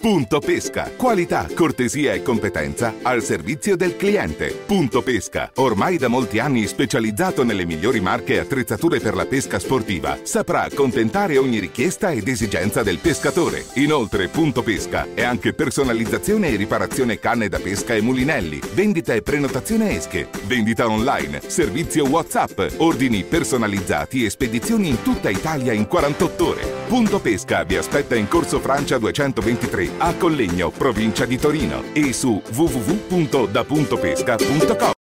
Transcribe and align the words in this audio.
Punto 0.00 0.38
Pesca. 0.38 0.92
Qualità, 0.96 1.48
cortesia 1.52 2.12
e 2.12 2.22
competenza 2.22 2.94
al 3.02 3.20
servizio 3.20 3.76
del 3.76 3.96
cliente. 3.96 4.56
Punto 4.64 5.02
Pesca. 5.02 5.50
Ormai 5.56 5.98
da 5.98 6.06
molti 6.06 6.38
anni 6.38 6.68
specializzato 6.68 7.42
nelle 7.42 7.66
migliori 7.66 7.98
marche 7.98 8.34
e 8.34 8.38
attrezzature 8.38 9.00
per 9.00 9.16
la 9.16 9.26
pesca 9.26 9.58
sportiva, 9.58 10.16
saprà 10.22 10.62
accontentare 10.62 11.36
ogni 11.36 11.58
richiesta 11.58 12.12
ed 12.12 12.28
esigenza 12.28 12.84
del 12.84 12.98
pescatore. 12.98 13.64
Inoltre, 13.74 14.28
Punto 14.28 14.62
Pesca 14.62 15.08
è 15.14 15.24
anche 15.24 15.52
personalizzazione 15.52 16.50
e 16.50 16.56
riparazione 16.56 17.18
canne 17.18 17.48
da 17.48 17.58
pesca 17.58 17.94
e 17.94 18.00
mulinelli, 18.00 18.60
vendita 18.74 19.14
e 19.14 19.22
prenotazione 19.22 19.96
esche, 19.96 20.28
vendita 20.46 20.88
online, 20.88 21.40
servizio 21.44 22.06
WhatsApp, 22.06 22.60
ordini 22.76 23.24
personalizzati 23.24 24.24
e 24.24 24.30
spedizioni 24.30 24.90
in 24.90 25.02
tutta 25.02 25.28
Italia 25.28 25.72
in 25.72 25.88
48 25.88 26.46
ore. 26.46 26.62
Punto 26.86 27.18
Pesca 27.18 27.64
vi 27.64 27.76
aspetta 27.76 28.14
in 28.14 28.28
Corso 28.28 28.60
Francia 28.60 28.96
223 28.96 29.87
a 29.98 30.14
Collegno, 30.14 30.70
provincia 30.70 31.24
di 31.24 31.38
Torino 31.38 31.82
e 31.94 32.12
su 32.12 32.42
www.dapuntopesca.com. 32.52 34.97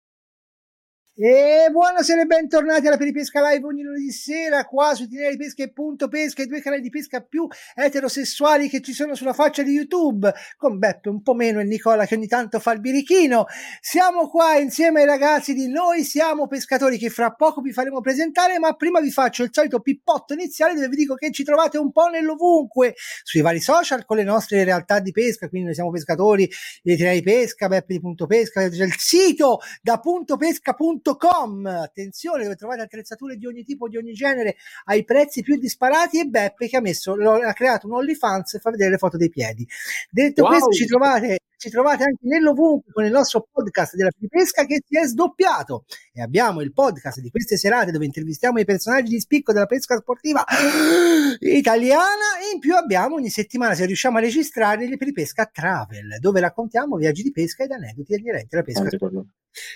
E 1.17 1.69
buonasera 1.71 2.23
e 2.23 2.25
bentornati 2.25 2.87
alla 2.87 2.97
Peripesca 2.97 3.39
Live 3.49 3.65
ogni 3.65 3.83
lunedì 3.83 4.11
sera 4.11 4.65
qua 4.65 4.93
su 4.93 5.03
Itinerari 5.03 5.37
Pesca 5.37 5.63
e 5.63 5.71
Punto 5.71 6.09
Pesca, 6.09 6.41
i 6.41 6.45
due 6.45 6.59
canali 6.59 6.81
di 6.81 6.89
pesca 6.89 7.21
più 7.21 7.47
eterosessuali 7.73 8.67
che 8.67 8.81
ci 8.81 8.91
sono 8.91 9.15
sulla 9.15 9.31
faccia 9.31 9.63
di 9.63 9.71
YouTube, 9.71 10.29
con 10.57 10.77
Beppe 10.77 11.07
un 11.07 11.21
po' 11.21 11.33
meno 11.33 11.61
e 11.61 11.63
Nicola 11.63 12.05
che 12.05 12.15
ogni 12.15 12.27
tanto 12.27 12.59
fa 12.59 12.73
il 12.73 12.81
birichino. 12.81 13.45
Siamo 13.79 14.27
qua 14.27 14.57
insieme 14.57 14.99
ai 14.99 15.05
ragazzi 15.05 15.53
di 15.53 15.69
Noi 15.69 16.03
Siamo 16.03 16.47
Pescatori 16.47 16.97
che 16.97 17.09
fra 17.09 17.31
poco 17.31 17.61
vi 17.61 17.71
faremo 17.71 18.01
presentare, 18.01 18.59
ma 18.59 18.73
prima 18.73 18.99
vi 18.99 19.09
faccio 19.09 19.43
il 19.43 19.51
solito 19.53 19.79
pippotto 19.79 20.33
iniziale 20.33 20.73
dove 20.73 20.89
vi 20.89 20.97
dico 20.97 21.15
che 21.15 21.31
ci 21.31 21.45
trovate 21.45 21.77
un 21.77 21.93
po' 21.93 22.07
nell'ovunque, 22.07 22.93
sui 23.23 23.39
vari 23.39 23.61
social 23.61 24.03
con 24.03 24.17
le 24.17 24.23
nostre 24.23 24.65
realtà 24.65 24.99
di 24.99 25.13
pesca, 25.13 25.47
quindi 25.47 25.67
Noi 25.67 25.75
Siamo 25.75 25.91
Pescatori, 25.91 26.43
gli 26.81 26.91
Itinerari 26.91 27.21
Pesca, 27.21 27.69
Beppe 27.69 27.93
di 27.93 28.01
Punto 28.01 28.25
Pesca, 28.25 28.63
il 28.63 28.95
sito 28.97 29.59
da 29.81 29.97
puntopesca.com 29.97 31.03
www.attrezzature.com 31.05 31.65
attenzione 31.67 32.43
dove 32.43 32.55
trovate 32.55 32.81
attrezzature 32.81 33.35
di 33.37 33.45
ogni 33.45 33.63
tipo 33.63 33.87
di 33.87 33.97
ogni 33.97 34.13
genere 34.13 34.55
ai 34.85 35.03
prezzi 35.03 35.41
più 35.41 35.57
disparati. 35.57 36.19
E 36.19 36.25
Beppe 36.25 36.67
che 36.67 36.77
ha 36.77 36.81
messo 36.81 37.13
ha 37.13 37.53
creato 37.53 37.87
un 37.87 37.93
OnlyFans 37.93 38.55
e 38.55 38.59
fa 38.59 38.71
vedere 38.71 38.91
le 38.91 38.97
foto 38.97 39.17
dei 39.17 39.29
piedi. 39.29 39.67
Detto 40.09 40.41
wow. 40.41 40.51
questo 40.51 40.71
ci 40.71 40.85
trovate 40.85 41.39
ci 41.57 41.69
trovate 41.69 42.03
anche 42.03 42.27
nell'ovunque 42.27 42.91
con 42.91 43.05
il 43.05 43.11
nostro 43.11 43.47
podcast 43.51 43.95
della 43.95 44.11
pesca 44.29 44.65
che 44.65 44.81
si 44.85 44.97
è 44.97 45.05
sdoppiato 45.05 45.85
e 46.13 46.21
abbiamo 46.21 46.61
il 46.61 46.73
podcast 46.73 47.19
di 47.19 47.29
queste 47.29 47.57
serate 47.57 47.91
dove 47.91 48.05
intervistiamo 48.05 48.59
i 48.59 48.65
personaggi 48.65 49.11
di 49.11 49.19
spicco 49.19 49.53
della 49.53 49.65
pesca 49.65 49.97
sportiva 49.97 50.43
italiana 51.39 52.39
e 52.41 52.53
in 52.53 52.59
più 52.59 52.75
abbiamo 52.75 53.15
ogni 53.15 53.29
settimana 53.29 53.75
se 53.75 53.85
riusciamo 53.85 54.17
a 54.17 54.21
registrare 54.21 54.87
le 54.87 54.97
pesca 55.13 55.45
travel 55.45 56.17
dove 56.19 56.39
raccontiamo 56.39 56.95
viaggi 56.97 57.23
di 57.23 57.31
pesca 57.31 57.63
ed 57.63 57.71
aneddoti 57.71 58.13
inerenti 58.13 58.55
alla 58.55 58.63
pesca 58.63 58.89
sportiva 58.89 59.25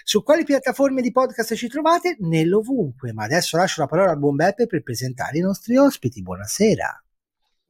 su 0.04 0.24
quali 0.24 0.44
piattaforme 0.44 1.02
di 1.02 1.12
podcast 1.12 1.56
ci 1.56 1.70
trovate? 1.70 2.18
Nell'ovunque, 2.20 3.14
ma 3.14 3.24
adesso 3.24 3.56
lascio 3.58 3.82
la 3.82 3.88
parola 3.88 4.12
al 4.12 4.20
buon 4.20 4.36
Beppe 4.36 4.68
per 4.68 4.84
presentare 4.84 5.38
i 5.38 5.42
nostri 5.42 5.78
ospiti. 5.78 6.22
Buonasera. 6.22 7.04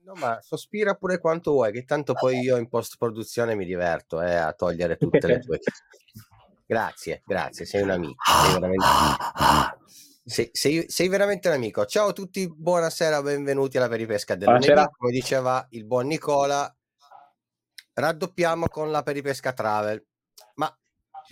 No, 0.10 0.16
ma 0.16 0.40
sospira 0.42 0.96
pure 0.96 1.20
quanto 1.20 1.52
vuoi, 1.52 1.72
che 1.72 1.84
tanto 1.84 2.14
poi 2.14 2.40
io 2.40 2.58
in 2.58 2.68
post 2.68 2.96
produzione 2.98 3.54
mi 3.54 3.64
diverto 3.64 4.20
eh, 4.24 4.34
a 4.34 4.54
togliere 4.54 4.98
tutte 4.98 5.28
le 5.28 5.40
tue. 5.40 5.60
Grazie, 6.66 7.24
grazie, 7.26 7.66
sei 7.66 7.82
un 7.82 7.90
amico. 7.90 8.24
Sei 8.24 8.54
veramente, 8.54 8.86
sei, 10.24 10.50
sei, 10.52 10.86
sei 10.88 11.08
veramente 11.08 11.48
un 11.48 11.56
amico. 11.56 11.84
Ciao 11.86 12.10
a 12.10 12.14
tutti, 12.14 12.48
buonasera, 12.48 13.24
benvenuti 13.24 13.78
alla 13.78 13.88
peripesca 13.88 14.36
del 14.36 14.50
lunedì. 14.50 14.88
Come 14.98 15.12
diceva 15.12 15.66
il 15.72 15.86
buon 15.86 16.06
Nicola, 16.06 16.72
raddoppiamo 17.94 18.68
con 18.68 18.92
la 18.92 19.02
peripesca 19.02 19.54
travel. 19.54 20.04
Ma 20.56 20.76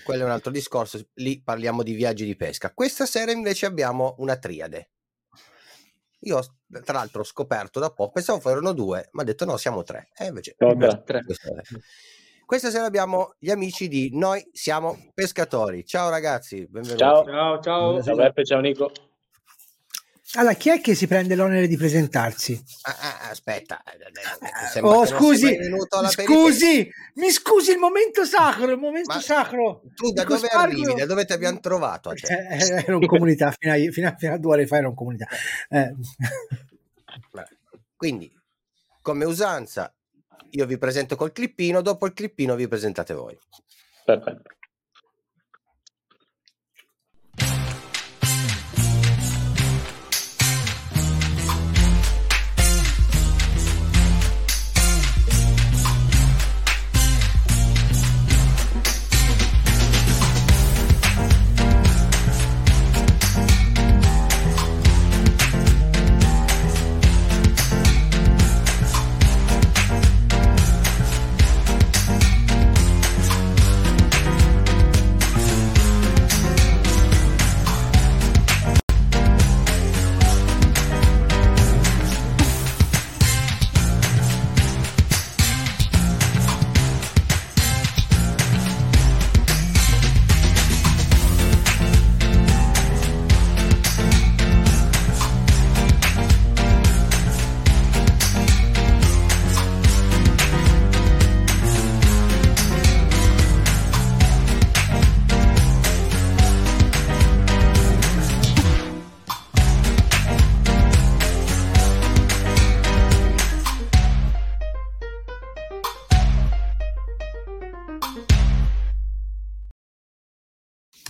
quello 0.04 0.24
è 0.24 0.26
un 0.26 0.32
altro 0.32 0.50
discorso, 0.52 1.00
lì 1.16 1.42
parliamo 1.42 1.84
di 1.84 1.94
viaggi 1.94 2.26
di 2.26 2.36
pesca. 2.36 2.74
Questa 2.74 3.06
sera 3.06 3.32
invece 3.32 3.68
abbiamo 3.68 4.16
una 4.18 4.38
triade. 4.38 4.90
Io 6.28 6.42
tra 6.84 6.98
l'altro 6.98 7.22
ho 7.22 7.26
scoperto 7.26 7.80
da 7.80 7.90
poco, 7.90 8.12
pensavo 8.12 8.40
fossero 8.40 8.74
due, 8.74 9.10
ma 9.12 9.22
ha 9.22 9.26
detto 9.26 9.46
no, 9.46 9.58
siamo 9.58 9.84
tre. 9.84 10.10
E 10.18 10.26
invece 10.26 10.56
no, 10.60 11.04
tre. 11.04 11.22
Questa 12.46 12.70
sera 12.70 12.86
abbiamo 12.86 13.36
gli 13.40 13.50
amici 13.50 13.88
di 13.88 14.10
Noi 14.14 14.48
siamo 14.52 14.98
pescatori. 15.14 15.86
Ciao 15.86 16.10
ragazzi, 16.10 16.68
benvenuti. 16.68 16.98
Ciao, 16.98 17.26
ciao, 17.26 17.60
ciao. 17.60 18.04
Ciao 18.04 18.16
Beppe, 18.16 18.46
ciao 18.46 18.60
Nico. 18.60 18.92
Allora, 20.36 20.56
chi 20.56 20.70
è 20.70 20.82
che 20.82 20.94
si 20.94 21.08
prende 21.08 21.36
l'onere 21.36 21.68
di 21.68 21.78
presentarsi? 21.78 22.62
Ah, 22.82 22.98
ah, 23.00 23.30
aspetta, 23.30 23.82
eh, 23.84 24.82
oh, 24.82 25.06
scusi, 25.06 25.58
scusi, 26.10 26.90
mi 27.16 27.32
scusi 27.32 27.72
il 27.72 27.78
momento 27.78 28.26
sacro, 28.26 28.70
il 28.70 28.78
momento 28.78 29.14
Ma 29.14 29.22
sacro. 29.22 29.84
Tu 29.96 30.12
da 30.12 30.26
dove 30.26 30.48
spargo... 30.48 30.82
arrivi? 30.82 30.94
Da 30.96 31.06
dove 31.06 31.24
ti 31.24 31.32
abbiamo 31.32 31.62
trovato? 31.62 32.12
Eh, 32.12 32.18
eh, 32.34 32.84
ero 32.86 33.00
in 33.00 33.08
comunità, 33.08 33.54
fino 33.58 33.74
a, 33.74 33.78
fino, 33.92 34.08
a, 34.10 34.16
fino 34.18 34.34
a, 34.34 34.38
due 34.38 34.52
ore 34.52 34.68
fa 34.68 34.78
ero 34.78 34.90
in 34.90 34.96
comunità. 34.96 35.28
Eh. 35.70 35.96
Quindi, 37.96 38.30
come 39.02 39.24
usanza, 39.24 39.94
io 40.52 40.66
vi 40.66 40.78
presento 40.78 41.16
col 41.16 41.32
clippino, 41.32 41.82
dopo 41.82 42.06
il 42.06 42.12
clippino 42.12 42.56
vi 42.56 42.68
presentate 42.68 43.14
voi. 43.14 43.38
Perfetto. 44.04 44.42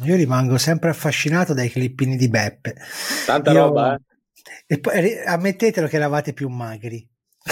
Io 0.08 0.16
rimango 0.16 0.58
sempre 0.58 0.90
affascinato 0.90 1.54
dai 1.54 1.70
clippini 1.70 2.16
di 2.16 2.30
Beppe. 2.30 2.76
Tanta 3.26 3.52
Io... 3.52 3.66
roba, 3.66 3.96
eh? 3.96 4.00
E 4.66 4.80
poi 4.80 5.22
ammettetelo 5.22 5.88
che 5.88 5.98
eravate 5.98 6.32
più 6.32 6.48
magri. 6.48 7.06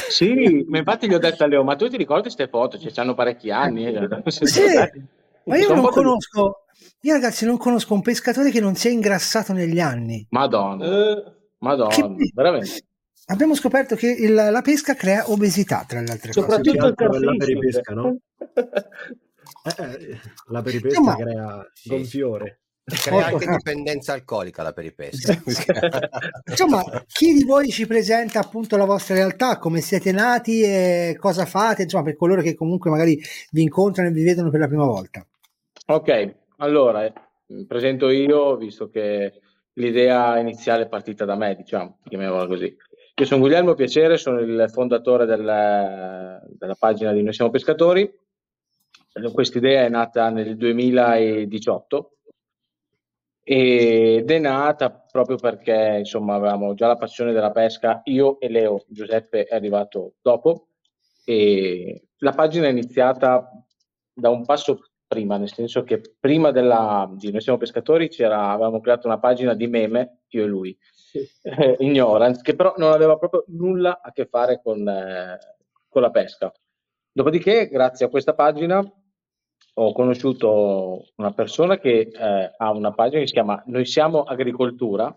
Sì, 0.09 0.66
ma 0.67 0.77
infatti 0.77 1.07
gli 1.07 1.13
ho 1.13 1.19
detto 1.19 1.43
a 1.43 1.47
Leo, 1.47 1.63
ma 1.63 1.75
tu 1.75 1.89
ti 1.89 1.97
ricordi 1.97 2.23
queste 2.23 2.47
foto? 2.47 2.77
Ci 2.77 2.91
hanno 2.97 3.13
parecchi 3.13 3.52
anni. 3.52 3.85
Eh? 3.85 4.23
Sì, 4.28 4.63
ma 5.46 5.57
io 5.57 5.73
non 5.73 5.85
conosco, 5.85 6.66
io 7.02 7.13
ragazzi 7.13 7.46
non 7.46 7.57
conosco 7.57 7.93
un 7.93 8.02
pescatore 8.02 8.52
che 8.52 8.61
non 8.61 8.75
si 8.75 8.87
è 8.87 8.91
ingrassato 8.91 9.51
negli 9.51 9.79
anni. 9.79 10.25
Madonna, 10.29 10.85
eh, 10.85 11.23
Madonna, 11.59 11.93
che... 11.93 12.31
veramente. 12.34 12.85
Abbiamo 13.28 13.55
scoperto 13.55 13.96
che 13.96 14.08
il, 14.08 14.34
la 14.34 14.61
pesca 14.61 14.93
crea 14.93 15.29
obesità, 15.29 15.84
tra 15.87 15.99
le 15.99 16.11
altre 16.11 16.31
Soprattutto 16.31 16.78
cose. 16.78 16.93
Soprattutto 16.97 17.31
il 17.31 17.37
per 17.37 17.49
i 17.49 17.58
pesca, 17.58 17.93
no? 17.93 18.17
Eh, 19.66 19.82
eh, 19.82 20.20
la 20.47 20.62
peripesca 20.62 21.00
Insomma, 21.00 21.16
crea 21.16 21.72
sì. 21.73 21.90
gonfiore. 21.90 22.59
Crea 22.84 23.26
anche 23.26 23.47
dipendenza 23.47 24.14
alcolica 24.14 24.62
la 24.62 24.73
peripesca. 24.73 25.41
Insomma, 26.46 26.84
chi 27.08 27.34
di 27.34 27.44
voi 27.44 27.70
ci 27.70 27.88
presenta 27.88 28.40
appunto 28.40 28.78
la 28.78 28.85
vostra 28.85 29.16
realtà, 29.16 29.58
come 29.58 29.82
siete 29.82 30.12
nati 30.12 30.62
e 30.62 31.17
cosa 31.20 31.46
fate, 31.46 31.84
insomma, 31.84 32.03
per 32.03 32.16
coloro 32.16 32.44
che 32.44 32.53
comunque 32.53 32.91
magari 32.91 33.20
vi 33.50 33.64
incontrano 33.64 34.09
e 34.09 34.12
vi 34.12 34.23
vedono 34.23 34.52
per 34.52 34.59
la 34.59 34.67
prima 34.67 34.85
volta. 34.85 35.26
Ok, 35.88 36.35
allora 36.58 37.11
presento 37.68 38.09
io, 38.09 38.56
visto 38.58 38.90
che 38.90 39.34
l'idea 39.73 40.38
iniziale 40.38 40.84
è 40.84 40.88
partita 40.88 41.26
da 41.26 41.35
me, 41.35 41.56
diciamo, 41.56 41.97
chiamiamola 42.03 42.46
così. 42.46 42.76
Io 43.18 43.26
sono 43.26 43.41
Guglielmo 43.41 43.73
Piacere, 43.73 44.18
sono 44.18 44.40
il 44.40 44.70
fondatore 44.72 45.26
del, 45.26 45.38
della 45.38 46.76
pagina 46.78 47.14
di 47.14 47.23
Noi 47.23 47.34
Siamo 47.34 47.50
Pescatori. 47.50 48.11
Questa 49.32 49.58
idea 49.59 49.85
è 49.85 49.90
nata 49.90 50.29
nel 50.29 50.58
2018 50.58 52.17
ed 53.41 54.29
è 54.29 54.40
nata 54.40 54.91
proprio 54.91 55.38
perché 55.38 55.96
insomma 56.00 56.35
avevamo 56.35 56.73
già 56.73 56.88
la 56.88 56.97
passione 56.97 57.32
della 57.32 57.52
pesca, 57.52 58.02
io 58.06 58.38
e 58.41 58.50
Leo, 58.50 58.84
Giuseppe 58.90 59.46
è 59.46 59.56
arrivato 59.56 60.16
dopo 60.22 60.67
e 61.23 62.08
la 62.17 62.34
pagina 62.34 62.67
è 62.67 62.72
iniziata 62.72 63.50
da 64.14 64.29
un 64.29 64.44
passo 64.44 64.82
prima, 65.08 65.38
nel 65.38 65.53
senso 65.53 65.84
che 65.84 66.02
prima 66.20 66.52
della, 66.52 67.09
di 67.16 67.32
Noi 67.32 67.40
siamo 67.40 67.58
pescatori 67.58 68.09
c'era, 68.09 68.50
avevamo 68.50 68.82
creato 68.82 69.08
una 69.08 69.20
pagina 69.20 69.53
di 69.53 69.68
meme, 69.68 70.23
io 70.28 70.44
e 70.44 70.47
lui, 70.47 70.78
eh, 71.44 71.78
Ignorance, 71.79 72.41
che 72.41 72.53
però 72.53 72.73
non 72.76 72.91
aveva 72.91 73.18
proprio 73.18 73.46
nulla 73.47 74.02
a 74.02 74.11
che 74.11 74.26
fare 74.26 74.59
con, 74.61 74.85
eh, 74.85 75.38
con 75.88 76.02
la 76.02 76.11
pesca. 76.11 76.52
Dopodiché, 77.14 77.70
grazie 77.70 78.08
a 78.08 78.09
questa 78.09 78.34
pagina, 78.34 78.84
ho 79.77 79.91
conosciuto 79.93 81.05
una 81.16 81.33
persona 81.33 81.77
che 81.77 82.09
eh, 82.11 82.53
ha 82.55 82.72
una 82.72 82.93
pagina 82.93 83.22
che 83.22 83.27
si 83.27 83.33
chiama 83.33 83.61
Noi 83.67 83.85
siamo 83.85 84.23
agricoltura, 84.23 85.13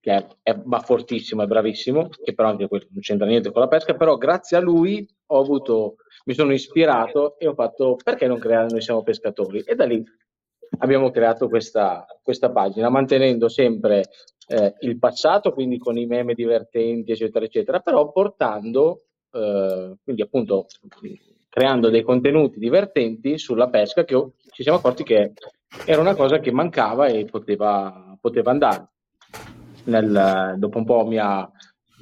che 0.00 0.12
è, 0.12 0.26
è 0.42 0.60
ma 0.64 0.80
fortissimo, 0.80 1.42
è 1.42 1.46
bravissimo, 1.46 2.08
che 2.22 2.34
però 2.34 2.48
anche 2.48 2.68
questo 2.68 2.88
non 2.92 3.00
c'entra 3.00 3.26
niente 3.26 3.50
con 3.50 3.62
la 3.62 3.68
pesca, 3.68 3.94
però 3.94 4.16
grazie 4.16 4.58
a 4.58 4.60
lui 4.60 5.08
ho 5.26 5.40
avuto, 5.40 5.96
mi 6.26 6.34
sono 6.34 6.52
ispirato 6.52 7.38
e 7.38 7.46
ho 7.46 7.54
fatto 7.54 7.96
perché 8.02 8.26
non 8.26 8.38
creare 8.38 8.68
Noi 8.70 8.82
siamo 8.82 9.02
pescatori? 9.02 9.60
E 9.60 9.74
da 9.74 9.86
lì 9.86 10.04
abbiamo 10.78 11.10
creato 11.10 11.48
questa, 11.48 12.04
questa 12.22 12.50
pagina, 12.50 12.90
mantenendo 12.90 13.48
sempre 13.48 14.04
eh, 14.48 14.74
il 14.80 14.98
passato, 14.98 15.52
quindi 15.52 15.78
con 15.78 15.96
i 15.96 16.04
meme 16.04 16.34
divertenti, 16.34 17.12
eccetera, 17.12 17.44
eccetera, 17.46 17.80
però 17.80 18.10
portando, 18.12 19.04
eh, 19.32 19.96
quindi 20.02 20.20
appunto 20.20 20.66
creando 21.54 21.88
dei 21.88 22.02
contenuti 22.02 22.58
divertenti 22.58 23.38
sulla 23.38 23.68
pesca 23.68 24.04
che 24.04 24.30
ci 24.50 24.64
siamo 24.64 24.78
accorti 24.78 25.04
che 25.04 25.34
era 25.86 26.00
una 26.00 26.16
cosa 26.16 26.40
che 26.40 26.50
mancava 26.50 27.06
e 27.06 27.26
poteva, 27.26 28.18
poteva 28.20 28.50
andare. 28.50 28.88
Nel, 29.84 30.56
dopo 30.56 30.78
un 30.78 30.84
po' 30.84 31.06
mi 31.06 31.16
ha, 31.16 31.48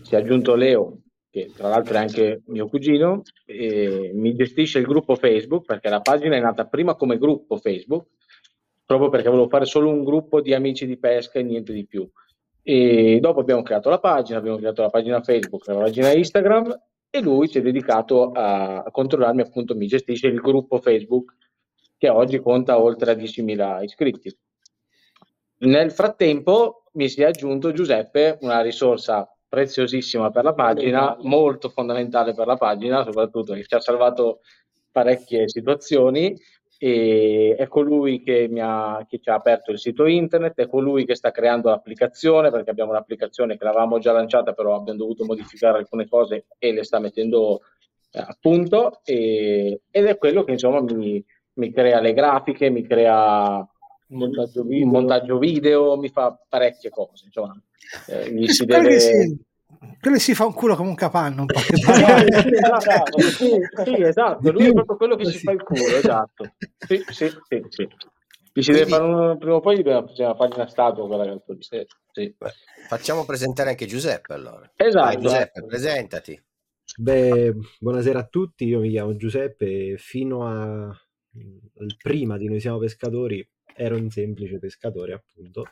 si 0.01 0.15
è 0.15 0.19
aggiunto 0.19 0.55
Leo, 0.55 1.01
che 1.29 1.53
tra 1.55 1.69
l'altro 1.69 1.93
è 1.93 1.99
anche 1.99 2.41
mio 2.47 2.67
cugino, 2.67 3.21
e 3.45 4.13
mi 4.15 4.35
gestisce 4.35 4.79
il 4.79 4.87
gruppo 4.87 5.17
Facebook 5.17 5.67
perché 5.67 5.91
la 5.91 6.01
pagina 6.01 6.35
è 6.35 6.41
nata 6.41 6.65
prima 6.65 6.95
come 6.95 7.19
gruppo 7.19 7.59
Facebook, 7.59 8.07
proprio 8.87 9.11
perché 9.11 9.29
volevo 9.29 9.51
fare 9.51 9.67
solo 9.67 9.91
un 9.91 10.03
gruppo 10.03 10.41
di 10.41 10.55
amici 10.55 10.87
di 10.87 10.99
pesca 10.99 11.39
e 11.39 11.43
niente 11.43 11.75
di 11.75 11.85
più. 11.85 12.11
E 12.63 13.19
dopo 13.21 13.41
abbiamo 13.41 13.61
creato 13.61 13.91
la 13.91 14.01
pagina, 14.01 14.39
abbiamo 14.39 14.57
creato 14.57 14.81
la 14.81 14.89
pagina 14.89 15.21
Facebook, 15.21 15.67
la 15.67 15.77
pagina 15.77 16.11
Instagram 16.11 16.75
e 17.15 17.21
lui 17.21 17.47
si 17.47 17.59
è 17.59 17.61
dedicato 17.61 18.33
a, 18.33 18.85
a 18.85 18.91
controllarmi, 18.91 19.43
appunto 19.43 19.75
mi 19.75 19.87
gestisce 19.87 20.29
il 20.29 20.41
gruppo 20.41 20.79
Facebook 20.79 21.35
che 21.99 22.09
oggi 22.09 22.41
conta 22.41 22.81
oltre 22.81 23.15
10.000 23.15 23.83
iscritti. 23.83 24.35
Nel 25.59 25.93
frattempo 25.93 26.85
mi 26.93 27.11
si 27.11 27.21
è 27.21 27.27
aggiunto 27.27 27.73
Giuseppe, 27.73 28.39
una 28.41 28.63
risorsa 28.63 29.31
preziosissima 29.47 30.31
per 30.31 30.45
la 30.45 30.55
pagina, 30.55 31.15
molto 31.21 31.69
fondamentale 31.69 32.33
per 32.33 32.47
la 32.47 32.57
pagina, 32.57 33.05
soprattutto 33.05 33.53
che 33.53 33.65
ci 33.65 33.75
ha 33.75 33.81
salvato 33.81 34.41
parecchie 34.91 35.51
situazioni 35.51 36.35
e 36.85 37.55
è 37.57 37.69
colui 37.69 38.25
che, 38.25 38.49
mi 38.51 38.59
ha, 38.61 39.07
che 39.09 39.21
ci 39.21 39.31
ha 39.31 39.35
aperto 39.35 39.71
il 39.71 39.79
sito 39.79 40.05
internet, 40.05 40.55
è 40.57 40.67
colui 40.67 41.05
che 41.05 41.15
sta 41.15 41.31
creando 41.31 41.69
l'applicazione 41.69 42.51
perché 42.51 42.71
abbiamo 42.71 42.91
un'applicazione 42.91 43.57
che 43.57 43.63
l'avevamo 43.63 44.01
già 44.01 44.11
lanciata 44.11 44.53
però 44.53 44.75
abbiamo 44.75 44.99
dovuto 44.99 45.25
modificare 45.25 45.79
alcune 45.79 46.09
cose 46.09 46.47
e 46.59 46.73
le 46.73 46.83
sta 46.83 46.99
mettendo 46.99 47.61
eh, 48.11 48.19
a 48.19 48.37
punto. 48.41 49.01
E, 49.05 49.83
ed 49.93 50.07
è 50.07 50.19
quello 50.19 50.43
che 50.43 50.51
insomma 50.51 50.81
mi, 50.81 51.25
mi 51.53 51.71
crea 51.71 52.01
le 52.01 52.15
grafiche, 52.15 52.69
mi 52.69 52.85
crea 52.85 53.65
montaggio 54.09 54.65
video. 54.65 54.89
montaggio 54.89 55.39
video, 55.39 55.97
mi 55.97 56.09
fa 56.09 56.37
parecchie 56.49 56.91
cose 56.91 57.27
insomma. 57.27 57.55
Eh, 58.09 58.33
gli 58.33 58.49
si 58.49 58.65
deve... 58.65 59.39
Quello 60.01 60.19
si 60.19 60.35
fa 60.35 60.47
un 60.47 60.53
culo 60.53 60.77
come 60.77 60.89
un 60.89 60.95
capanno. 60.95 61.43
Un 61.43 61.47
po 61.47 61.59
esatto, 61.63 63.21
sì, 63.21 63.51
sì, 63.85 64.03
esatto, 64.03 64.51
lui 64.51 64.67
è 64.67 64.73
proprio 64.73 64.97
quello 64.97 65.17
che 65.17 65.27
si 65.27 65.39
fa 65.39 65.53
il 65.53 65.63
culo, 65.63 65.87
esatto. 65.87 66.55
Sì, 66.79 67.03
sì, 67.09 67.29
sì, 67.49 67.65
sì. 67.69 67.89
Gli 68.55 68.63
si 68.63 68.73
deve 68.73 68.87
fare 68.87 69.03
un, 69.05 69.39
prima 69.39 69.55
o 69.55 69.61
poi 69.61 69.77
bisogna 69.77 70.05
fare 70.05 70.25
una 70.25 70.35
pagina 70.35 70.67
statua 70.67 71.07
quella 71.07 71.25
che 71.25 71.57
sì, 71.61 71.87
sì. 72.13 72.35
Facciamo 72.89 73.25
presentare 73.25 73.71
anche 73.71 73.87
Giuseppe 73.87 74.35
allora. 74.35 74.71
Esatto. 74.77 75.05
Vai, 75.07 75.21
Giuseppe, 75.21 75.65
presentati. 75.65 76.45
Beh, 76.99 77.55
buonasera 77.79 78.19
a 78.19 78.27
tutti, 78.27 78.67
io 78.67 78.81
mi 78.81 78.91
chiamo 78.91 79.17
Giuseppe 79.17 79.93
e 79.93 79.95
fino 79.97 80.47
a 80.47 80.95
prima 82.03 82.37
di 82.37 82.49
Noi 82.49 82.61
Siamo 82.61 82.79
Pescatori 82.79 83.49
ero 83.75 83.97
un 83.97 84.11
semplice 84.11 84.59
pescatore 84.59 85.15
appunto 85.15 85.65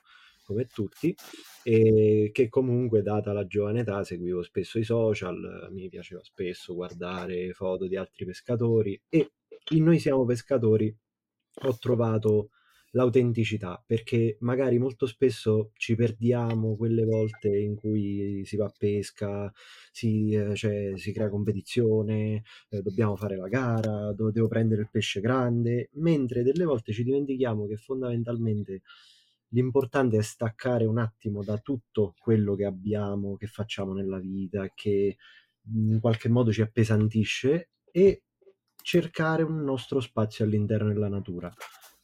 come 0.50 0.66
tutti, 0.66 1.14
e 1.62 2.30
che 2.32 2.48
comunque, 2.48 3.02
data 3.02 3.32
la 3.32 3.46
giovane 3.46 3.80
età, 3.80 4.02
seguivo 4.02 4.42
spesso 4.42 4.78
i 4.78 4.84
social, 4.84 5.68
mi 5.70 5.88
piaceva 5.88 6.22
spesso 6.24 6.74
guardare 6.74 7.52
foto 7.52 7.86
di 7.86 7.96
altri 7.96 8.24
pescatori 8.24 9.00
e 9.08 9.32
in 9.70 9.84
Noi 9.84 9.98
siamo 10.00 10.24
pescatori 10.24 10.94
ho 11.62 11.78
trovato 11.78 12.50
l'autenticità 12.92 13.80
perché 13.86 14.36
magari 14.40 14.78
molto 14.78 15.06
spesso 15.06 15.70
ci 15.76 15.94
perdiamo 15.94 16.76
quelle 16.76 17.04
volte 17.04 17.48
in 17.56 17.76
cui 17.76 18.42
si 18.44 18.56
va 18.56 18.66
a 18.66 18.74
pesca, 18.76 19.52
si, 19.92 20.32
eh, 20.32 20.54
cioè, 20.56 20.92
si 20.96 21.12
crea 21.12 21.28
competizione, 21.28 22.42
eh, 22.70 22.82
dobbiamo 22.82 23.14
fare 23.16 23.36
la 23.36 23.48
gara, 23.48 24.12
devo 24.12 24.48
prendere 24.48 24.82
il 24.82 24.88
pesce 24.90 25.20
grande, 25.20 25.90
mentre 25.94 26.42
delle 26.42 26.64
volte 26.64 26.92
ci 26.92 27.04
dimentichiamo 27.04 27.66
che 27.66 27.76
fondamentalmente 27.76 28.82
l'importante 29.50 30.18
è 30.18 30.22
staccare 30.22 30.84
un 30.84 30.98
attimo 30.98 31.42
da 31.42 31.58
tutto 31.58 32.14
quello 32.18 32.54
che 32.54 32.64
abbiamo, 32.64 33.36
che 33.36 33.46
facciamo 33.46 33.92
nella 33.92 34.18
vita, 34.18 34.70
che 34.74 35.16
in 35.72 35.98
qualche 36.00 36.28
modo 36.28 36.52
ci 36.52 36.62
appesantisce 36.62 37.70
e 37.90 38.22
cercare 38.82 39.42
un 39.42 39.62
nostro 39.62 40.00
spazio 40.00 40.44
all'interno 40.44 40.92
della 40.92 41.08
natura. 41.08 41.52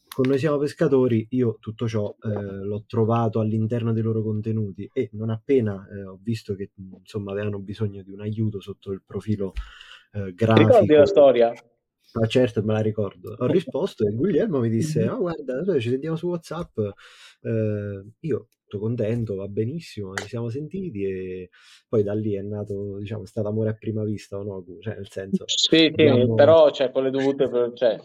Con 0.08 0.28
noi 0.28 0.38
siamo 0.38 0.56
pescatori, 0.56 1.26
io 1.30 1.58
tutto 1.60 1.86
ciò 1.86 2.14
eh, 2.22 2.64
l'ho 2.64 2.84
trovato 2.86 3.40
all'interno 3.40 3.92
dei 3.92 4.02
loro 4.02 4.22
contenuti 4.22 4.88
e 4.92 5.10
non 5.12 5.28
appena 5.28 5.86
eh, 5.90 6.04
ho 6.04 6.18
visto 6.22 6.54
che 6.54 6.70
insomma 7.00 7.32
avevano 7.32 7.58
bisogno 7.58 8.02
di 8.02 8.12
un 8.12 8.22
aiuto 8.22 8.60
sotto 8.60 8.92
il 8.92 9.02
profilo 9.04 9.52
eh, 10.12 10.32
grafico. 10.32 10.68
Ricordi 10.68 10.94
la 10.94 11.06
storia? 11.06 11.52
Ah, 12.20 12.26
certo, 12.26 12.62
me 12.62 12.72
la 12.72 12.80
ricordo. 12.80 13.34
Ho 13.38 13.46
risposto 13.46 14.06
e 14.06 14.12
Guglielmo 14.12 14.60
mi 14.60 14.68
disse: 14.68 15.04
Ah, 15.04 15.14
guarda, 15.14 15.60
noi 15.60 15.80
ci 15.80 15.90
sentiamo 15.90 16.16
su 16.16 16.28
WhatsApp. 16.28 16.78
Eh, 17.42 18.04
io 18.20 18.48
tutto 18.66 18.78
contento, 18.80 19.36
va 19.36 19.46
benissimo, 19.46 20.14
ci 20.14 20.28
siamo 20.28 20.48
sentiti 20.48 21.04
e 21.04 21.50
poi 21.88 22.02
da 22.02 22.14
lì 22.14 22.34
è 22.34 22.42
nato, 22.42 22.98
diciamo, 22.98 23.22
è 23.22 23.26
stato 23.26 23.48
amore 23.48 23.70
a 23.70 23.74
prima 23.74 24.02
vista 24.02 24.38
o 24.38 24.42
no? 24.42 24.64
Cioè, 24.80 24.94
nel 24.94 25.08
senso, 25.08 25.44
sì, 25.46 25.86
abbiamo... 25.86 26.34
però 26.34 26.70
cioè, 26.70 26.90
con 26.90 27.04
le 27.04 27.10
dovute, 27.10 27.48
cioè, 27.74 27.98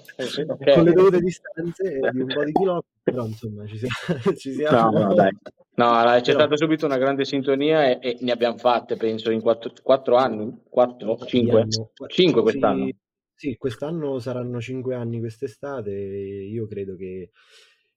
okay. 0.48 0.74
con 0.76 0.84
le 0.84 0.94
dovute 0.94 1.20
distanze 1.20 2.00
di 2.12 2.22
un 2.22 2.28
po' 2.28 2.44
di 2.44 2.52
chilometri, 2.52 2.90
però 3.02 3.26
insomma 3.26 3.66
ci 3.66 3.78
siamo. 3.78 4.22
ci 4.38 4.54
siamo... 4.54 4.92
No, 4.92 5.06
no, 5.08 5.14
dai. 5.16 5.32
No, 5.74 5.88
c'è 5.88 6.22
però... 6.22 6.40
stata 6.40 6.58
subito 6.58 6.86
una 6.86 6.98
grande 6.98 7.26
sintonia 7.26 7.90
e, 7.90 7.98
e, 8.00 8.18
ne 8.22 8.32
abbiamo 8.32 8.58
fatte, 8.58 8.98
penso, 8.98 9.32
in 9.32 9.42
quattro, 9.42 9.72
quattro 9.82 10.16
anni, 10.16 10.62
quattro, 10.70 11.18
cinque, 11.26 11.66
cinque 12.08 12.42
quest'anno. 12.44 12.86
Sì, 12.86 12.96
sì, 13.42 13.58
quest'anno 13.58 14.20
saranno 14.20 14.62
cinque 14.62 14.94
anni 14.94 15.18
quest'estate 15.18 15.90
e 15.92 16.48
io 16.48 16.68
credo 16.68 16.96
che 16.96 17.32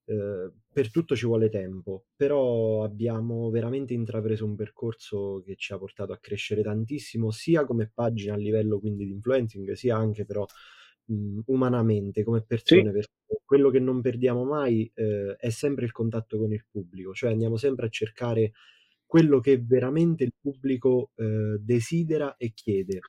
eh, 0.07 0.53
per 0.73 0.91
tutto 0.91 1.15
ci 1.15 1.27
vuole 1.27 1.51
tempo, 1.51 2.07
però 2.17 2.83
abbiamo 2.83 3.51
veramente 3.51 3.93
intrapreso 3.93 4.47
un 4.47 4.57
percorso 4.57 5.43
che 5.45 5.55
ci 5.57 5.75
ha 5.75 5.79
portato 5.79 6.15
a 6.15 6.19
crescere 6.19 6.63
tantissimo, 6.63 7.31
sia 7.31 7.67
come 7.67 7.91
pagina 7.93 8.33
a 8.33 8.39
livello 8.39 8.81
quindi 8.81 9.05
di 9.05 9.11
influencing, 9.11 9.73
sia 9.73 9.97
anche 9.99 10.25
però 10.25 10.47
mh, 11.09 11.41
umanamente 11.49 12.23
come 12.23 12.43
persone, 12.43 12.87
sì. 12.87 12.91
perché 12.93 13.43
quello 13.45 13.69
che 13.69 13.81
non 13.81 14.01
perdiamo 14.01 14.45
mai 14.45 14.91
eh, 14.95 15.37
è 15.39 15.51
sempre 15.51 15.85
il 15.85 15.93
contatto 15.93 16.39
con 16.39 16.55
il 16.55 16.65
pubblico, 16.71 17.13
cioè 17.13 17.33
andiamo 17.33 17.59
sempre 17.59 17.85
a 17.85 17.91
cercare 17.91 18.53
quello 19.05 19.41
che 19.41 19.59
veramente 19.59 20.25
il 20.25 20.33
pubblico 20.41 21.11
eh, 21.17 21.59
desidera 21.61 22.35
e 22.39 22.53
chiede. 22.55 23.01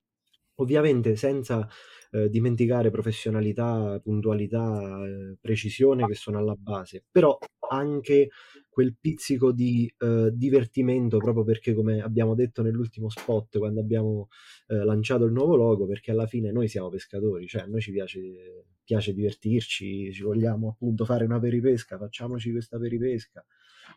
Ovviamente 0.57 1.17
senza 1.17 1.67
eh, 2.15 2.29
dimenticare 2.29 2.91
professionalità, 2.91 3.99
puntualità, 4.01 5.03
eh, 5.05 5.37
precisione 5.41 6.05
che 6.07 6.15
sono 6.15 6.37
alla 6.37 6.55
base, 6.57 7.03
però 7.11 7.37
anche 7.69 8.29
quel 8.69 8.95
pizzico 8.99 9.51
di 9.51 9.91
eh, 9.97 10.29
divertimento 10.33 11.17
proprio 11.17 11.43
perché 11.43 11.73
come 11.73 12.01
abbiamo 12.01 12.35
detto 12.35 12.61
nell'ultimo 12.61 13.09
spot 13.09 13.57
quando 13.57 13.79
abbiamo 13.79 14.27
eh, 14.67 14.83
lanciato 14.83 15.25
il 15.25 15.31
nuovo 15.31 15.55
logo 15.55 15.85
perché 15.85 16.11
alla 16.11 16.27
fine 16.27 16.51
noi 16.51 16.67
siamo 16.67 16.89
pescatori 16.89 17.47
cioè 17.47 17.63
a 17.63 17.65
noi 17.65 17.81
ci 17.81 17.91
piace, 17.91 18.65
piace 18.83 19.13
divertirci 19.13 20.11
ci 20.13 20.21
vogliamo 20.21 20.69
appunto 20.69 21.05
fare 21.05 21.25
una 21.25 21.39
peripesca 21.39 21.97
facciamoci 21.97 22.51
questa 22.51 22.77
peripesca 22.77 23.43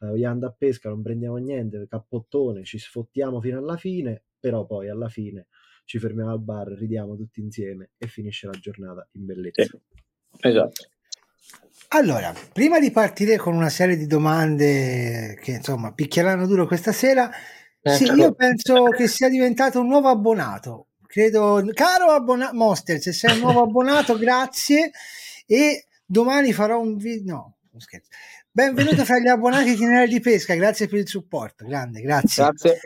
eh, 0.00 0.06
vogliamo 0.06 0.32
andare 0.32 0.52
a 0.52 0.56
pesca 0.56 0.88
non 0.88 1.02
prendiamo 1.02 1.36
niente 1.36 1.86
cappottone 1.88 2.62
ci 2.64 2.78
sfottiamo 2.78 3.40
fino 3.40 3.58
alla 3.58 3.76
fine 3.76 4.22
però 4.38 4.64
poi 4.64 4.88
alla 4.88 5.08
fine 5.08 5.48
ci 5.88 5.98
fermiamo 5.98 6.30
al 6.32 6.40
bar, 6.42 6.66
ridiamo 6.68 7.16
tutti 7.16 7.40
insieme 7.40 7.92
e 7.96 8.08
finisce 8.08 8.46
la 8.46 8.52
giornata 8.60 9.08
in 9.12 9.24
bellezza. 9.24 9.62
Sì, 9.62 9.78
esatto. 10.40 10.86
Allora, 11.88 12.34
prima 12.52 12.78
di 12.78 12.90
partire 12.90 13.38
con 13.38 13.54
una 13.54 13.70
serie 13.70 13.96
di 13.96 14.06
domande 14.06 15.38
che 15.42 15.52
insomma 15.52 15.94
picchieranno 15.94 16.46
duro 16.46 16.66
questa 16.66 16.92
sera, 16.92 17.30
Eh, 17.80 17.92
sì, 17.92 18.04
certo. 18.04 18.20
io 18.20 18.34
penso 18.34 18.84
che 18.90 19.08
sia 19.08 19.30
diventato 19.30 19.80
un 19.80 19.86
nuovo 19.86 20.08
abbonato. 20.08 20.88
Credo, 21.06 21.64
caro 21.72 22.10
abbona- 22.10 22.52
Monster, 22.52 23.00
se 23.00 23.12
sei 23.14 23.32
un 23.32 23.38
nuovo 23.40 23.62
abbonato, 23.62 24.18
grazie. 24.18 24.90
E 25.46 25.86
domani 26.04 26.52
farò 26.52 26.78
un 26.80 26.98
video. 26.98 27.32
No, 27.34 27.56
non 27.70 27.80
scherzo. 27.80 28.10
Benvenuto 28.50 29.06
fra 29.06 29.18
gli 29.20 29.28
abbonati 29.28 29.70
itinerari 29.70 30.10
di 30.10 30.20
pesca, 30.20 30.54
grazie 30.54 30.86
per 30.86 30.98
il 30.98 31.08
supporto, 31.08 31.64
grande, 31.66 32.02
grazie. 32.02 32.42
Grazie. 32.44 32.80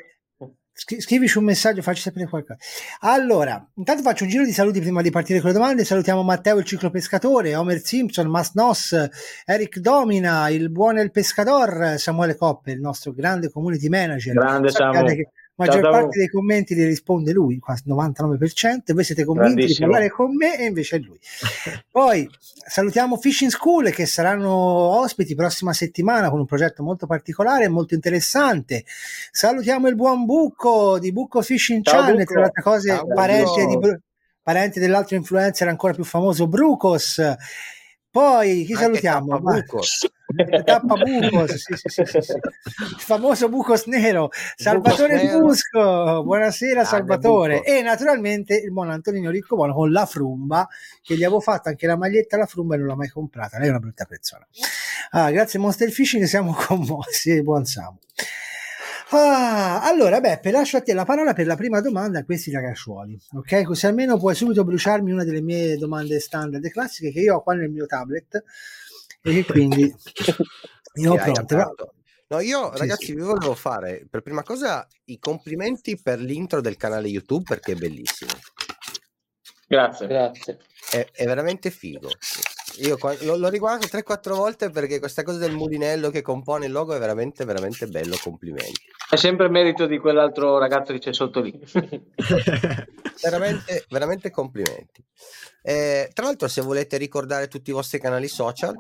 Scri- 0.75 1.01
Scrivici 1.01 1.37
un 1.37 1.45
messaggio, 1.45 1.83
facci 1.83 2.01
sapere 2.01 2.27
qualcosa. 2.27 2.59
Allora, 3.01 3.65
intanto 3.75 4.03
faccio 4.03 4.25
un 4.25 4.31
giro 4.31 4.45
di 4.45 4.53
saluti 4.53 4.81
prima 4.81 5.03
di 5.03 5.11
partire 5.11 5.41
con 5.41 5.49
le 5.51 5.55
domande. 5.55 5.85
Salutiamo 5.85 6.23
Matteo 6.23 6.59
il 6.59 6.65
ciclopescatore, 6.65 7.55
Homer 7.55 7.79
Simpson, 7.79 8.29
Mas 8.29 8.53
Nos, 8.55 8.97
Eric 9.45 9.79
Domina, 9.79 10.49
il 10.49 10.71
buon 10.71 10.99
El 10.99 11.11
Pescador, 11.11 11.99
Samuele 11.99 12.37
Coppe, 12.37 12.73
il 12.73 12.81
nostro 12.81 13.13
grande 13.13 13.51
community 13.51 13.89
manager. 13.89 14.35
Grande 14.35 14.71
Sappiate 14.71 15.09
Samu. 15.09 15.15
che 15.15 15.31
la 15.33 15.42
maggior 15.55 15.83
Ciao, 15.83 15.91
parte 15.91 16.19
dei 16.19 16.29
commenti 16.29 16.75
li 16.75 16.85
risponde 16.85 17.33
lui, 17.33 17.59
quasi 17.59 17.85
99%, 17.87 18.81
e 18.87 18.93
voi 18.93 19.05
siete 19.05 19.25
convinti 19.25 19.67
di 19.67 19.77
parlare 19.79 20.11
con 20.11 20.35
me 20.35 20.59
e 20.59 20.65
invece 20.67 20.97
è 20.97 20.99
lui. 21.01 21.19
Poi 21.91 22.29
salutiamo 22.39 23.17
Fishing 23.17 23.51
School 23.51 23.91
che 23.91 24.07
saranno 24.07 24.51
ospiti 24.51 25.35
prossima 25.35 25.73
settimana 25.73 26.31
con 26.31 26.41
un 26.41 26.47
progetto 26.47 26.83
molto 26.83 27.07
particolare 27.07 27.65
e 27.65 27.69
molto 27.69 27.95
interessante. 27.95 28.85
Salutiamo 29.31 29.89
il 29.89 29.95
buon 29.95 30.25
Bucco 30.25 30.99
di 30.99 31.13
Bucco 31.13 31.43
Fishing 31.43 31.85
Ciao, 31.85 32.01
Channel, 32.01 32.17
Bucco. 32.17 32.33
tra 32.33 32.41
le 32.41 32.47
altre 32.47 32.63
cose 32.63 32.89
Ciao, 32.89 33.07
parente, 33.07 33.67
di 33.67 33.79
parente 34.43 34.81
dell'altro 34.81 35.17
influencer 35.17 35.69
ancora 35.69 35.93
più 35.93 36.05
famoso 36.05 36.49
Brucos. 36.49 37.21
Poi 38.13 38.65
chi 38.67 38.75
Anche 38.75 38.85
salutiamo? 38.85 39.27
Tappabucos. 39.27 40.07
Tappabucos, 40.65 41.55
sì, 41.55 41.77
sì, 41.77 41.89
sì, 41.89 42.05
sì, 42.05 42.21
sì. 42.21 42.33
il 42.35 43.01
famoso 43.01 43.49
Bucos 43.49 43.87
Nero, 43.87 44.29
Salvatore 44.55 45.15
Nero. 45.17 45.39
Busco, 45.41 46.23
buonasera 46.23 46.85
Salvatore 46.85 47.63
e 47.63 47.81
naturalmente 47.81 48.57
il 48.57 48.71
buon 48.71 48.91
Antonino 48.91 49.31
Riccobono 49.31 49.73
con 49.73 49.91
la 49.91 50.05
frumba 50.05 50.69
che 51.01 51.17
gli 51.17 51.25
avevo 51.25 51.41
fatto 51.41 51.71
anche 51.71 51.87
la 51.87 51.97
maglietta 51.97 52.37
alla 52.37 52.45
frumba 52.45 52.75
e 52.75 52.79
non 52.79 52.89
l'ha 52.89 52.97
mai 52.97 53.09
comprata, 53.09 53.57
lei 53.57 53.69
è 53.69 53.71
una 53.71 53.81
brutta 53.81 54.05
persona. 54.05 54.47
Ah, 55.13 55.31
grazie 55.31 55.59
Monster 55.59 55.91
Fishing 55.91 56.25
siamo 56.25 56.53
commossi, 56.53 57.43
buon 57.43 57.65
Samu. 57.65 57.99
Ah, 59.15 59.83
allora, 59.83 60.21
Beppe, 60.21 60.51
lascio 60.51 60.79
a 60.79 60.81
te 60.81 60.95
la 60.95 61.05
parola 61.05 61.35
per 61.35 61.47
la 61.47 61.55
prima 61.55 61.83
domanda 61.83 62.21
a 62.21 62.25
questi 62.25 62.51
ragazzuoli, 62.51 63.21
ok? 63.35 63.63
Così 63.63 63.85
almeno 63.85 64.17
puoi 64.17 64.35
subito 64.35 64.65
bruciarmi 64.65 65.13
una 65.13 65.25
delle 65.25 65.43
mie 65.43 65.77
domande 65.77 66.19
standard 66.19 66.65
e 66.65 66.71
classiche 66.71 67.13
che 67.13 67.21
io 67.21 67.37
ho 67.37 67.43
qua 67.43 67.53
nel 67.53 67.69
mio 67.69 67.85
tablet 67.85 68.43
e 69.23 69.45
quindi 69.47 69.95
io 70.95 71.13
ho 71.13 71.15
aperto. 71.15 71.95
No, 72.29 72.41
io 72.41 72.73
Sì, 72.73 72.79
ragazzi 72.79 73.05
sì. 73.05 73.15
vi 73.15 73.21
volevo 73.21 73.55
fare 73.55 74.07
per 74.09 74.23
prima 74.23 74.43
cosa 74.43 74.89
i 75.05 75.19
complimenti 75.19 76.01
per 76.01 76.19
l'intro 76.19 76.63
del 76.63 76.79
canale 76.79 77.09
YouTube 77.09 77.45
perché 77.47 77.73
è 77.73 77.77
bellissimo. 77.77 78.31
Grazie. 79.69 80.07
Grazie. 80.07 80.59
È, 80.91 81.07
è 81.13 81.27
veramente 81.27 81.71
figo. 81.71 82.09
Io 82.79 82.97
qua- 82.97 83.17
lo, 83.21 83.37
l'ho 83.37 83.49
riguardato 83.49 83.97
3-4 83.97 84.35
volte 84.35 84.71
perché 84.71 84.99
questa 84.99 85.23
cosa 85.23 85.39
del 85.39 85.53
mulinello 85.53 86.11
che 86.11 86.23
compone 86.23 86.67
il 86.67 86.73
logo 86.73 86.95
è 86.95 86.99
veramente, 86.99 87.45
veramente 87.45 87.87
bello. 87.87 88.17
Complimenti. 88.23 88.81
È 89.11 89.17
sempre 89.17 89.49
merito 89.49 89.87
di 89.87 89.99
quell'altro 89.99 90.59
ragazzo 90.59 90.93
che 90.93 90.99
c'è 90.99 91.13
sotto 91.13 91.41
lì. 91.41 91.53
Veramente, 93.23 93.85
veramente 93.89 94.31
complimenti. 94.31 95.05
Eh, 95.63 96.11
tra 96.13 96.25
l'altro, 96.25 96.49
se 96.49 96.61
volete 96.61 96.97
ricordare 96.97 97.47
tutti 97.47 97.71
i 97.71 97.73
vostri 97.73 98.01
canali 98.01 98.27
social, 98.27 98.75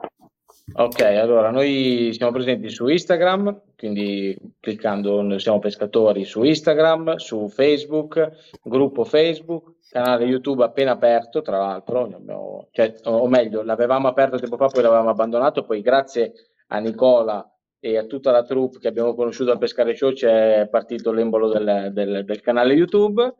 Ok, 0.74 1.00
allora 1.02 1.50
noi 1.50 2.10
siamo 2.14 2.30
presenti 2.32 2.70
su 2.70 2.86
Instagram, 2.86 3.62
quindi 3.76 4.34
cliccando 4.60 5.36
siamo 5.38 5.58
pescatori 5.58 6.24
su 6.24 6.44
Instagram, 6.44 7.16
su 7.16 7.48
Facebook, 7.48 8.30
gruppo 8.62 9.04
Facebook, 9.04 9.74
canale 9.90 10.24
YouTube 10.24 10.62
appena 10.62 10.92
aperto, 10.92 11.42
tra 11.42 11.58
l'altro, 11.58 12.04
abbiamo- 12.04 12.68
cioè, 12.70 12.94
o 13.04 13.26
meglio, 13.26 13.62
l'avevamo 13.62 14.06
aperto 14.08 14.38
tempo 14.38 14.56
fa, 14.56 14.68
poi 14.68 14.82
l'avevamo 14.82 15.10
abbandonato, 15.10 15.64
poi 15.64 15.82
grazie 15.82 16.32
a 16.68 16.78
Nicola 16.78 17.44
e 17.80 17.98
a 17.98 18.04
tutta 18.04 18.30
la 18.30 18.44
troupe 18.44 18.78
che 18.78 18.88
abbiamo 18.88 19.14
conosciuto 19.14 19.50
al 19.50 19.58
Pescare 19.58 19.94
Show 19.96 20.12
c'è 20.12 20.68
partito 20.70 21.10
l'embolo 21.12 21.48
del, 21.50 21.90
del- 21.92 22.24
del 22.24 22.40
canale 22.40 22.72
YouTube. 22.74 23.34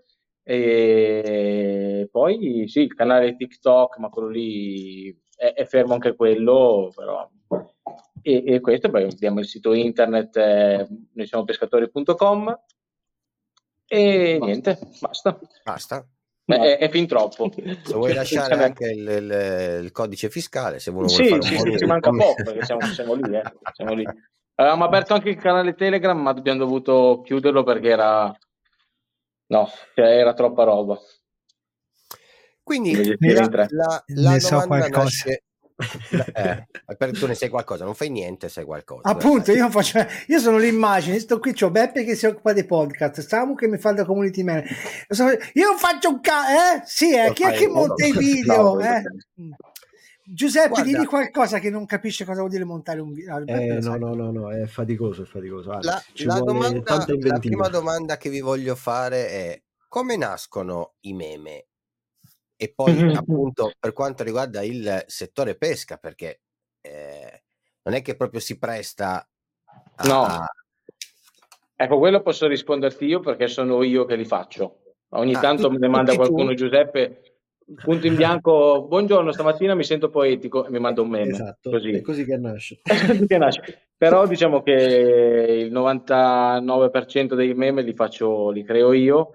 E 0.45 2.09
poi 2.11 2.65
sì, 2.67 2.81
il 2.81 2.95
canale 2.95 3.37
TikTok, 3.37 3.99
ma 3.99 4.09
quello 4.09 4.29
lì 4.29 5.17
è, 5.43 5.55
è 5.55 5.65
fermo 5.67 5.95
anche 5.95 6.15
quello, 6.15 6.93
però. 6.95 7.29
E, 8.23 8.45
e 8.47 8.61
questo, 8.61 8.89
poi 8.91 9.03
abbiamo 9.03 9.41
il 9.41 9.47
sito 9.47 9.73
internet, 9.73 10.37
eh, 10.37 10.87
noi 11.15 11.27
siamo 11.27 11.43
pescatori.com 11.45 12.61
e 13.87 14.39
niente, 14.41 14.79
basta. 15.01 15.39
basta. 15.65 16.07
È, 16.45 16.53
è- 16.55 16.79
è 16.79 16.89
fin 16.89 17.07
troppo. 17.09 17.51
Se 17.53 17.95
vuoi 17.95 18.15
lasciare 18.15 18.55
anche 18.63 18.85
il, 18.91 19.09
il- 19.09 19.81
il 19.85 19.91
codice 19.93 20.31
fiscale, 20.31 20.79
se 20.79 20.93
vuole 20.93 21.09
Sì, 21.09 21.25
fare 21.25 21.35
un 21.35 21.43
sì, 21.43 21.57
sì, 21.59 21.79
ci 21.79 21.85
manca 21.87 22.11
poco 22.11 22.43
perché 22.45 22.65
siamo, 22.65 22.81
siamo 22.83 23.15
lì, 23.15 23.35
eh, 23.35 23.43
siamo 23.73 23.95
lì. 23.95 24.07
Avevamo 24.55 24.85
aperto 24.85 25.15
anche 25.15 25.31
il 25.31 25.37
canale 25.37 25.75
Telegram, 25.75 26.19
ma 26.21 26.31
abbiamo 26.31 26.59
dovuto 26.61 27.23
chiuderlo 27.25 27.65
perché 27.65 27.89
era 27.89 28.33
no, 29.47 29.69
cioè 29.95 30.07
era 30.07 30.35
troppa 30.35 30.63
roba. 30.65 30.99
Quindi 32.63 32.93
tre. 32.93 33.67
la, 33.71 34.05
la 34.07 34.31
ne 34.31 34.41
so 34.41 34.51
domanda 34.51 34.89
qualcosa. 34.89 35.03
nasce... 35.03 35.43
Eh, 36.11 37.11
tu 37.13 37.27
ne 37.27 37.35
sai 37.35 37.49
qualcosa, 37.49 37.85
non 37.85 37.95
fai 37.95 38.09
niente, 38.09 38.49
sai 38.49 38.65
qualcosa. 38.65 39.03
Appunto, 39.03 39.51
io, 39.53 39.69
faccio, 39.69 39.99
io 40.29 40.39
sono 40.39 40.59
l'immagine, 40.59 41.19
sto 41.19 41.41
qui, 41.41 41.55
c'ho 41.55 41.71
Beppe 41.71 42.05
che 42.05 42.15
si 42.15 42.27
occupa 42.27 42.53
dei 42.53 42.65
podcast, 42.65 43.21
Samu 43.21 43.57
che 43.57 43.67
mi 43.67 43.79
fa 43.79 43.93
da 43.93 44.05
community 44.05 44.43
manager. 44.43 44.71
Io 45.55 45.77
faccio 45.77 46.11
un 46.11 46.21
ca... 46.21 46.77
Eh? 46.77 46.83
Sì, 46.85 47.17
eh? 47.17 47.33
Chi 47.33 47.43
è 47.43 47.53
che 47.53 47.67
monta 47.67 48.07
i 48.07 48.13
video? 48.13 48.79
Eh? 48.81 49.03
Giuseppe, 50.25 50.69
Guarda- 50.69 50.89
dimmi 50.89 51.05
qualcosa 51.05 51.59
che 51.59 51.69
non 51.69 51.85
capisce 51.85 52.25
cosa 52.25 52.39
vuol 52.39 52.51
dire 52.51 52.65
montare 52.65 53.01
un 53.01 53.13
video. 53.13 53.45
Eh, 53.45 53.81
no, 53.81 53.97
no, 53.97 54.15
no, 54.15 54.31
no, 54.31 54.51
è 54.53 54.67
faticoso, 54.67 55.23
è 55.23 55.27
faticoso. 55.27 55.71
Guarda, 55.71 55.91
La, 55.91 56.03
ci 56.13 56.25
la 56.27 56.39
domanda, 56.39 57.07
la 57.07 57.39
prima 57.39 57.69
domanda 57.69 58.17
che 58.17 58.31
vi 58.31 58.41
voglio 58.41 58.77
fare 58.77 59.29
è 59.29 59.63
come 59.89 60.17
nascono 60.17 60.95
i 61.01 61.13
meme? 61.13 61.67
E 62.63 62.73
poi 62.73 63.13
appunto 63.13 63.73
per 63.77 63.93
quanto 63.93 64.23
riguarda 64.23 64.63
il 64.63 65.03
settore 65.09 65.57
pesca, 65.57 65.97
perché 65.97 66.43
eh, 66.81 67.43
non 67.83 67.95
è 67.97 68.03
che 68.03 68.15
proprio 68.15 68.39
si 68.39 68.57
presta 68.57 69.29
a... 69.97 70.07
No. 70.07 70.47
Ecco, 71.75 71.99
quello 71.99 72.23
posso 72.23 72.47
risponderti 72.47 73.05
io 73.05 73.19
perché 73.19 73.49
sono 73.49 73.83
io 73.83 74.05
che 74.05 74.15
li 74.15 74.25
faccio. 74.25 74.95
Ogni 75.15 75.35
Ah, 75.35 75.41
tanto 75.41 75.63
tu- 75.67 75.73
me 75.73 75.79
ne 75.79 75.89
manda 75.89 76.13
tutti 76.13 76.25
tu? 76.25 76.31
qualcuno, 76.33 76.55
Giuseppe, 76.55 77.41
punto 77.83 78.07
in 78.07 78.15
bianco, 78.15 78.87
buongiorno, 78.87 79.33
stamattina 79.33 79.75
mi 79.75 79.83
sento 79.83 80.09
poetico 80.09 80.65
e 80.65 80.71
mi 80.71 80.79
manda 80.79 81.01
un 81.03 81.09
meme. 81.09 81.33
Esatto, 81.33 81.69
Così. 81.69 81.91
è 81.91 82.01
così 82.01 82.25
che 82.25 82.37
nasce. 82.37 82.81
Che 83.27 83.39
nasce. 83.39 83.89
Però 83.97 84.25
diciamo 84.29 84.63
che 84.63 84.71
il 85.67 85.73
99% 85.73 87.35
dei 87.35 87.55
meme 87.55 87.83
li 87.83 87.93
faccio, 87.95 88.51
li 88.51 88.63
creo 88.63 88.93
io 88.93 89.33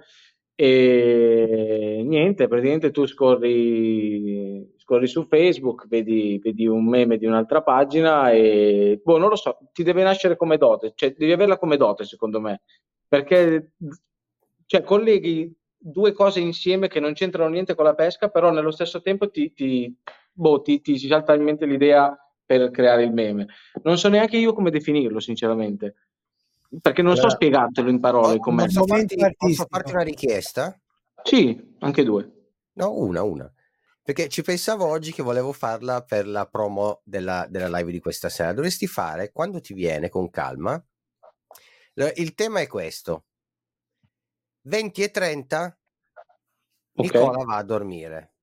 e 0.59 2.01
niente, 2.03 2.47
praticamente 2.47 2.89
tu 2.89 3.05
scorri, 3.05 4.67
scorri 4.77 5.05
su 5.05 5.27
Facebook, 5.27 5.87
vedi, 5.87 6.39
vedi 6.41 6.65
un 6.65 6.83
meme 6.87 7.17
di 7.17 7.27
un'altra 7.27 7.61
pagina 7.61 8.31
e 8.31 8.99
boh, 9.03 9.19
non 9.19 9.29
lo 9.29 9.35
so, 9.35 9.59
ti 9.71 9.83
deve 9.83 10.01
nascere 10.01 10.35
come 10.35 10.57
dote, 10.57 10.93
cioè 10.95 11.13
devi 11.15 11.31
averla 11.31 11.59
come 11.59 11.77
dote 11.77 12.05
secondo 12.05 12.41
me, 12.41 12.63
perché 13.07 13.73
cioè, 14.65 14.81
colleghi 14.81 15.55
due 15.77 16.11
cose 16.11 16.39
insieme 16.39 16.87
che 16.87 16.99
non 16.99 17.13
c'entrano 17.13 17.51
niente 17.51 17.75
con 17.75 17.85
la 17.85 17.93
pesca, 17.93 18.29
però 18.29 18.49
nello 18.49 18.71
stesso 18.71 18.99
tempo 18.99 19.29
ti, 19.29 19.53
ti, 19.53 19.95
boh, 20.33 20.63
ti, 20.63 20.81
ti 20.81 20.97
salta 20.97 21.35
in 21.35 21.43
mente 21.43 21.67
l'idea 21.67 22.17
per 22.43 22.71
creare 22.71 23.03
il 23.03 23.13
meme. 23.13 23.45
Non 23.83 23.99
so 23.99 24.09
neanche 24.09 24.37
io 24.37 24.53
come 24.53 24.71
definirlo, 24.71 25.19
sinceramente, 25.19 26.06
perché 26.81 27.01
non 27.01 27.13
so 27.15 27.21
Allora, 27.21 27.35
spiegartelo 27.35 27.89
in 27.89 27.99
parole 27.99 28.37
com'è. 28.39 28.65
posso, 28.65 28.79
Momento 28.85 29.15
farti, 29.17 29.35
posso 29.37 29.65
farti 29.69 29.91
una 29.91 30.03
richiesta? 30.03 30.79
Sì, 31.23 31.75
anche 31.79 32.03
due. 32.03 32.31
No, 32.73 32.93
una, 32.97 33.23
una. 33.23 33.51
Perché 34.01 34.29
ci 34.29 34.41
pensavo 34.41 34.85
oggi 34.85 35.11
che 35.11 35.21
volevo 35.23 35.51
farla 35.51 36.01
per 36.03 36.27
la 36.27 36.45
promo 36.45 37.01
della, 37.03 37.45
della 37.49 37.75
live 37.77 37.91
di 37.91 37.99
questa 37.99 38.29
sera. 38.29 38.53
Dovresti 38.53 38.87
fare, 38.87 39.31
quando 39.31 39.59
ti 39.59 39.73
viene, 39.73 40.07
con 40.09 40.29
calma, 40.29 40.81
il 42.15 42.33
tema 42.35 42.59
è 42.61 42.67
questo. 42.67 43.25
20 44.61 45.01
e 45.03 45.11
30, 45.11 45.77
Ok. 46.99 47.13
Nicola 47.13 47.43
va 47.43 47.57
a 47.57 47.63
dormire. 47.63 48.33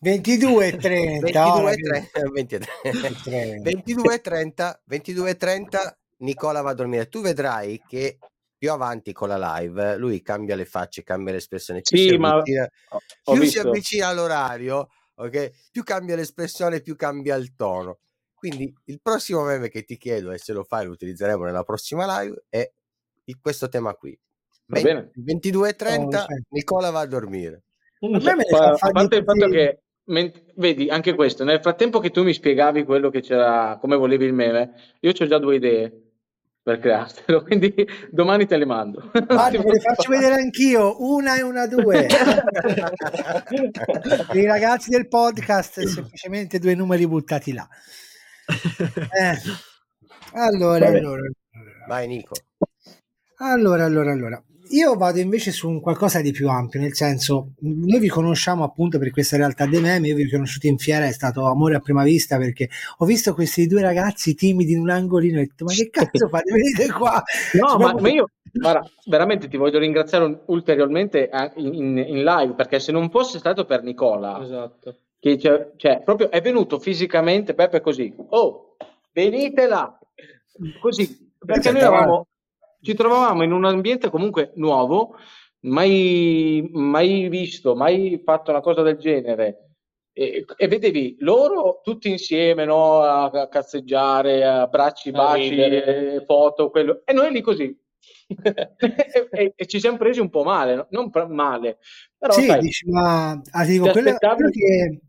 22 0.00 0.66
e 0.68 0.76
30. 0.78 1.20
22 1.20 1.60
ora 1.60 1.70
e 1.72 1.74
che- 1.76 2.10
30, 2.12 2.30
20 2.30 2.54
e 2.54 2.58
30. 2.58 3.20
30. 3.22 3.62
22 3.62 4.14
e 4.14 4.20
30, 4.20 4.82
22 4.84 5.30
e 5.30 5.36
30, 5.36 5.98
Nicola 6.24 6.60
va 6.62 6.70
a 6.70 6.74
dormire. 6.74 7.08
Tu 7.08 7.20
vedrai 7.20 7.80
che 7.86 8.18
più 8.56 8.70
avanti 8.72 9.12
con 9.12 9.28
la 9.28 9.58
live, 9.58 9.96
lui 9.96 10.22
cambia 10.22 10.56
le 10.56 10.64
facce, 10.64 11.02
cambia 11.02 11.32
l'espressione. 11.32 11.82
Più 11.82 11.96
Sì, 11.98 12.08
si 12.08 12.16
ma 12.16 12.30
avvicina, 12.34 12.68
più 13.22 13.34
si 13.34 13.38
visto. 13.40 13.60
avvicina 13.68 14.06
all'orario, 14.08 14.88
ok? 15.16 15.50
Più 15.70 15.82
cambia 15.82 16.16
l'espressione, 16.16 16.80
più 16.80 16.96
cambia 16.96 17.36
il 17.36 17.54
tono. 17.54 17.98
Quindi 18.34 18.74
il 18.84 19.00
prossimo 19.02 19.42
meme 19.44 19.68
che 19.68 19.84
ti 19.84 19.96
chiedo, 19.96 20.30
e 20.32 20.38
se 20.38 20.52
lo 20.52 20.64
fai 20.64 20.86
lo 20.86 20.92
utilizzeremo 20.92 21.44
nella 21.44 21.62
prossima 21.62 22.20
live, 22.20 22.44
è 22.48 22.70
il- 23.24 23.38
questo 23.40 23.68
tema 23.68 23.94
qui. 23.94 24.18
Va 24.66 24.80
20 24.80 24.82
bene. 24.82 25.10
22.30, 25.14 26.24
Oh. 26.24 26.26
Nicola 26.50 26.90
va 26.90 27.00
a 27.00 27.06
dormire. 27.06 27.62
A 28.00 28.08
me 28.08 28.18
me 28.18 28.34
ne 28.34 28.44
Pa- 28.48 28.56
fa 28.56 28.64
a 28.70 28.76
fare 28.76 28.92
parte 28.92 29.16
il 29.16 29.24
fatto 29.24 29.48
che 29.48 29.78
vedi 30.56 30.90
anche 30.90 31.14
questo 31.14 31.44
nel 31.44 31.60
frattempo 31.62 31.98
che 32.00 32.10
tu 32.10 32.22
mi 32.22 32.34
spiegavi 32.34 32.84
quello 32.84 33.08
che 33.08 33.22
c'era 33.22 33.78
come 33.80 33.96
volevi 33.96 34.26
il 34.26 34.34
meme 34.34 34.74
io 35.00 35.10
ho 35.18 35.26
già 35.26 35.38
due 35.38 35.54
idee 35.56 36.03
per 36.64 36.80
creartelo 36.80 37.42
quindi 37.44 37.74
domani 38.10 38.46
te 38.46 38.56
le 38.56 38.64
mando 38.64 39.10
Guarda, 39.12 39.62
le 39.62 39.80
faccio 39.80 40.10
vedere 40.10 40.36
anch'io, 40.36 40.96
una 41.04 41.36
e 41.36 41.42
una 41.42 41.66
due. 41.66 42.06
I 44.32 44.46
ragazzi 44.46 44.88
del 44.88 45.06
podcast, 45.06 45.82
semplicemente 45.84 46.58
due 46.58 46.74
numeri 46.74 47.06
buttati 47.06 47.52
là. 47.52 47.68
Eh, 48.46 49.38
Allora, 50.32 50.88
allora, 50.88 51.22
Vai 51.86 52.06
Nico. 52.08 52.34
allora, 53.36 53.84
allora, 53.84 54.12
allora. 54.12 54.42
Io 54.74 54.96
vado 54.96 55.20
invece 55.20 55.52
su 55.52 55.68
un 55.68 55.80
qualcosa 55.80 56.20
di 56.20 56.32
più 56.32 56.48
ampio, 56.48 56.80
nel 56.80 56.94
senso, 56.94 57.52
noi 57.60 58.00
vi 58.00 58.08
conosciamo 58.08 58.64
appunto 58.64 58.98
per 58.98 59.12
questa 59.12 59.36
realtà 59.36 59.66
dei 59.66 59.80
meme, 59.80 60.08
io 60.08 60.16
vi 60.16 60.24
ho 60.24 60.30
conosciuti 60.30 60.66
in 60.66 60.78
fiera, 60.78 61.06
è 61.06 61.12
stato 61.12 61.46
amore 61.46 61.76
a 61.76 61.80
prima 61.80 62.02
vista 62.02 62.38
perché 62.38 62.68
ho 62.98 63.04
visto 63.04 63.34
questi 63.34 63.68
due 63.68 63.82
ragazzi 63.82 64.34
timidi 64.34 64.72
in 64.72 64.80
un 64.80 64.90
angolino 64.90 65.38
e 65.38 65.42
ho 65.42 65.44
detto 65.44 65.64
ma 65.64 65.72
che 65.72 65.90
cazzo 65.90 66.28
fate, 66.28 66.52
venite 66.52 66.90
qua. 66.92 67.22
no 67.52 67.76
ma, 67.78 67.94
ma 67.94 68.08
io 68.08 68.28
guarda, 68.50 68.84
veramente 69.06 69.46
ti 69.46 69.56
voglio 69.56 69.78
ringraziare 69.78 70.42
ulteriormente 70.46 71.30
in, 71.56 71.74
in- 71.74 71.98
in 71.98 72.24
live 72.24 72.54
perché 72.54 72.80
se 72.80 72.90
non 72.90 73.10
fosse 73.10 73.38
stato 73.38 73.64
per 73.64 73.84
Nicola 73.84 74.42
Esatto. 74.42 74.96
che 75.20 75.38
cioè, 75.38 75.70
cioè, 75.76 76.02
proprio 76.04 76.30
è 76.30 76.40
venuto 76.40 76.80
fisicamente 76.80 77.54
Peppe 77.54 77.80
così 77.80 78.12
oh 78.30 78.76
venite 79.12 79.68
là 79.68 79.96
così 80.80 81.30
perché 81.38 81.70
noi 81.70 81.80
eravamo 81.80 82.26
ci 82.84 82.94
trovavamo 82.94 83.42
in 83.42 83.52
un 83.52 83.64
ambiente 83.64 84.10
comunque 84.10 84.52
nuovo 84.56 85.16
mai, 85.60 86.68
mai 86.72 87.28
visto 87.28 87.74
mai 87.74 88.20
fatto 88.24 88.50
una 88.50 88.60
cosa 88.60 88.82
del 88.82 88.96
genere 88.98 89.70
e, 90.12 90.44
e 90.56 90.68
vedevi 90.68 91.16
loro 91.20 91.80
tutti 91.82 92.10
insieme 92.10 92.64
no? 92.64 93.00
a, 93.00 93.24
a 93.24 93.48
cazzeggiare 93.48 94.44
a 94.44 94.66
bracci 94.66 95.08
A 95.08 95.12
baci 95.12 95.56
eh, 95.56 96.22
foto 96.26 96.70
quello 96.70 97.02
e 97.04 97.12
noi 97.12 97.32
lì 97.32 97.40
così 97.40 97.76
e, 98.44 99.28
e- 99.30 99.52
e 99.56 99.66
ci 99.66 99.80
siamo 99.80 99.96
presi 99.96 100.20
un 100.20 100.30
po' 100.30 100.44
male 100.44 100.74
no? 100.74 100.86
non 100.90 101.10
male 101.28 101.78
però 102.16 102.34
sì, 102.34 102.46
sai, 102.46 102.60
dici, 102.60 102.88
ma 102.90 103.30
ah, 103.50 103.64
dico, 103.64 103.84
Ti 103.86 103.90
quello, 103.92 104.08
aspettavi- 104.10 104.34
quello 104.36 104.50
che, 104.50 105.00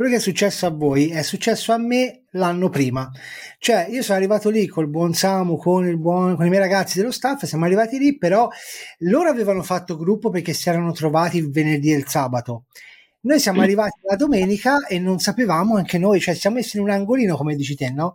quello 0.00 0.14
che 0.14 0.20
è 0.20 0.24
successo 0.24 0.64
a 0.64 0.70
voi 0.70 1.10
è 1.10 1.20
successo 1.20 1.72
a 1.72 1.76
me 1.76 2.22
l'anno 2.30 2.70
prima. 2.70 3.10
Cioè, 3.58 3.86
io 3.90 4.02
sono 4.02 4.16
arrivato 4.16 4.48
lì 4.48 4.66
col 4.66 4.88
buon 4.88 5.12
Samu, 5.12 5.58
con, 5.58 5.86
il 5.86 5.98
buon, 5.98 6.36
con 6.36 6.46
i 6.46 6.48
miei 6.48 6.62
ragazzi 6.62 6.96
dello 6.96 7.10
staff, 7.10 7.44
siamo 7.44 7.66
arrivati 7.66 7.98
lì, 7.98 8.16
però 8.16 8.48
loro 9.00 9.28
avevano 9.28 9.62
fatto 9.62 9.98
gruppo 9.98 10.30
perché 10.30 10.54
si 10.54 10.70
erano 10.70 10.92
trovati 10.92 11.36
il 11.36 11.50
venerdì 11.50 11.92
e 11.92 11.96
il 11.96 12.08
sabato. 12.08 12.64
Noi 13.24 13.38
siamo 13.40 13.60
arrivati 13.60 14.00
la 14.08 14.16
domenica 14.16 14.86
e 14.86 14.98
non 14.98 15.18
sapevamo 15.18 15.76
anche 15.76 15.98
noi, 15.98 16.18
cioè 16.18 16.32
ci 16.32 16.40
siamo 16.40 16.56
messi 16.56 16.78
in 16.78 16.84
un 16.84 16.88
angolino, 16.88 17.36
come 17.36 17.54
dici 17.54 17.74
te, 17.74 17.90
no? 17.90 18.14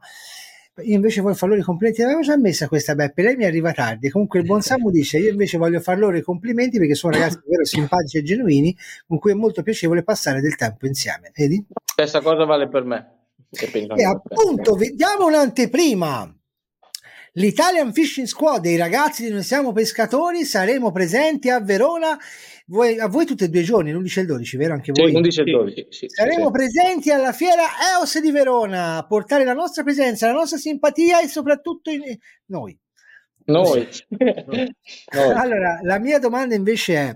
Io 0.84 0.96
invece 0.96 1.22
voglio 1.22 1.36
far 1.36 1.50
loro 1.50 1.62
i 1.62 1.63
complimenti, 1.63 2.01
l'avevo 2.01 2.22
già 2.22 2.38
messa 2.38 2.67
questa 2.67 2.96
Beppe, 2.96 3.22
lei 3.22 3.36
mi 3.38 3.46
arriva 3.46 3.72
tardi. 3.72 4.10
Comunque 4.10 4.39
il 4.39 4.46
buon 4.46 4.62
Samu 4.62 4.91
dice: 4.91 5.17
Io 5.17 5.32
invece 5.32 5.58
voglio 5.58 5.79
far 5.79 5.98
loro 5.98 6.17
i 6.17 6.22
complimenti 6.22 6.77
perché 6.77 6.96
sono 6.96 7.13
ragazzi 7.13 7.39
davvero 7.41 7.63
simpatici 7.65 8.17
e 8.17 8.24
genuini 8.24 8.75
con 9.08 9.17
cui 9.17 9.32
è 9.32 9.36
molto 9.36 9.63
piacevole 9.63 10.03
passare 10.03 10.41
del 10.41 10.55
tempo 10.55 10.86
insieme. 10.86 11.32
Vedi? 11.34 11.65
stessa 11.96 12.20
cosa 12.20 12.44
vale 12.44 12.67
per 12.67 12.84
me 12.84 13.12
E 13.96 14.03
appunto, 14.03 14.75
vediamo 14.75 15.27
un'anteprima. 15.27 16.35
L'Italian 17.38 17.94
Fishing 17.94 18.27
Squad 18.27 18.61
dei 18.61 18.77
ragazzi 18.77 19.24
di 19.24 19.29
Noi 19.29 19.44
Siamo 19.44 19.72
Pescatori 19.72 20.44
saremo 20.44 20.92
presenti 20.92 21.50
a 21.50 21.59
Verona. 21.59 22.18
Voi, 22.67 22.99
a 22.99 23.07
voi 23.07 23.25
tutti 23.25 23.43
e 23.43 23.49
due 23.49 23.61
i 23.61 23.63
giorni, 23.63 23.91
l'11 23.91 24.17
e 24.17 24.21
il 24.21 24.27
12, 24.27 24.57
vero? 24.57 24.73
Anche 24.73 24.91
Sì, 24.93 25.01
voi? 25.01 25.13
11 25.13 25.39
e 25.39 25.43
12 25.43 25.75
sì, 25.75 25.87
sì, 25.89 26.05
Saremo 26.09 26.45
sì. 26.45 26.51
presenti 26.51 27.11
alla 27.11 27.31
fiera 27.31 27.63
EOS 27.93 28.19
di 28.19 28.31
Verona 28.31 28.97
a 28.97 29.05
portare 29.05 29.43
la 29.43 29.53
nostra 29.53 29.83
presenza, 29.83 30.25
la 30.25 30.33
nostra 30.33 30.57
simpatia 30.57 31.21
e 31.21 31.27
soprattutto 31.27 31.91
in- 31.91 32.01
noi. 32.47 32.77
Noi. 33.45 33.87
Noi. 34.09 34.73
Allora, 35.13 35.79
la 35.83 35.99
mia 35.99 36.17
domanda 36.17 36.55
invece 36.55 36.95
è: 36.95 37.09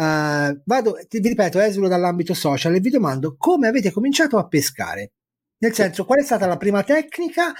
eh, 0.00 0.60
vado, 0.64 0.98
ti, 1.08 1.20
vi 1.20 1.28
ripeto, 1.28 1.60
esulo 1.60 1.86
dall'ambito 1.86 2.34
social 2.34 2.74
e 2.74 2.80
vi 2.80 2.90
domando 2.90 3.36
come 3.38 3.68
avete 3.68 3.92
cominciato 3.92 4.38
a 4.38 4.48
pescare? 4.48 5.12
Nel 5.58 5.72
senso, 5.72 6.04
qual 6.04 6.18
è 6.18 6.22
stata 6.24 6.46
la 6.46 6.56
prima 6.56 6.82
tecnica, 6.82 7.52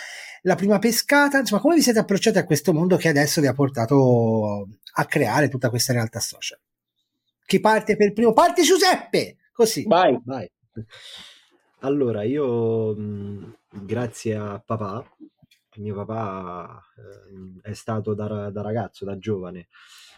la 0.42 0.56
prima 0.56 0.80
pescata? 0.80 1.38
Insomma, 1.38 1.60
come 1.60 1.76
vi 1.76 1.82
siete 1.82 2.00
approcciati 2.00 2.38
a 2.38 2.44
questo 2.44 2.72
mondo 2.72 2.96
che 2.96 3.08
adesso 3.08 3.40
vi 3.40 3.46
ha 3.46 3.54
portato 3.54 4.68
a 4.96 5.04
creare 5.06 5.48
tutta 5.48 5.70
questa 5.70 5.92
realtà 5.92 6.18
social? 6.18 6.58
Chi 7.46 7.60
parte 7.60 7.96
per 7.96 8.12
primo? 8.12 8.32
Parte 8.32 8.62
Giuseppe! 8.62 9.36
Così. 9.52 9.84
Vai. 9.86 10.18
Vai. 10.24 10.50
Allora, 11.80 12.22
io 12.22 12.94
mh, 12.94 13.56
grazie 13.82 14.34
a 14.36 14.58
papà, 14.64 15.04
mio 15.76 15.94
papà 15.94 16.82
eh, 16.96 17.70
è 17.70 17.74
stato 17.74 18.14
da, 18.14 18.50
da 18.50 18.62
ragazzo, 18.62 19.04
da 19.04 19.18
giovane, 19.18 19.68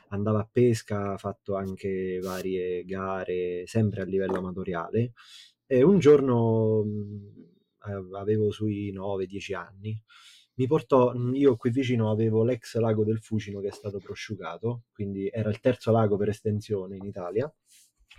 andava 0.09 0.41
a 0.41 0.49
pesca, 0.51 1.13
ha 1.13 1.17
fatto 1.19 1.57
anche 1.57 2.21
varie 2.23 2.85
gare, 2.85 3.65
sempre 3.67 4.03
a 4.03 4.05
livello 4.05 4.39
amatoriale, 4.39 5.13
e 5.67 5.83
un 5.83 5.99
giorno 5.99 6.83
mh, 6.85 7.33
eh, 7.89 8.19
avevo 8.19 8.51
sui 8.53 8.93
9-10 8.93 9.55
anni, 9.55 10.01
mi 10.57 10.67
portò, 10.67 11.13
io 11.33 11.57
qui 11.57 11.71
vicino 11.71 12.11
avevo 12.11 12.43
l'ex 12.45 12.77
lago 12.77 13.05
del 13.05 13.19
Fucino 13.21 13.61
che 13.61 13.69
è 13.69 13.73
stato 13.73 13.99
prosciugato, 13.99 14.85
quindi 14.93 15.29
era 15.29 15.51
il 15.51 15.61
terzo 15.61 15.91
lago 15.91 16.17
per 16.17 16.31
estensione 16.31 16.97
in 16.97 17.05
Italia, 17.05 17.53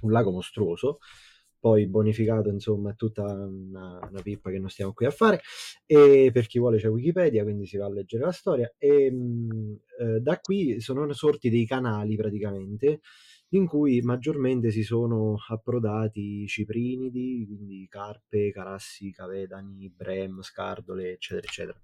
un 0.01 0.11
lago 0.11 0.31
mostruoso, 0.31 0.99
poi 1.59 1.87
bonificato, 1.87 2.49
insomma, 2.49 2.91
è 2.91 2.95
tutta 2.95 3.23
una, 3.23 3.99
una 4.09 4.21
pippa 4.21 4.51
che 4.51 4.59
non 4.59 4.69
stiamo 4.69 4.93
qui 4.93 5.05
a 5.05 5.11
fare. 5.11 5.41
E 5.85 6.29
per 6.31 6.45
chi 6.47 6.59
vuole 6.59 6.77
c'è 6.77 6.87
Wikipedia, 6.87 7.43
quindi 7.43 7.65
si 7.65 7.77
va 7.77 7.85
a 7.85 7.89
leggere 7.91 8.23
la 8.25 8.31
storia. 8.31 8.71
E 8.77 9.11
mh, 9.11 9.79
eh, 9.99 10.19
da 10.19 10.39
qui 10.39 10.79
sono 10.79 11.11
sorti 11.13 11.49
dei 11.49 11.65
canali 11.65 12.15
praticamente 12.15 13.01
in 13.51 13.65
cui 13.65 14.01
maggiormente 14.01 14.71
si 14.71 14.83
sono 14.83 15.35
approdati 15.49 16.45
ciprinidi, 16.47 17.45
quindi 17.47 17.87
carpe, 17.89 18.51
carassi, 18.51 19.11
cavedani, 19.11 19.89
brem, 19.89 20.41
scardole, 20.41 21.13
eccetera, 21.13 21.47
eccetera. 21.47 21.81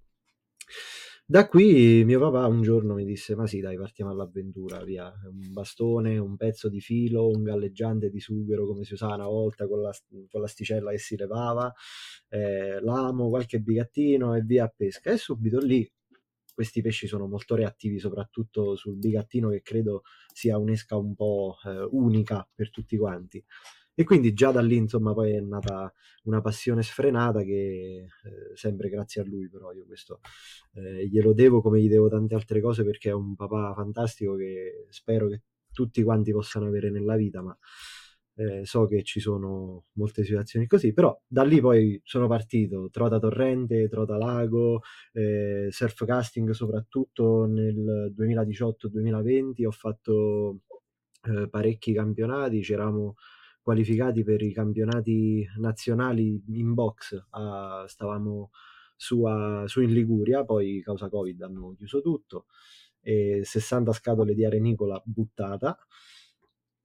Da 1.26 1.48
qui 1.48 2.04
mio 2.04 2.20
papà 2.20 2.48
un 2.48 2.62
giorno 2.62 2.94
mi 2.96 3.06
disse: 3.06 3.36
Ma 3.36 3.48
sì, 3.48 3.60
dai, 3.62 3.78
partiamo 3.78 4.12
all'avventura. 4.12 4.84
Via, 4.84 5.12
un 5.26 5.54
bastone, 5.54 6.18
un 6.18 6.36
pezzo 6.36 6.70
di 6.70 6.82
filo, 6.82 7.28
un 7.30 7.44
galleggiante 7.44 8.10
di 8.10 8.20
sughero 8.20 8.68
come 8.68 8.84
si 8.84 8.94
usava 8.94 9.16
una 9.16 9.28
volta 9.28 9.68
con, 9.68 9.82
la, 9.82 9.92
con 10.30 10.42
l'asticella 10.42 10.92
che 10.92 10.98
si 10.98 11.16
levava, 11.16 11.74
eh, 12.30 12.80
l'amo, 12.82 13.30
qualche 13.30 13.60
bigattino 13.60 14.36
e 14.36 14.42
via 14.42 14.66
a 14.66 14.74
pesca. 14.76 15.12
E 15.12 15.18
subito 15.18 15.60
lì 15.60 15.90
questi 16.54 16.82
pesci 16.82 17.08
sono 17.08 17.28
molto 17.28 17.56
reattivi, 17.56 18.00
soprattutto 18.00 18.76
sul 18.76 18.98
bigattino, 18.98 19.50
che 19.50 19.62
credo 19.62 20.04
sia 20.32 20.58
un'esca 20.58 20.96
un 20.98 21.16
po' 21.16 21.58
eh, 21.66 21.88
unica 21.92 22.48
per 22.54 22.70
tutti 22.70 22.98
quanti. 22.98 23.44
E 23.96 24.04
quindi 24.04 24.34
già 24.34 24.52
da 24.52 24.62
lì, 24.62 24.76
insomma, 24.78 25.14
poi 25.14 25.34
è 25.34 25.40
nata 25.40 25.92
una 26.24 26.42
passione 26.42 26.82
sfrenata 26.82 27.44
che 27.44 28.06
eh, 28.06 28.56
sempre 28.56 28.90
grazie 28.90 29.22
a 29.22 29.26
lui, 29.26 29.50
però 29.50 29.72
io 29.72 29.86
questo 29.86 30.20
eh, 30.74 31.08
glielo 31.08 31.34
devo 31.34 31.62
come 31.62 31.82
gli 31.82 31.90
devo 31.90 32.10
tante 32.10 32.36
altre 32.36 32.62
cose 32.62 32.84
perché 32.84 33.10
è 33.10 33.14
un 33.14 33.36
papà 33.36 33.74
fantastico 33.76 34.36
che 34.36 34.88
spero 34.90 35.28
che 35.28 35.42
tutti 35.72 36.02
quanti 36.04 36.32
possano 36.32 36.68
avere 36.68 36.90
nella 36.90 37.16
vita, 37.16 37.42
ma 37.42 37.58
eh, 38.36 38.66
so 38.66 38.88
che 38.88 39.04
ci 39.04 39.20
sono 39.20 39.86
molte 39.94 40.24
situazioni 40.24 40.66
così, 40.68 40.94
però 40.94 41.20
da 41.28 41.44
lì 41.44 41.60
poi 41.62 42.00
sono 42.04 42.28
partito, 42.28 42.90
trota 42.92 43.20
torrente, 43.20 43.88
trota 43.90 44.18
lago, 44.18 44.82
eh, 45.14 45.68
surf 45.70 46.06
casting 46.06 46.50
soprattutto 46.52 47.46
nel 47.46 48.12
2018-2020, 48.16 49.66
ho 49.66 49.72
fatto 49.72 50.62
eh, 51.24 51.48
parecchi 51.50 51.94
campionati, 51.94 52.62
c'eravamo 52.62 53.16
qualificati 53.64 54.24
per 54.24 54.42
i 54.42 54.52
campionati 54.52 55.48
nazionali 55.58 56.44
in 56.50 56.74
box, 56.74 57.28
a, 57.32 57.86
stavamo 57.88 58.52
su, 58.96 59.24
a, 59.24 59.66
su, 59.68 59.82
in 59.82 59.94
Liguria, 59.94 60.44
poi 60.44 60.82
causa 60.84 61.10
Covid 61.10 61.42
hanno 61.42 61.74
chiuso 61.76 62.02
tutto, 62.02 62.46
e 63.02 63.42
60 63.44 63.94
scatole 63.94 64.34
di 64.34 64.46
arenicola 64.46 65.02
buttata, 65.06 65.78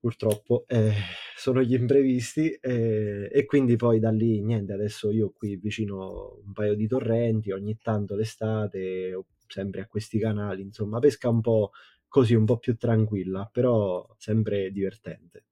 purtroppo 0.01 0.65
eh, 0.69 0.93
sono 1.37 1.61
gli 1.63 1.75
imprevisti 1.75 2.51
eh, 2.53 3.29
e 3.33 3.45
quindi 3.45 3.75
poi 3.77 3.99
da 3.99 4.11
lì 4.11 4.41
niente, 4.41 4.73
adesso 4.73 5.11
io 5.11 5.33
qui 5.33 5.57
vicino 5.57 6.41
un 6.45 6.53
paio 6.53 6.75
di 6.75 6.87
torrenti, 6.87 7.51
ogni 7.51 7.77
tanto 7.83 8.15
l'estate, 8.15 9.21
sempre 9.49 9.81
a 9.81 9.87
questi 9.87 10.19
canali, 10.19 10.63
insomma 10.63 11.01
pesca 11.01 11.29
un 11.29 11.41
po' 11.41 11.73
così 12.07 12.35
un 12.35 12.45
po' 12.45 12.59
più 12.59 12.77
tranquilla, 12.77 13.49
però 13.53 14.15
sempre 14.17 14.71
divertente. 14.71 15.45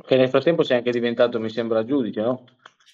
Che 0.00 0.16
nel 0.16 0.30
frattempo 0.30 0.62
sei 0.62 0.78
anche 0.78 0.90
diventato, 0.90 1.38
mi 1.38 1.50
sembra, 1.50 1.84
giudice, 1.84 2.22
no? 2.22 2.44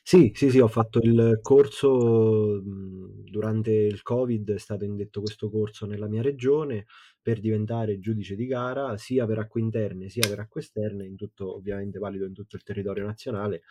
Sì, 0.03 0.33
sì, 0.35 0.51
sì, 0.51 0.59
ho 0.59 0.67
fatto 0.67 0.99
il 1.01 1.39
corso 1.43 2.61
durante 2.61 3.71
il 3.71 4.03
Covid, 4.03 4.53
è 4.55 4.59
stato 4.59 4.85
indetto 4.85 5.21
questo 5.21 5.49
corso 5.49 5.87
nella 5.87 6.09
mia 6.09 6.23
regione 6.23 6.87
per 7.23 7.39
diventare 7.41 8.01
giudice 8.01 8.35
di 8.35 8.47
gara 8.47 8.97
sia 8.97 9.27
per 9.27 9.39
acque 9.39 9.61
interne 9.61 10.09
sia 10.09 10.27
per 10.27 10.41
acque 10.41 10.61
esterne, 10.63 11.07
in 11.07 11.15
tutto, 11.15 11.55
ovviamente 11.55 11.99
valido 11.99 12.25
in 12.25 12.33
tutto 12.33 12.57
il 12.57 12.63
territorio 12.63 13.05
nazionale 13.05 13.63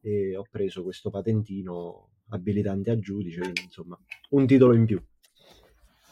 e 0.00 0.36
ho 0.36 0.44
preso 0.48 0.82
questo 0.82 1.10
patentino 1.10 2.10
abilitante 2.28 2.90
a 2.90 2.98
giudice, 2.98 3.40
quindi 3.40 3.62
insomma 3.62 3.98
un 4.30 4.46
titolo 4.46 4.74
in 4.74 4.84
più. 4.84 5.02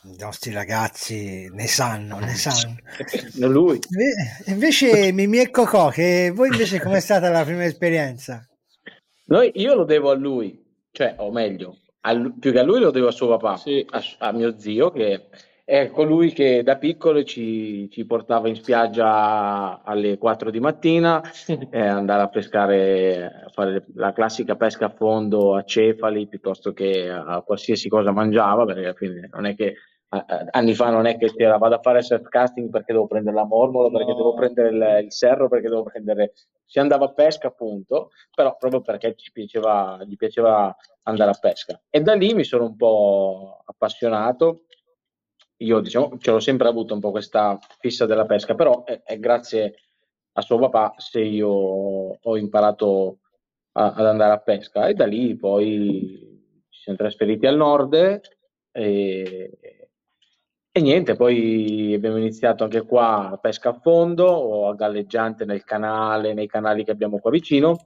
I 0.07 0.17
nostri 0.19 0.53
ragazzi 0.53 1.49
ne 1.51 1.67
sanno, 1.67 2.19
ne 2.19 2.35
sanno. 2.35 2.77
Non 3.37 3.51
lui. 3.53 3.79
Invece 4.47 5.11
Mimì 5.13 5.39
e 5.39 5.51
Cocò, 5.51 5.89
che 5.89 6.31
voi 6.35 6.49
invece 6.49 6.79
com'è 6.81 7.01
stata 7.01 7.31
la 7.31 7.43
prima 7.45 7.65
esperienza? 7.65 8.47
Noi, 9.27 9.51
io 9.55 9.75
lo 9.75 9.85
devo 9.85 10.11
a 10.11 10.15
lui, 10.15 10.63
cioè, 10.93 11.15
o 11.19 11.33
meglio, 11.33 11.79
a, 12.03 12.15
più 12.39 12.53
che 12.53 12.59
a 12.59 12.63
lui 12.63 12.81
lo 12.81 12.91
devo 12.91 13.09
a 13.09 13.13
suo 13.13 13.29
papà, 13.29 13.57
Sì. 13.57 13.85
a, 13.89 14.03
a 14.19 14.33
mio 14.33 14.59
zio, 14.59 14.91
che 14.91 15.29
è 15.65 15.89
colui 15.89 16.33
che 16.35 16.63
da 16.63 16.77
piccolo 16.77 17.25
ci, 17.25 17.89
ci 17.91 18.05
portava 18.05 18.49
in 18.49 18.57
spiaggia 18.57 19.81
alle 19.83 20.19
4 20.19 20.51
di 20.51 20.61
mattina 20.61 21.23
e 21.49 21.81
andare 21.81 22.21
a 22.25 22.29
pescare, 22.29 23.25
a 23.47 23.49
fare 23.51 23.87
la 23.95 24.13
classica 24.13 24.57
pesca 24.57 24.87
a 24.87 24.95
fondo 24.95 25.57
a 25.57 25.65
cefali 25.65 26.27
piuttosto 26.29 26.75
che 26.75 27.09
a 27.09 27.41
qualsiasi 27.41 27.89
cosa 27.89 28.13
mangiava, 28.13 28.67
perché 28.67 28.85
alla 28.85 28.93
fine 28.93 29.31
non 29.33 29.47
è 29.47 29.55
che 29.55 29.69
a- 29.69 29.73
a- 29.73 29.77
anni 30.51 30.75
fa 30.75 30.91
non 30.91 31.07
è 31.07 31.17
che 31.17 31.33
c'era 31.35 31.57
vado 31.57 31.75
a 31.77 31.81
fare 31.81 32.03
surf 32.03 32.29
casting 32.29 32.71
perché 32.71 32.93
devo 32.93 33.07
prendere 33.07 33.37
la 33.37 33.45
mormola, 33.45 33.91
perché 33.91 34.11
No. 34.11 34.17
devo 34.17 34.35
prendere 34.35 34.69
il, 34.69 35.05
il 35.05 35.13
serro, 35.13 35.49
perché 35.49 35.69
devo 35.69 35.83
prendere... 35.85 36.33
Si 36.65 36.79
andava 36.79 37.07
a 37.07 37.13
pesca 37.13 37.49
appunto, 37.49 38.11
però 38.35 38.57
proprio 38.57 38.81
perché 38.81 39.15
ci 39.17 39.31
piaceva, 39.33 40.03
gli 40.05 40.17
piaceva 40.17 40.75
andare 41.03 41.31
a 41.31 41.39
pesca. 41.39 41.81
E 41.91 42.01
da 42.01 42.15
lì 42.15 42.35
mi 42.35 42.45
sono 42.45 42.65
un 42.65 42.77
po' 42.77 43.63
appassionato. 43.65 44.65
Io 45.59 45.81
diciamo 45.81 46.19
ce 46.19 46.31
l'ho 46.31 46.41
sempre 46.41 46.69
avuto 46.69 46.95
un 46.95 47.01
po' 47.01 47.11
questa 47.11 47.59
fissa 47.79 48.07
della 48.07 48.27
pesca, 48.27 48.55
però 48.55 48.85
è, 48.85 49.03
è 49.03 49.19
grazie 49.19 49.75
a 50.33 50.41
suo 50.41 50.59
papà 50.59 50.95
se 50.97 51.21
io 51.21 51.49
ho 51.49 52.37
imparato 52.37 53.19
a- 53.73 53.93
ad 53.93 54.07
andare 54.07 54.33
a 54.33 54.39
pesca 54.41 54.87
e 54.89 54.95
da 54.95 55.07
lì 55.07 55.37
poi 55.37 56.65
ci 56.69 56.81
siamo 56.81 56.99
trasferiti 56.99 57.47
al 57.47 57.57
nord 57.57 58.21
e, 58.73 59.59
e 60.77 60.81
niente, 60.81 61.15
poi 61.15 61.95
abbiamo 61.95 62.17
iniziato 62.17 62.65
anche 62.65 62.83
qua 62.83 63.31
a 63.31 63.37
pesca 63.37 63.69
a 63.69 63.79
fondo 63.81 64.25
o 64.27 64.69
a 64.69 64.75
galleggiante 64.75 65.45
nel 65.45 65.63
canale, 65.63 66.35
nei 66.35 66.49
canali 66.49 66.83
che 66.83 66.91
abbiamo 66.91 67.21
qua 67.21 67.31
vicino, 67.31 67.77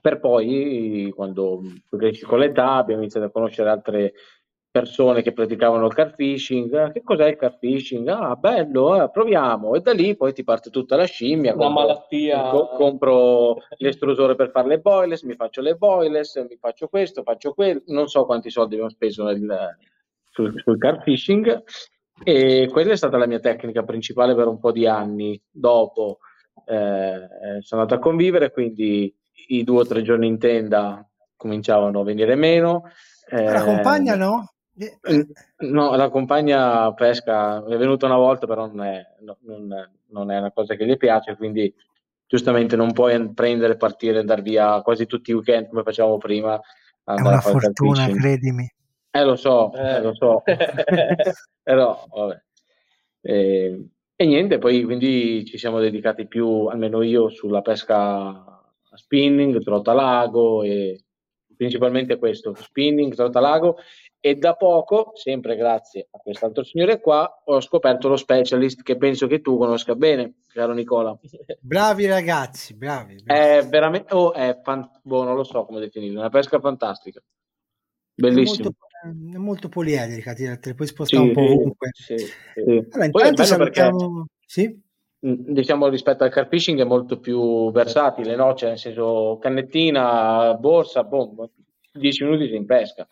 per 0.00 0.18
poi 0.18 1.12
quando 1.14 1.62
cresci 1.88 2.24
con 2.24 2.40
l'età 2.40 2.72
abbiamo 2.72 3.02
iniziato 3.02 3.26
a 3.26 3.30
conoscere 3.30 3.70
altre 3.70 4.12
persone 4.72 5.22
che 5.22 5.32
praticavano 5.32 5.86
il 5.86 5.94
car 5.94 6.14
fishing. 6.16 6.90
Che 6.92 7.02
cos'è 7.04 7.28
il 7.28 7.36
car 7.36 7.56
fishing? 7.58 8.08
Ah, 8.08 8.34
bello, 8.34 9.02
eh, 9.02 9.08
proviamo. 9.10 9.74
E 9.76 9.80
da 9.80 9.92
lì 9.92 10.16
poi 10.16 10.32
ti 10.32 10.42
parte 10.42 10.70
tutta 10.70 10.96
la 10.96 11.04
scimmia. 11.04 11.54
Una 11.54 11.64
compro- 11.66 11.86
malattia. 11.86 12.50
co- 12.50 12.68
compro 12.76 13.56
l'estrusore 13.78 14.34
per 14.34 14.50
fare 14.50 14.66
le 14.66 14.78
boilers, 14.78 15.22
mi 15.22 15.34
faccio 15.34 15.60
le 15.60 15.74
boilers, 15.74 16.44
mi 16.48 16.56
faccio 16.56 16.88
questo, 16.88 17.22
faccio 17.22 17.52
quello. 17.52 17.82
Non 17.86 18.08
so 18.08 18.24
quanti 18.24 18.50
soldi 18.50 18.74
abbiamo 18.74 18.90
speso 18.90 19.24
nel- 19.24 19.76
sul, 20.30 20.60
sul 20.62 20.78
car 20.78 21.02
fishing. 21.02 21.62
E 22.22 22.68
quella 22.70 22.92
è 22.92 22.96
stata 22.96 23.16
la 23.16 23.26
mia 23.26 23.40
tecnica 23.40 23.82
principale 23.82 24.34
per 24.34 24.46
un 24.46 24.58
po' 24.58 24.72
di 24.72 24.86
anni. 24.86 25.40
Dopo 25.50 26.18
eh, 26.66 27.28
sono 27.60 27.80
andato 27.80 27.94
a 27.94 28.02
convivere, 28.02 28.50
quindi 28.50 29.14
i 29.48 29.64
due 29.64 29.80
o 29.80 29.86
tre 29.86 30.02
giorni 30.02 30.26
in 30.26 30.38
tenda 30.38 31.06
cominciavano 31.36 32.00
a 32.00 32.04
venire 32.04 32.34
meno. 32.34 32.84
La 33.30 33.62
Eh, 33.62 33.64
compagna 33.64 34.16
no? 34.16 34.52
No, 35.58 35.94
la 35.94 36.08
compagna 36.08 36.92
pesca 36.94 37.64
è 37.64 37.76
venuta 37.76 38.06
una 38.06 38.16
volta, 38.16 38.46
però 38.46 38.66
non 38.66 38.84
è, 38.84 39.02
no- 39.20 39.38
non, 39.42 39.68
non 40.08 40.30
è 40.30 40.38
una 40.38 40.52
cosa 40.52 40.74
che 40.74 40.86
gli 40.86 40.96
piace, 40.96 41.36
quindi 41.36 41.72
giustamente 42.26 42.76
non 42.76 42.92
puoi 42.92 43.32
prendere, 43.34 43.76
partire 43.76 44.16
e 44.16 44.20
andare 44.20 44.42
via 44.42 44.80
quasi 44.82 45.06
tutti 45.06 45.30
i 45.32 45.34
weekend 45.34 45.68
come 45.68 45.82
facevamo 45.82 46.16
prima. 46.18 46.58
È 47.04 47.12
una 47.20 47.40
fortuna, 47.40 48.06
credimi. 48.08 48.72
Eh, 49.10 49.24
lo 49.24 49.34
so, 49.34 49.72
Eh. 49.72 49.96
eh, 49.96 50.00
lo 50.00 50.14
so. 50.14 50.42
Però, 51.70 52.04
vabbè. 52.12 52.42
E, 53.20 53.88
e 54.16 54.26
niente, 54.26 54.58
poi 54.58 54.82
quindi 54.82 55.44
ci 55.44 55.56
siamo 55.56 55.78
dedicati 55.78 56.26
più, 56.26 56.66
almeno 56.66 57.00
io, 57.02 57.28
sulla 57.28 57.62
pesca 57.62 57.96
a 57.96 58.96
spinning, 58.96 59.62
trottalago 59.62 60.64
e 60.64 61.04
principalmente 61.56 62.18
questo, 62.18 62.54
spinning, 62.54 63.14
trottalago 63.14 63.76
e 64.18 64.34
da 64.34 64.54
poco, 64.54 65.12
sempre 65.14 65.54
grazie 65.54 66.08
a 66.10 66.18
quest'altro 66.18 66.64
signore 66.64 67.00
qua, 67.00 67.42
ho 67.44 67.60
scoperto 67.60 68.08
lo 68.08 68.16
specialist 68.16 68.82
che 68.82 68.96
penso 68.96 69.28
che 69.28 69.40
tu 69.40 69.56
conosca 69.56 69.94
bene, 69.94 70.40
caro 70.48 70.72
Nicola. 70.72 71.16
Bravi 71.60 72.06
ragazzi, 72.06 72.74
bravi. 72.74 73.14
bravi. 73.22 73.40
È 73.40 73.64
veramente, 73.68 74.12
oh, 74.12 74.32
è 74.32 74.58
fan- 74.60 74.90
boh, 75.02 75.22
non 75.22 75.36
lo 75.36 75.44
so 75.44 75.64
come 75.66 75.78
definirlo, 75.78 76.18
una 76.18 76.30
pesca 76.30 76.58
fantastica. 76.58 77.22
Bellissimo. 78.12 78.64
molto, 78.64 78.86
è 79.02 79.36
molto 79.36 79.68
poliedrica, 79.68 80.32
ti 80.34 80.44
te 80.60 80.74
puoi 80.74 80.86
spostare 80.88 81.22
Sì, 81.22 81.28
un 81.28 81.34
po' 81.34 81.42
ovunque. 81.42 81.88
Sì, 81.92 82.16
sì. 82.16 82.60
Allora, 82.64 82.86
Poi 82.90 83.22
è 83.22 83.28
intanto 83.28 83.34
perché 83.34 83.44
salutiamo... 83.44 84.26
Sì? 84.46 84.80
mh, 85.20 85.52
diciamo 85.52 85.88
rispetto 85.88 86.24
al 86.24 86.30
carfishing 86.30 86.80
è 86.80 86.84
molto 86.84 87.18
più 87.20 87.70
versatile, 87.72 88.34
no? 88.36 88.54
Cioè, 88.54 88.70
nel 88.70 88.78
senso, 88.78 89.38
cannettina, 89.40 90.54
borsa, 90.54 91.04
boh, 91.04 91.50
10 91.92 92.24
minuti 92.24 92.46
sei 92.48 92.56
in 92.56 92.66
pesca. 92.66 93.06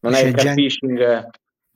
Non 0.00 0.12
è 0.12 0.16
C'è 0.16 0.26
il 0.26 0.34
gente- 0.34 0.44
carfishing. 0.44 1.28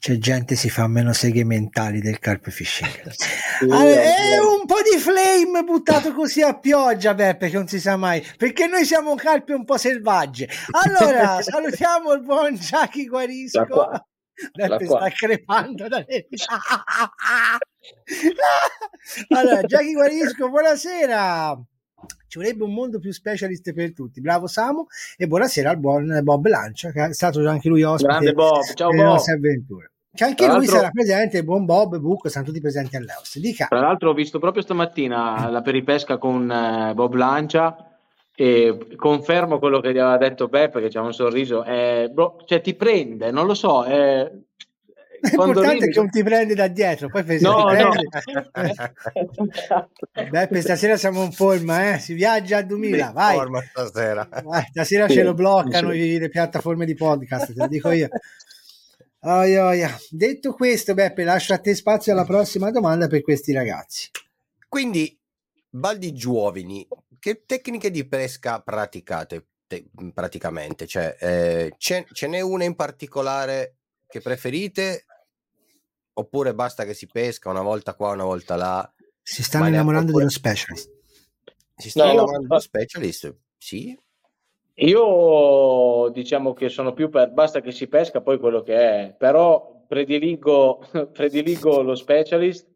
C'è 0.02 0.18
gente 0.18 0.54
che 0.54 0.56
si 0.56 0.68
fa 0.68 0.88
meno 0.88 1.12
seghe 1.12 1.44
mentali 1.44 2.00
del 2.00 2.18
carp 2.18 2.50
fishing. 2.50 2.90
Allora, 3.62 3.84
è 3.84 4.32
è- 4.32 4.38
un 4.40 4.66
po' 4.66 4.80
di 4.82 4.98
flame 4.98 5.62
buttato 5.62 6.12
così 6.12 6.42
a 6.42 6.58
pioggia, 6.58 7.14
Beppe, 7.14 7.48
che 7.48 7.56
non 7.56 7.68
si 7.68 7.78
sa 7.78 7.96
mai, 7.96 8.20
perché 8.36 8.66
noi 8.66 8.84
siamo 8.84 9.14
carpi 9.14 9.52
un 9.52 9.64
po' 9.64 9.76
selvagge. 9.76 10.48
Allora, 10.72 11.38
salutiamo 11.40 12.14
il 12.14 12.22
buon 12.22 12.56
Giachi 12.56 13.06
Guarisco. 13.06 13.62
Da 13.62 14.66
Beppe 14.66 14.86
sta 14.86 15.08
crepando 15.10 15.86
dalle 15.86 16.26
Allora, 19.28 19.62
Giachi 19.62 19.92
Guarisco, 19.92 20.48
buonasera. 20.50 21.62
Ci 22.26 22.38
vorrebbe 22.38 22.64
un 22.64 22.72
mondo 22.74 22.98
più 22.98 23.12
specialist 23.12 23.72
per 23.72 23.92
tutti. 23.92 24.20
Bravo 24.20 24.48
Samu 24.48 24.84
e 25.16 25.28
buonasera 25.28 25.70
al 25.70 25.78
buon 25.78 26.18
Bob 26.24 26.44
Lancia, 26.48 26.90
che 26.90 27.04
è 27.04 27.14
stato 27.14 27.48
anche 27.48 27.68
lui 27.68 27.84
ospite 27.84 28.08
Grande 28.08 28.32
Bob, 28.32 28.62
ciao 28.74 28.90
delle 28.90 29.02
Bob. 29.02 29.12
nostre 29.12 29.34
avventure. 29.34 29.91
Che 30.14 30.24
anche 30.24 30.44
Tra 30.44 30.56
lui 30.56 30.66
sarà 30.66 30.90
presente, 30.90 31.38
il 31.38 31.44
buon 31.44 31.64
Bob, 31.64 31.96
Bucco, 31.96 32.28
saranno 32.28 32.48
tutti 32.48 32.60
presenti 32.60 32.96
all'Eos. 32.96 33.38
Dica. 33.38 33.66
Tra 33.66 33.80
l'altro 33.80 34.10
ho 34.10 34.14
visto 34.14 34.38
proprio 34.38 34.62
stamattina 34.62 35.48
la 35.48 35.62
peripesca 35.62 36.18
con 36.18 36.50
eh, 36.50 36.92
Bob 36.94 37.14
Lancia 37.14 37.96
e 38.34 38.88
confermo 38.96 39.58
quello 39.58 39.80
che 39.80 39.92
gli 39.92 39.98
aveva 39.98 40.18
detto 40.18 40.48
Beppe, 40.48 40.80
che 40.80 40.88
c'ha 40.88 41.00
un 41.00 41.14
sorriso, 41.14 41.64
eh, 41.64 42.10
bro, 42.12 42.42
cioè 42.44 42.60
ti 42.60 42.74
prende, 42.74 43.30
non 43.30 43.46
lo 43.46 43.54
so, 43.54 43.84
eh, 43.84 44.30
L'importante 45.22 45.84
è 45.84 45.88
che 45.88 46.00
non 46.00 46.10
ti 46.10 46.22
prendi 46.24 46.54
da 46.54 46.66
dietro, 46.66 47.08
poi 47.08 47.24
se 47.24 47.38
No, 47.38 47.70
no. 47.70 47.90
Beppe, 50.30 50.60
stasera 50.60 50.96
siamo 50.96 51.22
in 51.22 51.30
forma, 51.30 51.94
eh? 51.94 51.98
si 52.00 52.12
viaggia 52.14 52.56
a 52.58 52.62
2000, 52.62 53.12
vai. 53.12 53.36
Forma 53.36 53.60
stasera. 53.60 54.28
Vai, 54.42 54.64
stasera 54.70 55.06
Sì, 55.06 55.14
ce 55.14 55.22
lo 55.22 55.34
bloccano 55.34 55.92
sì. 55.92 56.18
le 56.18 56.28
piattaforme 56.28 56.84
di 56.84 56.94
podcast, 56.94 57.52
te 57.52 57.60
lo 57.60 57.68
dico 57.68 57.92
io. 57.92 58.08
Oi, 59.24 59.56
oi. 59.56 59.80
Detto 60.10 60.52
questo, 60.52 60.94
Beppe, 60.94 61.22
lascio 61.22 61.54
a 61.54 61.58
te 61.58 61.76
spazio 61.76 62.12
alla 62.12 62.24
prossima 62.24 62.72
domanda 62.72 63.06
per 63.06 63.22
questi 63.22 63.52
ragazzi. 63.52 64.10
Quindi, 64.68 65.16
Baldi 65.70 66.12
Giovini, 66.12 66.86
che 67.20 67.44
tecniche 67.46 67.92
di 67.92 68.04
pesca 68.08 68.60
praticate 68.60 69.46
te- 69.68 69.88
praticamente? 70.12 70.88
Cioè, 70.88 71.16
eh, 71.20 71.74
ce, 71.78 72.04
ce 72.12 72.26
n'è 72.26 72.40
una 72.40 72.64
in 72.64 72.74
particolare 72.74 73.76
che 74.08 74.20
preferite? 74.20 75.04
Oppure 76.14 76.52
basta 76.52 76.84
che 76.84 76.92
si 76.92 77.06
pesca 77.06 77.48
una 77.48 77.62
volta 77.62 77.94
qua, 77.94 78.10
una 78.10 78.24
volta 78.24 78.56
là? 78.56 78.92
Si 79.22 79.44
stanno 79.44 79.68
innamorando 79.68 80.08
oppure- 80.08 80.24
dello 80.24 80.30
specialist. 80.36 80.90
Si 81.76 81.90
sta 81.90 82.06
No, 82.06 82.10
innamorando 82.10 82.42
no. 82.42 82.48
dello 82.48 82.60
specialist? 82.60 83.36
Sì? 83.56 83.96
Io 84.74 86.08
diciamo 86.08 86.54
che 86.54 86.68
sono 86.68 86.92
più 86.92 87.10
per 87.10 87.30
basta 87.32 87.60
che 87.60 87.72
si 87.72 87.88
pesca 87.88 88.22
poi 88.22 88.38
quello 88.38 88.62
che 88.62 88.76
è, 88.76 89.14
però 89.16 89.84
prediligo, 89.86 90.82
prediligo 91.12 91.82
lo 91.82 91.94
specialist 91.94 92.66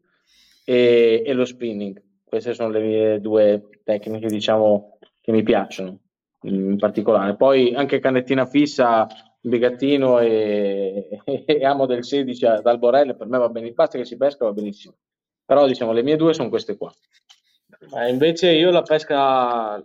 e, 0.63 1.23
e 1.25 1.33
lo 1.33 1.45
spinning. 1.45 2.01
Queste 2.23 2.53
sono 2.53 2.69
le 2.69 2.81
mie 2.81 3.21
due 3.21 3.69
tecniche, 3.83 4.27
diciamo, 4.27 4.97
che 5.21 5.31
mi 5.31 5.41
piacciono 5.41 5.99
in 6.41 6.77
particolare. 6.77 7.35
Poi 7.35 7.73
anche 7.73 7.99
canettina 7.99 8.45
fissa 8.45 9.07
bigattino 9.39 10.19
e, 10.19 11.21
e 11.25 11.65
amo 11.65 11.85
del 11.85 12.03
16 12.03 12.45
ad 12.45 12.67
Alborelle, 12.67 13.15
per 13.15 13.27
me 13.27 13.37
va 13.37 13.49
bene, 13.49 13.71
basta 13.71 13.97
che 13.97 14.05
si 14.05 14.17
pesca 14.17 14.45
va 14.45 14.51
benissimo. 14.51 14.95
Però 15.45 15.65
diciamo 15.65 15.93
le 15.93 16.03
mie 16.03 16.17
due 16.17 16.33
sono 16.33 16.49
queste 16.49 16.77
qua. 16.77 16.93
Ma 17.91 18.07
invece 18.07 18.51
io 18.51 18.69
la 18.71 18.81
pesca 18.81 19.83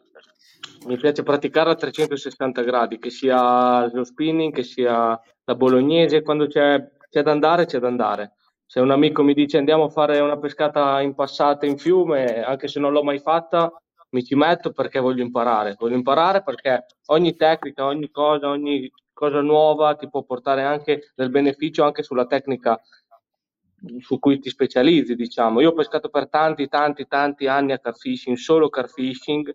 mi 0.86 0.96
piace 0.96 1.22
praticare 1.22 1.70
a 1.70 1.74
360 1.74 2.62
gradi, 2.62 2.98
che 2.98 3.10
sia 3.10 3.90
lo 3.92 4.04
spinning, 4.04 4.52
che 4.52 4.62
sia 4.62 5.20
la 5.44 5.54
bolognese, 5.54 6.22
quando 6.22 6.46
c'è, 6.46 6.90
c'è 7.08 7.22
da 7.22 7.30
andare, 7.30 7.66
c'è 7.66 7.78
da 7.78 7.88
andare. 7.88 8.34
Se 8.66 8.80
un 8.80 8.90
amico 8.90 9.22
mi 9.22 9.34
dice 9.34 9.58
andiamo 9.58 9.84
a 9.84 9.88
fare 9.90 10.18
una 10.20 10.38
pescata 10.38 11.00
in 11.00 11.14
passata 11.14 11.66
in 11.66 11.76
fiume, 11.76 12.42
anche 12.42 12.68
se 12.68 12.80
non 12.80 12.92
l'ho 12.92 13.02
mai 13.02 13.18
fatta, 13.18 13.70
mi 14.10 14.24
ci 14.24 14.34
metto 14.34 14.72
perché 14.72 14.98
voglio 14.98 15.22
imparare. 15.22 15.76
Voglio 15.78 15.96
imparare 15.96 16.42
perché 16.42 16.86
ogni 17.06 17.36
tecnica, 17.36 17.84
ogni 17.84 18.10
cosa, 18.10 18.48
ogni 18.48 18.90
cosa 19.12 19.40
nuova 19.40 19.94
ti 19.94 20.08
può 20.08 20.22
portare 20.22 20.62
anche 20.62 21.12
del 21.14 21.30
beneficio 21.30 21.84
anche 21.84 22.02
sulla 22.02 22.26
tecnica 22.26 22.80
su 24.00 24.18
cui 24.18 24.38
ti 24.38 24.48
specializzi, 24.48 25.14
diciamo. 25.14 25.60
Io 25.60 25.70
ho 25.70 25.74
pescato 25.74 26.08
per 26.08 26.28
tanti, 26.28 26.68
tanti, 26.68 27.06
tanti 27.06 27.46
anni 27.46 27.72
a 27.72 27.78
carfishing, 27.78 28.36
solo 28.36 28.68
carfishing. 28.68 29.52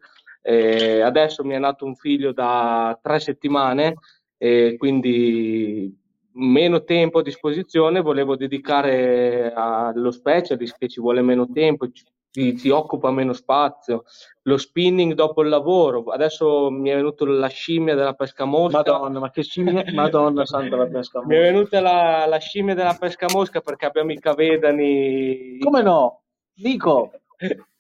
Eh, 0.50 1.02
adesso 1.02 1.44
mi 1.44 1.56
è 1.56 1.60
nato 1.60 1.84
un 1.84 1.94
figlio 1.96 2.32
da 2.32 2.98
tre 3.02 3.20
settimane 3.20 3.96
e 4.38 4.76
quindi 4.78 5.94
meno 6.36 6.86
tempo 6.86 7.20
a 7.20 7.22
disposizione 7.22 8.00
volevo 8.00 8.38
dedicare 8.38 9.52
allo 9.54 10.10
specialist 10.10 10.78
che 10.78 10.88
ci 10.88 11.02
vuole 11.02 11.22
meno 11.22 11.52
tempo, 11.52 11.92
ti, 12.32 12.54
ti, 12.54 12.70
occupa 12.70 13.12
meno 13.12 13.34
spazio. 13.34 14.06
Lo 14.44 14.56
spinning 14.56 15.16
dopo 15.16 15.42
il 15.42 15.50
lavoro, 15.50 16.06
adesso 16.06 16.72
mi 16.72 16.92
è 16.92 16.96
venuta 16.96 17.26
la 17.26 17.50
scimmia 17.50 17.96
della 17.96 18.14
pesca 18.14 18.46
mosca. 18.46 18.78
Madonna, 18.78 19.20
ma 19.20 19.30
che 19.30 19.44
scimmia? 19.44 19.84
Madonna 19.94 20.46
santa 20.46 20.78
la 20.78 20.88
pesca 20.88 21.20
mosca. 21.20 21.28
Mi 21.28 21.36
è 21.36 21.42
venuta 21.42 21.82
la, 21.82 22.26
la 22.26 22.38
scimmia 22.38 22.74
della 22.74 22.96
pesca 22.98 23.26
mosca 23.34 23.60
perché 23.60 23.86
abbiamo 23.86 24.14
i 24.14 24.20
cavedani. 24.20 25.58
Come 25.60 25.82
no? 25.82 26.22
Dico. 26.54 27.12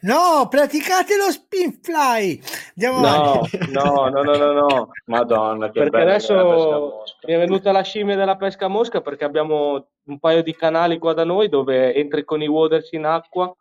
No, 0.00 0.46
praticate 0.48 1.16
lo 1.16 1.30
spin 1.30 1.78
fly. 1.80 2.40
Andiamo 2.76 3.00
no, 3.00 3.40
no, 3.70 4.08
no, 4.08 4.22
no, 4.22 4.36
no, 4.36 4.52
no, 4.52 4.90
Madonna. 5.06 5.68
perché 5.68 5.96
adesso 5.96 7.04
mi 7.26 7.34
è 7.34 7.38
venuta 7.38 7.72
la 7.72 7.82
scimmia 7.82 8.16
della 8.16 8.36
pesca 8.36 8.68
mosca 8.68 9.00
perché 9.00 9.24
abbiamo 9.24 9.88
un 10.04 10.18
paio 10.18 10.42
di 10.42 10.54
canali 10.54 10.98
qua 10.98 11.12
da 11.12 11.24
noi 11.24 11.48
dove 11.48 11.94
entri 11.94 12.24
con 12.24 12.42
i 12.42 12.48
waders 12.48 12.92
in 12.92 13.04
acqua 13.04 13.54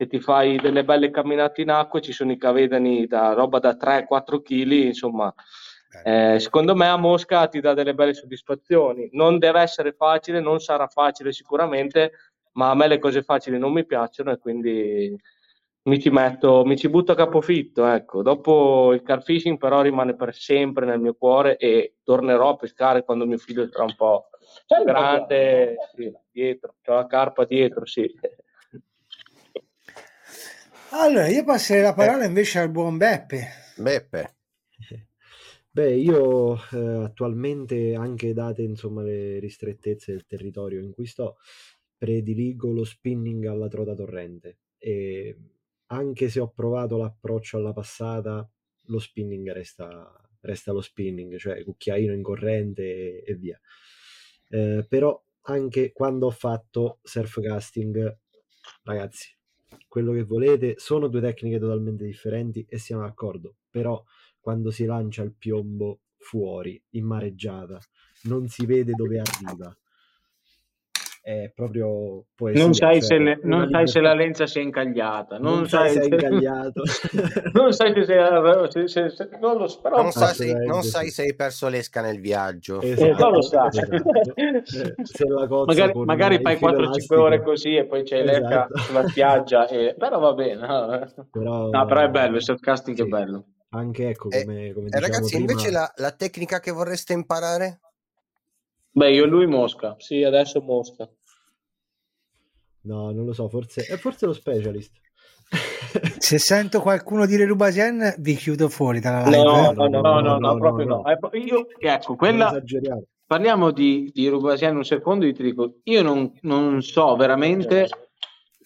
e 0.00 0.06
ti 0.06 0.20
fai 0.20 0.58
delle 0.58 0.84
belle 0.84 1.10
camminate 1.10 1.62
in 1.62 1.70
acqua, 1.70 1.98
ci 1.98 2.12
sono 2.12 2.30
i 2.30 2.38
cavedani 2.38 3.06
da 3.08 3.32
roba 3.32 3.58
da 3.58 3.76
3-4 3.76 4.40
kg, 4.40 4.70
insomma, 4.70 5.34
eh, 6.04 6.38
secondo 6.38 6.76
me 6.76 6.86
a 6.86 6.96
Mosca 6.96 7.48
ti 7.48 7.60
dà 7.60 7.74
delle 7.74 7.94
belle 7.94 8.14
soddisfazioni. 8.14 9.08
Non 9.12 9.38
deve 9.38 9.60
essere 9.60 9.92
facile, 9.92 10.40
non 10.40 10.60
sarà 10.60 10.86
facile 10.86 11.32
sicuramente, 11.32 12.12
ma 12.52 12.70
a 12.70 12.74
me 12.74 12.86
le 12.86 12.98
cose 13.00 13.22
facili 13.22 13.58
non 13.58 13.72
mi 13.72 13.84
piacciono 13.84 14.30
e 14.30 14.38
quindi 14.38 15.18
mi 15.82 16.00
ci 16.00 16.10
metto, 16.10 16.64
mi 16.64 16.76
ci 16.76 16.88
butto 16.88 17.12
a 17.12 17.16
capofitto. 17.16 17.86
Ecco. 17.86 18.22
Dopo 18.22 18.92
il 18.92 19.02
car 19.02 19.22
fishing 19.22 19.58
però 19.58 19.80
rimane 19.80 20.14
per 20.14 20.34
sempre 20.34 20.84
nel 20.84 21.00
mio 21.00 21.14
cuore 21.14 21.56
e 21.56 21.96
tornerò 22.02 22.50
a 22.50 22.56
pescare 22.56 23.04
quando 23.04 23.26
mio 23.26 23.38
figlio 23.38 23.68
sarà 23.68 23.84
un 23.84 23.94
po' 23.96 24.30
grande, 24.84 25.76
sì, 25.94 26.12
dietro, 26.30 26.76
c'ho 26.82 26.94
la 26.94 27.06
carpa 27.06 27.44
dietro, 27.44 27.86
sì. 27.86 28.10
Allora, 30.90 31.28
io 31.28 31.44
passerei 31.44 31.82
la 31.82 31.94
parola 31.94 32.24
invece 32.24 32.60
al 32.60 32.70
buon 32.70 32.96
Beppe. 32.96 33.46
Beppe. 33.76 34.36
Beh, 35.70 35.94
io 35.94 36.56
eh, 36.72 37.04
attualmente, 37.04 37.94
anche 37.94 38.32
date 38.32 38.62
insomma 38.62 39.02
le 39.02 39.38
ristrettezze 39.38 40.12
del 40.12 40.26
territorio 40.26 40.80
in 40.80 40.90
cui 40.90 41.06
sto, 41.06 41.36
prediligo 41.96 42.72
lo 42.72 42.84
spinning 42.84 43.44
alla 43.46 43.68
trota 43.68 43.94
torrente 43.94 44.58
e 44.78 45.36
anche 45.88 46.28
se 46.28 46.40
ho 46.40 46.48
provato 46.48 46.96
l'approccio 46.96 47.58
alla 47.58 47.72
passata, 47.72 48.48
lo 48.86 48.98
spinning 48.98 49.50
resta, 49.52 50.10
resta 50.40 50.72
lo 50.72 50.80
spinning, 50.80 51.36
cioè 51.36 51.62
cucchiaino 51.64 52.12
in 52.12 52.22
corrente 52.22 52.82
e, 52.82 53.24
e 53.26 53.34
via. 53.34 53.60
Eh, 54.50 54.84
però 54.88 55.20
anche 55.42 55.92
quando 55.92 56.26
ho 56.26 56.30
fatto 56.30 56.98
surf 57.02 57.40
casting, 57.40 58.18
ragazzi, 58.82 59.34
quello 59.86 60.12
che 60.12 60.24
volete, 60.24 60.74
sono 60.78 61.08
due 61.08 61.20
tecniche 61.20 61.58
totalmente 61.58 62.04
differenti 62.04 62.66
e 62.68 62.78
siamo 62.78 63.02
d'accordo, 63.02 63.56
però 63.70 64.02
quando 64.40 64.70
si 64.70 64.84
lancia 64.84 65.22
il 65.22 65.32
piombo 65.32 66.00
fuori, 66.16 66.80
in 66.90 67.04
mareggiata, 67.04 67.80
non 68.24 68.48
si 68.48 68.66
vede 68.66 68.92
dove 68.92 69.20
arriva. 69.20 69.74
È 71.28 71.52
proprio 71.54 72.24
poesia. 72.34 72.62
Non 72.62 72.72
sai, 72.72 73.00
cioè, 73.00 73.02
se, 73.02 73.18
le, 73.18 73.38
non 73.42 73.68
sai 73.68 73.86
se, 73.86 74.00
la 74.00 74.14
lenza 74.14 74.46
si 74.46 74.60
è 74.60 74.62
incagliata, 74.62 75.36
non, 75.36 75.56
non 75.56 75.68
sai 75.68 75.90
se 75.90 76.00
è 76.00 76.04
incagliato. 76.08 76.82
non 77.52 77.70
sai 77.70 77.92
se, 77.92 78.06
se, 78.06 78.88
se, 78.88 79.10
se 79.10 79.28
non 79.38 79.58
lo 79.58 79.66
so, 79.66 79.78
però 79.82 80.00
non, 80.00 80.10
sa 80.10 80.28
se, 80.28 80.54
non 80.54 80.80
sai 80.80 81.10
se 81.10 81.24
hai 81.24 81.34
perso 81.34 81.68
l'esca 81.68 82.00
nel 82.00 82.18
viaggio. 82.18 82.80
Esatto, 82.80 83.24
non 83.24 83.32
lo 83.32 83.42
sa. 83.42 83.68
Esatto. 83.68 85.64
magari, 85.68 85.92
magari 86.04 86.40
fai 86.40 86.56
4-5 86.56 87.14
ore 87.18 87.42
così 87.42 87.76
e 87.76 87.84
poi 87.84 88.04
c'è 88.04 88.20
esatto. 88.20 88.38
l'esca 88.38 88.68
sulla 88.76 89.08
spiaggia, 89.08 89.68
e... 89.68 89.94
però 89.98 90.18
va 90.20 90.32
bene. 90.32 90.66
No, 90.66 91.26
però, 91.30 91.68
no, 91.68 91.84
però 91.84 92.00
è 92.00 92.08
bello, 92.08 92.36
il 92.36 92.42
surfcasting 92.42 92.96
sì. 92.96 93.02
è 93.02 93.06
bello. 93.06 93.44
Anche 93.72 94.08
ecco, 94.08 94.30
come, 94.30 94.72
come 94.72 94.88
eh, 94.88 94.98
ragazzi, 94.98 95.36
prima... 95.36 95.50
invece 95.50 95.70
la, 95.70 95.92
la 95.96 96.12
tecnica 96.12 96.58
che 96.58 96.70
vorreste 96.70 97.12
imparare? 97.12 97.80
Beh, 98.92 99.12
io 99.12 99.26
lui 99.26 99.46
Mosca. 99.46 99.94
Sì, 99.98 100.24
adesso 100.24 100.60
Mosca. 100.60 101.08
No, 102.88 103.10
non 103.10 103.26
lo 103.26 103.34
so, 103.34 103.50
forse 103.50 103.82
è 103.82 103.98
forse 103.98 104.24
lo 104.24 104.32
specialist. 104.32 104.92
Se 106.18 106.38
sento 106.38 106.80
qualcuno 106.80 107.26
dire 107.26 107.44
Rubasien, 107.44 108.14
vi 108.18 108.34
chiudo 108.34 108.70
fuori 108.70 108.98
dalla 108.98 109.24
live. 109.24 109.42
No, 109.42 109.72
no, 109.72 109.88
no, 109.88 110.00
no, 110.00 110.20
no, 110.20 110.38
no, 110.38 110.56
proprio 110.56 110.86
no. 110.86 111.02
Io, 111.32 111.66
ecco, 111.78 112.16
quella... 112.16 112.62
Parliamo 113.26 113.72
di, 113.72 114.10
di 114.10 114.26
Rubasien 114.28 114.74
un 114.74 114.86
secondo, 114.86 115.26
io 115.26 115.34
ti 115.34 115.42
dico, 115.42 115.80
io 115.82 116.02
non, 116.02 116.32
non 116.42 116.80
so 116.80 117.14
veramente, 117.14 117.86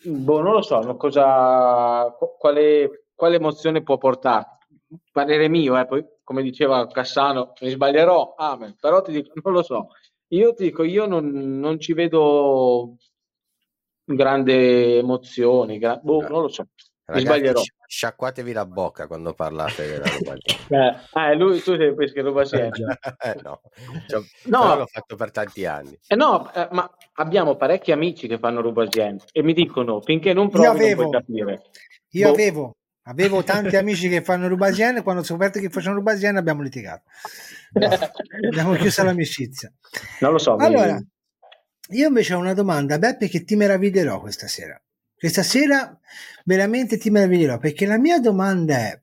boh, 0.05 0.41
non 0.41 0.53
lo 0.53 0.63
so, 0.63 0.97
cosa, 0.97 2.15
quale, 2.39 3.07
quale 3.13 3.37
emozione 3.37 3.83
può 3.83 3.99
portare. 3.99 4.59
Parere 5.11 5.49
mio, 5.49 5.77
eh, 5.77 5.85
poi 5.85 6.05
come 6.23 6.43
diceva 6.43 6.87
Cassano, 6.87 7.55
mi 7.61 7.71
sbaglierò, 7.71 8.37
amen, 8.39 8.77
però 8.79 9.03
ti 9.03 9.11
dico, 9.11 9.33
non 9.43 9.53
lo 9.53 9.63
so. 9.65 9.89
Io 10.29 10.55
ti 10.55 10.63
dico, 10.63 10.85
io 10.85 11.07
non, 11.07 11.59
non 11.59 11.81
ci 11.81 11.93
vedo 11.93 12.99
grande 14.05 14.99
emozioni, 14.99 15.79
gra- 15.79 16.01
boh, 16.03 16.27
non 16.29 16.43
lo 16.43 16.49
so. 16.49 16.67
Ragazzi, 17.05 17.25
sbaglierò. 17.27 17.63
Sciacquatevi 17.93 18.53
la 18.53 18.65
bocca 18.65 19.07
quando 19.07 19.35
parlate 19.35 19.87
della 19.87 20.07
roba 20.07 20.35
eh, 20.41 21.31
eh, 21.31 21.35
lui, 21.35 21.61
tu 21.61 21.77
sei 21.77 21.95
pesche 21.95 22.23
roba 22.23 22.45
sia. 22.45 22.69
eh, 22.71 23.37
no, 23.43 23.61
cioè, 24.09 24.23
no. 24.45 24.77
l'ho 24.77 24.87
fatto 24.87 25.15
per 25.17 25.31
tanti 25.31 25.67
anni. 25.67 25.99
Eh, 26.07 26.17
no, 26.17 26.51
eh, 26.55 26.69
ma 26.71 26.91
abbiamo 27.15 27.57
parecchi 27.57 27.93
amici 27.93 28.29
che 28.29 28.39
fanno 28.39 28.63
Rubasien 28.63 29.19
e 29.31 29.43
mi 29.43 29.53
dicono 29.53 30.01
finché 30.01 30.33
non 30.33 30.49
provi 30.49 30.65
io 30.65 30.71
avevo, 30.71 31.03
non 31.03 31.11
puoi 31.11 31.23
capire. 31.23 31.63
Io 32.13 32.29
boh. 32.29 32.33
avevo, 32.33 32.77
avevo 33.03 33.43
tanti 33.43 33.77
amici 33.77 34.09
che 34.09 34.23
fanno 34.23 34.49
Rubasien 34.49 35.03
quando 35.03 35.21
ho 35.21 35.25
scoperto 35.25 35.61
che 35.61 35.69
facevano 35.69 35.99
Rubasien 35.99 36.37
abbiamo 36.37 36.63
litigato. 36.63 37.03
No, 37.73 37.89
abbiamo 38.49 38.73
chiuso 38.75 39.03
l'amicizia. 39.05 39.71
Non 40.21 40.33
lo 40.33 40.39
so. 40.39 40.57
Allora, 40.57 40.95
mi... 40.95 41.09
Io 41.91 42.09
invece 42.09 42.35
ho 42.35 42.39
una 42.39 42.55
domanda, 42.55 42.99
Beppe, 42.99 43.29
che 43.29 43.45
ti 43.45 43.57
meraviglierò 43.57 44.21
questa 44.21 44.47
sera. 44.47 44.81
Questa 45.15 45.43
sera 45.43 45.99
veramente 46.45 46.97
ti 46.97 47.11
meraviglierò 47.11 47.59
perché 47.59 47.87
la 47.87 47.99
mia 47.99 48.19
domanda 48.19 48.77
è 48.77 49.01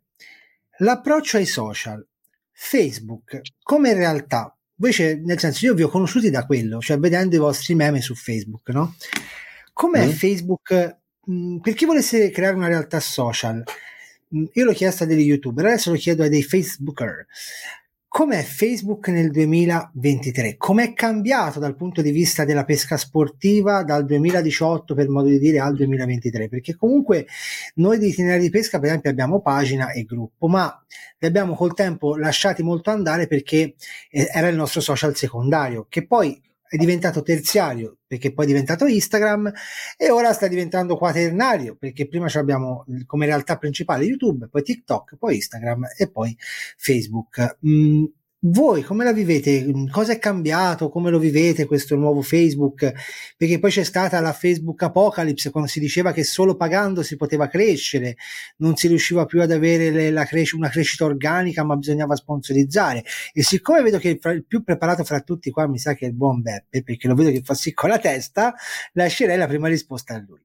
l'approccio 0.80 1.38
ai 1.38 1.46
social, 1.46 2.06
Facebook, 2.52 3.42
come 3.62 3.92
in 3.92 3.98
realtà, 3.98 4.56
invece 4.76 5.22
nel 5.24 5.40
senso 5.40 5.66
io 5.66 5.74
vi 5.74 5.84
ho 5.84 5.90
conosciuti 5.90 6.30
da 6.30 6.46
quello, 6.46 6.80
cioè 6.80 6.98
vedendo 6.98 7.36
i 7.36 7.40
vostri 7.40 7.76
meme 7.76 8.02
su 8.02 8.16
Facebook, 8.16 8.70
no? 8.70 8.96
Com'è 9.72 10.06
mm. 10.06 10.10
Facebook? 10.10 10.98
Mh, 11.26 11.58
per 11.58 11.74
chi 11.74 11.86
volesse 11.86 12.30
creare 12.32 12.56
una 12.56 12.68
realtà 12.68 13.00
social, 13.00 13.64
mh, 14.28 14.40
mm, 14.40 14.46
io 14.54 14.66
l'ho 14.66 14.74
chiesto 14.74 15.04
a 15.04 15.08
degli 15.08 15.22
youtuber, 15.22 15.66
adesso 15.66 15.92
lo 15.92 15.98
chiedo 15.98 16.24
a 16.24 16.28
dei 16.28 16.44
facebooker 16.44 17.26
com'è 18.10 18.42
Facebook 18.42 19.08
nel 19.10 19.30
2023? 19.30 20.58
Com'è 20.58 20.94
cambiato 20.94 21.60
dal 21.60 21.76
punto 21.76 22.02
di 22.02 22.10
vista 22.10 22.44
della 22.44 22.66
pesca 22.66 22.98
sportiva 22.98 23.84
dal 23.84 24.04
2018 24.04 24.96
per 24.96 25.08
modo 25.08 25.28
di 25.30 25.38
dire 25.38 25.60
al 25.60 25.76
2023? 25.76 26.50
Perché 26.50 26.76
comunque 26.76 27.28
noi 27.76 28.00
di 28.00 28.08
itinerari 28.08 28.42
di 28.42 28.50
pesca 28.50 28.80
per 28.80 28.90
esempio 28.90 29.12
abbiamo 29.12 29.42
pagina 29.42 29.92
e 29.92 30.04
gruppo, 30.04 30.48
ma 30.48 30.84
li 31.20 31.28
abbiamo 31.28 31.54
col 31.54 31.76
tempo 31.76 32.18
lasciati 32.18 32.64
molto 32.64 32.90
andare 32.90 33.28
perché 33.28 33.76
eh, 34.10 34.28
era 34.34 34.48
il 34.48 34.56
nostro 34.56 34.82
social 34.82 35.16
secondario, 35.16 35.86
che 35.88 36.06
poi 36.06 36.42
è 36.70 36.78
diventato 36.78 37.24
terziario 37.24 37.98
perché 38.06 38.32
poi 38.32 38.46
è 38.46 38.48
diventato 38.48 38.86
Instagram 38.86 39.52
e 39.98 40.12
ora 40.12 40.32
sta 40.34 40.48
diventando 40.48 40.98
quaternario 40.98 41.76
perché 41.76 42.08
prima 42.08 42.28
abbiamo 42.34 42.86
come 43.08 43.26
realtà 43.26 43.58
principale 43.58 44.06
YouTube, 44.06 44.50
poi 44.50 44.62
TikTok, 44.62 45.16
poi 45.18 45.36
Instagram 45.36 45.88
e 45.98 46.12
poi 46.12 46.38
Facebook. 46.78 47.58
Mm, 47.66 48.06
voi 48.42 48.84
come 48.84 49.04
la 49.04 49.12
vivete? 49.12 49.66
Cosa 49.92 50.14
è 50.14 50.18
cambiato? 50.18 50.90
Come 50.90 51.10
lo 51.10 51.20
vivete 51.20 51.66
questo 51.66 51.98
nuovo 51.98 52.22
Facebook? 52.22 52.90
Perché 53.36 53.60
poi 53.60 53.70
c'è 53.70 53.84
stata 53.84 54.18
la 54.22 54.32
Facebook 54.32 54.82
Apocalypse 54.82 55.50
quando 55.50 55.70
si 55.70 55.82
diceva 55.82 56.14
che 56.14 56.24
solo 56.24 56.56
pagando 56.56 57.04
si 57.04 57.18
poteva 57.18 57.48
crescere, 57.48 58.16
non 58.58 58.78
si 58.78 58.88
riusciva 58.88 59.26
più 59.26 59.42
ad 59.42 59.52
avere 59.52 59.92
le, 59.92 60.10
la 60.10 60.24
cres- 60.24 60.54
una 60.54 60.70
crescita 60.70 61.04
organica, 61.04 61.66
ma 61.66 61.76
bisognava 61.76 62.16
sponsorizzare. 62.16 63.04
E 63.34 63.44
siccome 63.44 63.82
vedo 63.82 63.98
che 63.98 64.10
il, 64.10 64.20
il, 64.32 64.46
più 64.46 64.64
preparato 64.64 65.04
fra 65.04 65.20
tutti 65.20 65.50
qua 65.52 65.68
mi 65.68 65.78
sa 65.78 65.94
che 65.94 66.06
è 66.06 66.08
il 66.08 66.16
buon 66.16 66.42
Beppe, 66.42 66.82
perché 66.82 67.10
lo 67.10 67.16
vedo 67.16 67.32
che 67.32 67.42
fa 67.44 67.54
sì 67.54 67.74
con 67.74 67.90
la 67.90 68.00
testa, 68.00 68.54
lascerei 68.94 69.38
la 69.38 69.48
prima 69.48 69.68
risposta 69.68 70.14
a 70.14 70.24
lui. 70.26 70.40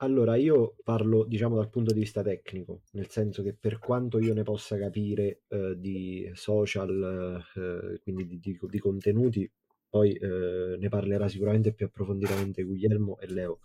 Allora, 0.00 0.36
io 0.36 0.76
parlo, 0.84 1.24
diciamo, 1.24 1.56
dal 1.56 1.70
punto 1.70 1.92
di 1.92 1.98
vista 1.98 2.22
tecnico, 2.22 2.82
nel 2.92 3.08
senso 3.08 3.42
che 3.42 3.52
per 3.54 3.80
quanto 3.80 4.20
io 4.20 4.32
ne 4.32 4.44
possa 4.44 4.78
capire 4.78 5.42
eh, 5.48 5.74
di 5.76 6.30
social, 6.34 7.44
eh, 7.56 7.98
quindi 8.02 8.26
di, 8.28 8.38
di, 8.38 8.56
di, 8.60 8.78
contenuti, 8.78 9.50
poi 9.88 10.12
eh, 10.12 10.76
ne 10.78 10.88
parlerà 10.88 11.26
sicuramente 11.26 11.72
più 11.72 11.86
approfonditamente 11.86 12.62
Guglielmo 12.62 13.18
e 13.18 13.26
Leo. 13.26 13.58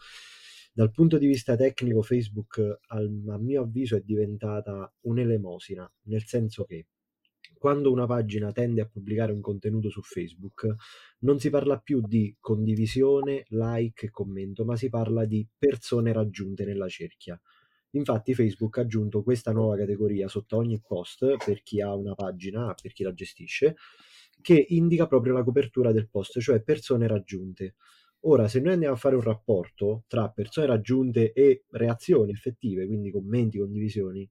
Dal 0.73 0.89
punto 0.89 1.19
di 1.19 1.27
vista 1.27 1.55
tecnico, 1.55 2.01
Facebook, 2.01 2.79
al, 2.87 3.23
a 3.27 3.37
mio 3.37 3.61
avviso, 3.61 3.95
è 3.95 4.01
diventata 4.01 4.91
un'elemosina, 5.01 5.91
nel 6.05 6.23
senso 6.25 6.63
che 6.63 6.87
quando 7.63 7.93
una 7.93 8.05
pagina 8.05 8.51
tende 8.51 8.81
a 8.81 8.85
pubblicare 8.85 9.31
un 9.31 9.39
contenuto 9.39 9.89
su 9.89 10.01
Facebook, 10.01 10.67
non 11.19 11.39
si 11.39 11.49
parla 11.49 11.79
più 11.79 12.01
di 12.01 12.35
condivisione, 12.37 13.45
like 13.51 14.07
e 14.07 14.09
commento, 14.09 14.65
ma 14.65 14.75
si 14.75 14.89
parla 14.89 15.23
di 15.23 15.47
persone 15.57 16.11
raggiunte 16.11 16.65
nella 16.65 16.89
cerchia. 16.89 17.39
Infatti 17.91 18.33
Facebook 18.33 18.79
ha 18.79 18.81
aggiunto 18.81 19.23
questa 19.23 19.53
nuova 19.53 19.77
categoria 19.77 20.27
sotto 20.27 20.57
ogni 20.57 20.81
post 20.85 21.37
per 21.45 21.63
chi 21.63 21.79
ha 21.79 21.95
una 21.95 22.15
pagina, 22.15 22.73
per 22.73 22.91
chi 22.91 23.03
la 23.03 23.13
gestisce, 23.13 23.77
che 24.41 24.65
indica 24.67 25.07
proprio 25.07 25.31
la 25.31 25.43
copertura 25.43 25.93
del 25.93 26.09
post, 26.09 26.41
cioè 26.41 26.61
persone 26.61 27.07
raggiunte. 27.07 27.75
Ora, 28.25 28.49
se 28.49 28.59
noi 28.59 28.73
andiamo 28.73 28.95
a 28.95 28.97
fare 28.97 29.15
un 29.15 29.21
rapporto 29.21 30.03
tra 30.07 30.29
persone 30.31 30.67
raggiunte 30.67 31.31
e 31.31 31.63
reazioni 31.69 32.33
effettive, 32.33 32.85
quindi 32.85 33.09
commenti, 33.09 33.57
condivisioni, 33.57 34.29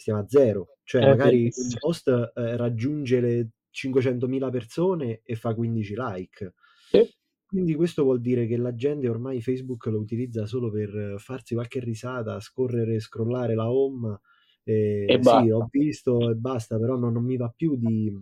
stiamo 0.00 0.20
a 0.20 0.28
zero. 0.28 0.76
Cioè, 0.82 1.02
eh, 1.02 1.06
magari 1.06 1.42
un 1.42 1.78
post 1.78 2.08
eh, 2.08 2.56
raggiunge 2.56 3.20
le 3.20 3.48
500.000 3.72 4.50
persone 4.50 5.20
e 5.22 5.36
fa 5.36 5.54
15 5.54 5.94
like. 5.96 6.54
Sì. 6.88 7.08
Quindi 7.46 7.74
questo 7.74 8.04
vuol 8.04 8.20
dire 8.20 8.46
che 8.46 8.56
la 8.56 8.74
gente 8.74 9.08
ormai 9.08 9.40
Facebook 9.40 9.86
lo 9.86 9.98
utilizza 9.98 10.46
solo 10.46 10.70
per 10.70 11.16
farsi 11.18 11.54
qualche 11.54 11.80
risata, 11.80 12.38
scorrere, 12.40 13.00
scrollare 13.00 13.54
la 13.54 13.70
home. 13.70 14.20
E, 14.62 15.04
e 15.08 15.18
sì, 15.22 15.50
ho 15.50 15.66
visto 15.68 16.30
e 16.30 16.34
basta, 16.34 16.78
però 16.78 16.96
non, 16.96 17.12
non 17.12 17.24
mi 17.24 17.36
va 17.36 17.52
più 17.54 17.76
di, 17.76 18.16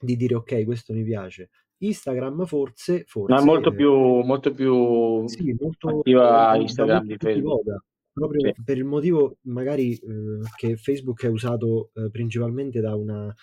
di, 0.00 0.16
dire 0.16 0.34
ok, 0.34 0.64
questo 0.64 0.92
mi 0.92 1.04
piace. 1.04 1.50
Instagram 1.78 2.46
forse, 2.46 3.04
forse 3.06 3.34
Ma 3.34 3.40
è 3.40 3.44
molto 3.44 3.72
più, 3.72 3.92
molto 3.92 4.52
più 4.52 5.26
sì, 5.28 5.54
molto, 5.58 5.98
attiva 5.98 6.56
Instagram 6.56 7.06
di 7.06 7.16
Facebook. 7.16 7.64
Moda 7.64 7.84
proprio 8.14 8.52
sì. 8.54 8.62
per 8.64 8.78
il 8.78 8.84
motivo 8.84 9.38
magari 9.42 9.94
eh, 9.96 10.40
che 10.56 10.76
Facebook 10.76 11.24
è 11.24 11.28
usato 11.28 11.90
eh, 11.94 12.08
principalmente 12.10 12.80
da 12.80 12.94
una, 12.94 13.34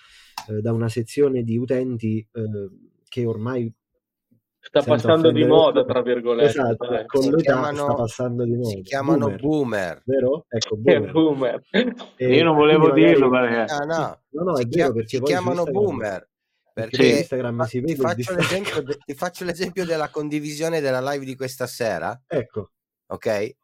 eh, 0.50 0.62
da 0.62 0.72
una, 0.72 0.88
sezione 0.88 1.44
di 1.44 1.58
utenti 1.58 2.26
eh, 2.32 2.70
che 3.08 3.26
ormai 3.26 3.72
sta 4.58 4.82
passando 4.82 5.32
di 5.32 5.44
moda, 5.44 5.84
tra 5.86 6.02
virgolette. 6.02 6.50
Esatto, 6.50 6.88
con 7.06 7.24
l'età 7.26 7.42
chiamano, 7.42 7.84
sta 7.84 7.94
passando 7.96 8.44
di 8.46 8.56
moda. 8.56 8.70
Si 8.70 8.82
chiamano 8.82 9.26
boomer, 9.28 9.40
boomer. 9.42 10.02
vero? 10.06 10.46
Ecco, 10.48 10.78
boomer. 10.78 11.12
boomer. 11.12 11.64
Io 12.18 12.44
non 12.44 12.56
volevo 12.56 12.92
dirlo, 12.92 13.30
magari... 13.30 13.56
perché... 13.56 13.74
Ah, 13.74 13.86
no. 13.86 14.20
no, 14.30 14.44
no, 14.52 14.58
è 14.58 14.62
si 14.62 14.70
vero, 14.70 14.94
perché 14.94 15.18
si 15.18 15.22
chiamano 15.22 15.66
boomer. 15.66 16.30
Perché 16.74 17.06
Instagram 17.20 17.64
si 17.66 17.82
vede 17.82 17.96
ti, 17.96 18.00
faccio 18.00 18.82
de, 18.82 18.98
ti 19.04 19.14
faccio 19.14 19.44
l'esempio 19.44 19.84
della 19.84 20.10
condivisione 20.10 20.80
della 20.80 21.02
live 21.02 21.26
di 21.26 21.36
questa 21.36 21.68
sera. 21.68 22.18
Ecco. 22.26 22.72
Ok? 23.12 23.26
Eh, 23.26 23.56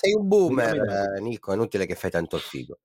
sei 0.00 0.14
un 0.14 0.28
boomer, 0.28 1.16
eh, 1.16 1.20
Nico, 1.20 1.50
è 1.50 1.54
inutile 1.54 1.84
che 1.84 1.96
fai 1.96 2.10
tanto 2.10 2.36
il 2.36 2.42
figo. 2.42 2.78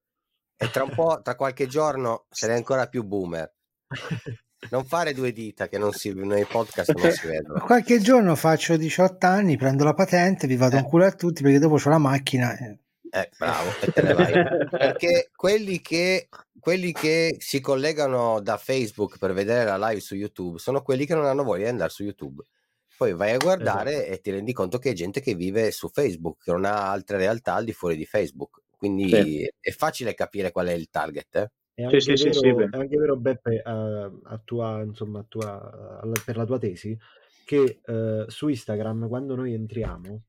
E 0.55 0.69
tra 0.71 0.83
un 0.83 0.89
po', 0.93 1.21
tra 1.21 1.35
qualche 1.35 1.67
giorno, 1.67 2.25
sarai 2.29 2.55
ancora 2.55 2.87
più 2.87 3.03
boomer. 3.03 3.53
Non 4.71 4.85
fare 4.85 5.13
due 5.13 5.31
dita 5.31 5.67
che 5.67 5.77
non 5.77 5.93
si, 5.93 6.11
nei 6.13 6.45
podcast 6.45 6.91
non 6.93 7.11
si 7.11 7.27
vedono. 7.27 7.59
Qualche 7.63 7.99
giorno 7.99 8.35
faccio 8.35 8.75
18 8.75 9.25
anni, 9.25 9.55
prendo 9.55 9.83
la 9.83 9.93
patente, 9.93 10.47
vi 10.47 10.55
vado 10.55 10.77
eh. 10.77 10.79
un 10.79 10.85
culo 10.85 11.05
a 11.05 11.11
tutti 11.11 11.43
perché 11.43 11.59
dopo 11.59 11.75
ho 11.75 11.89
la 11.89 11.99
macchina. 11.99 12.57
Eh, 12.57 12.79
eh 13.09 13.29
bravo, 13.37 13.69
perché 14.71 15.29
quelli 15.35 15.79
che, 15.79 16.27
quelli 16.59 16.91
che 16.91 17.35
si 17.37 17.59
collegano 17.61 18.41
da 18.41 18.57
Facebook 18.57 19.19
per 19.19 19.33
vedere 19.33 19.63
la 19.63 19.89
live 19.89 20.01
su 20.01 20.15
YouTube 20.15 20.57
sono 20.57 20.81
quelli 20.81 21.05
che 21.05 21.13
non 21.13 21.25
hanno 21.25 21.43
voglia 21.43 21.65
di 21.65 21.69
andare 21.69 21.91
su 21.91 22.03
YouTube. 22.03 22.43
Poi 22.97 23.13
vai 23.13 23.31
a 23.31 23.37
guardare 23.37 23.93
esatto. 23.93 24.11
e 24.11 24.21
ti 24.21 24.31
rendi 24.31 24.53
conto 24.53 24.79
che 24.79 24.89
è 24.89 24.93
gente 24.93 25.21
che 25.21 25.35
vive 25.35 25.71
su 25.71 25.87
Facebook, 25.87 26.43
che 26.43 26.51
non 26.51 26.65
ha 26.65 26.89
altre 26.89 27.17
realtà 27.17 27.53
al 27.53 27.63
di 27.63 27.73
fuori 27.73 27.95
di 27.95 28.05
Facebook. 28.05 28.63
Quindi 28.75 29.09
sì. 29.09 29.51
è 29.59 29.71
facile 29.71 30.13
capire 30.15 30.51
qual 30.51 30.67
è 30.67 30.73
il 30.73 30.89
target. 30.89 31.35
Eh? 31.35 31.51
È 31.75 31.83
anche, 31.83 32.01
sì, 32.01 32.13
vero, 32.13 32.33
sì, 32.33 32.47
è 32.47 32.67
anche 32.71 32.97
vero, 32.97 33.17
Beppe, 33.17 33.61
uh, 33.63 34.19
a 34.23 34.41
tua, 34.43 34.81
insomma, 34.81 35.19
a 35.19 35.25
tua, 35.27 36.01
uh, 36.03 36.11
per 36.25 36.35
la 36.35 36.45
tua 36.45 36.57
tesi, 36.57 36.97
che 37.45 37.81
uh, 37.85 38.27
su 38.27 38.47
Instagram 38.47 39.07
quando 39.07 39.35
noi 39.35 39.53
entriamo, 39.53 40.23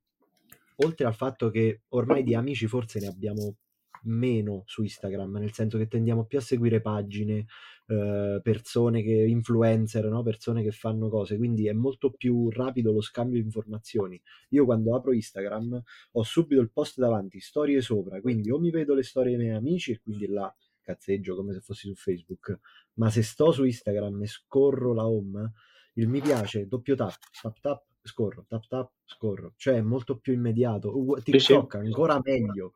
oltre 0.76 1.06
al 1.06 1.14
fatto 1.14 1.48
che 1.48 1.84
ormai 1.88 2.22
di 2.22 2.34
amici 2.34 2.66
forse 2.66 3.00
ne 3.00 3.06
abbiamo 3.06 3.56
meno 4.02 4.62
su 4.66 4.82
Instagram, 4.82 5.38
nel 5.38 5.54
senso 5.54 5.78
che 5.78 5.88
tendiamo 5.88 6.26
più 6.26 6.36
a 6.36 6.42
seguire 6.42 6.82
pagine, 6.82 7.46
eh, 7.90 8.40
persone 8.42 9.02
che 9.02 9.12
influencer, 9.12 10.04
no? 10.06 10.22
persone 10.22 10.62
che 10.62 10.70
fanno 10.70 11.08
cose, 11.08 11.36
quindi 11.36 11.68
è 11.68 11.72
molto 11.72 12.10
più 12.10 12.50
rapido 12.50 12.92
lo 12.92 13.00
scambio 13.00 13.38
di 13.38 13.46
informazioni. 13.46 14.20
Io 14.50 14.64
quando 14.64 14.94
apro 14.94 15.12
Instagram 15.12 15.82
ho 16.12 16.22
subito 16.22 16.60
il 16.60 16.70
post 16.70 16.98
davanti, 16.98 17.40
storie 17.40 17.80
sopra, 17.80 18.20
quindi 18.20 18.50
o 18.50 18.58
mi 18.58 18.70
vedo 18.70 18.94
le 18.94 19.02
storie 19.02 19.36
dei 19.36 19.46
miei 19.46 19.56
amici 19.56 19.92
e 19.92 20.00
quindi 20.00 20.26
là 20.26 20.54
cazzeggio 20.82 21.34
come 21.34 21.52
se 21.52 21.60
fossi 21.60 21.88
su 21.88 21.94
Facebook, 21.94 22.58
ma 22.94 23.10
se 23.10 23.22
sto 23.22 23.52
su 23.52 23.64
Instagram 23.64 24.22
e 24.22 24.26
scorro 24.26 24.92
la 24.92 25.06
home, 25.06 25.52
il 25.94 26.08
mi 26.08 26.20
piace, 26.20 26.66
doppio 26.66 26.94
tap, 26.94 27.18
tap 27.40 27.58
tap, 27.60 27.84
scorro, 28.02 28.44
tap 28.48 28.66
tap, 28.66 28.92
scorro, 29.04 29.54
cioè 29.56 29.76
è 29.76 29.80
molto 29.80 30.18
più 30.18 30.32
immediato. 30.32 30.92
TikTok 31.22 31.74
ancora 31.76 32.20
meglio 32.22 32.74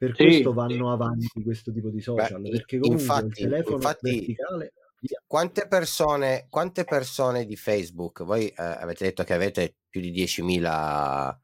per 0.00 0.14
sì, 0.16 0.24
questo 0.24 0.54
vanno 0.54 0.86
sì. 0.86 0.92
avanti 0.94 1.42
questo 1.44 1.72
tipo 1.72 1.90
di 1.90 2.00
social, 2.00 2.40
Beh, 2.40 2.48
perché 2.48 2.78
comunque 2.78 3.02
infatti, 3.02 3.26
il 3.26 3.48
telefono 3.50 3.76
infatti, 3.76 4.10
verticale... 4.10 4.72
Quante 5.26 5.68
persone, 5.68 6.46
quante 6.48 6.84
persone 6.84 7.44
di 7.44 7.56
Facebook, 7.56 8.22
voi 8.22 8.46
eh, 8.46 8.54
avete 8.56 9.04
detto 9.04 9.24
che 9.24 9.34
avete 9.34 9.76
più 9.90 10.00
di 10.00 10.10
10.000 10.10 11.36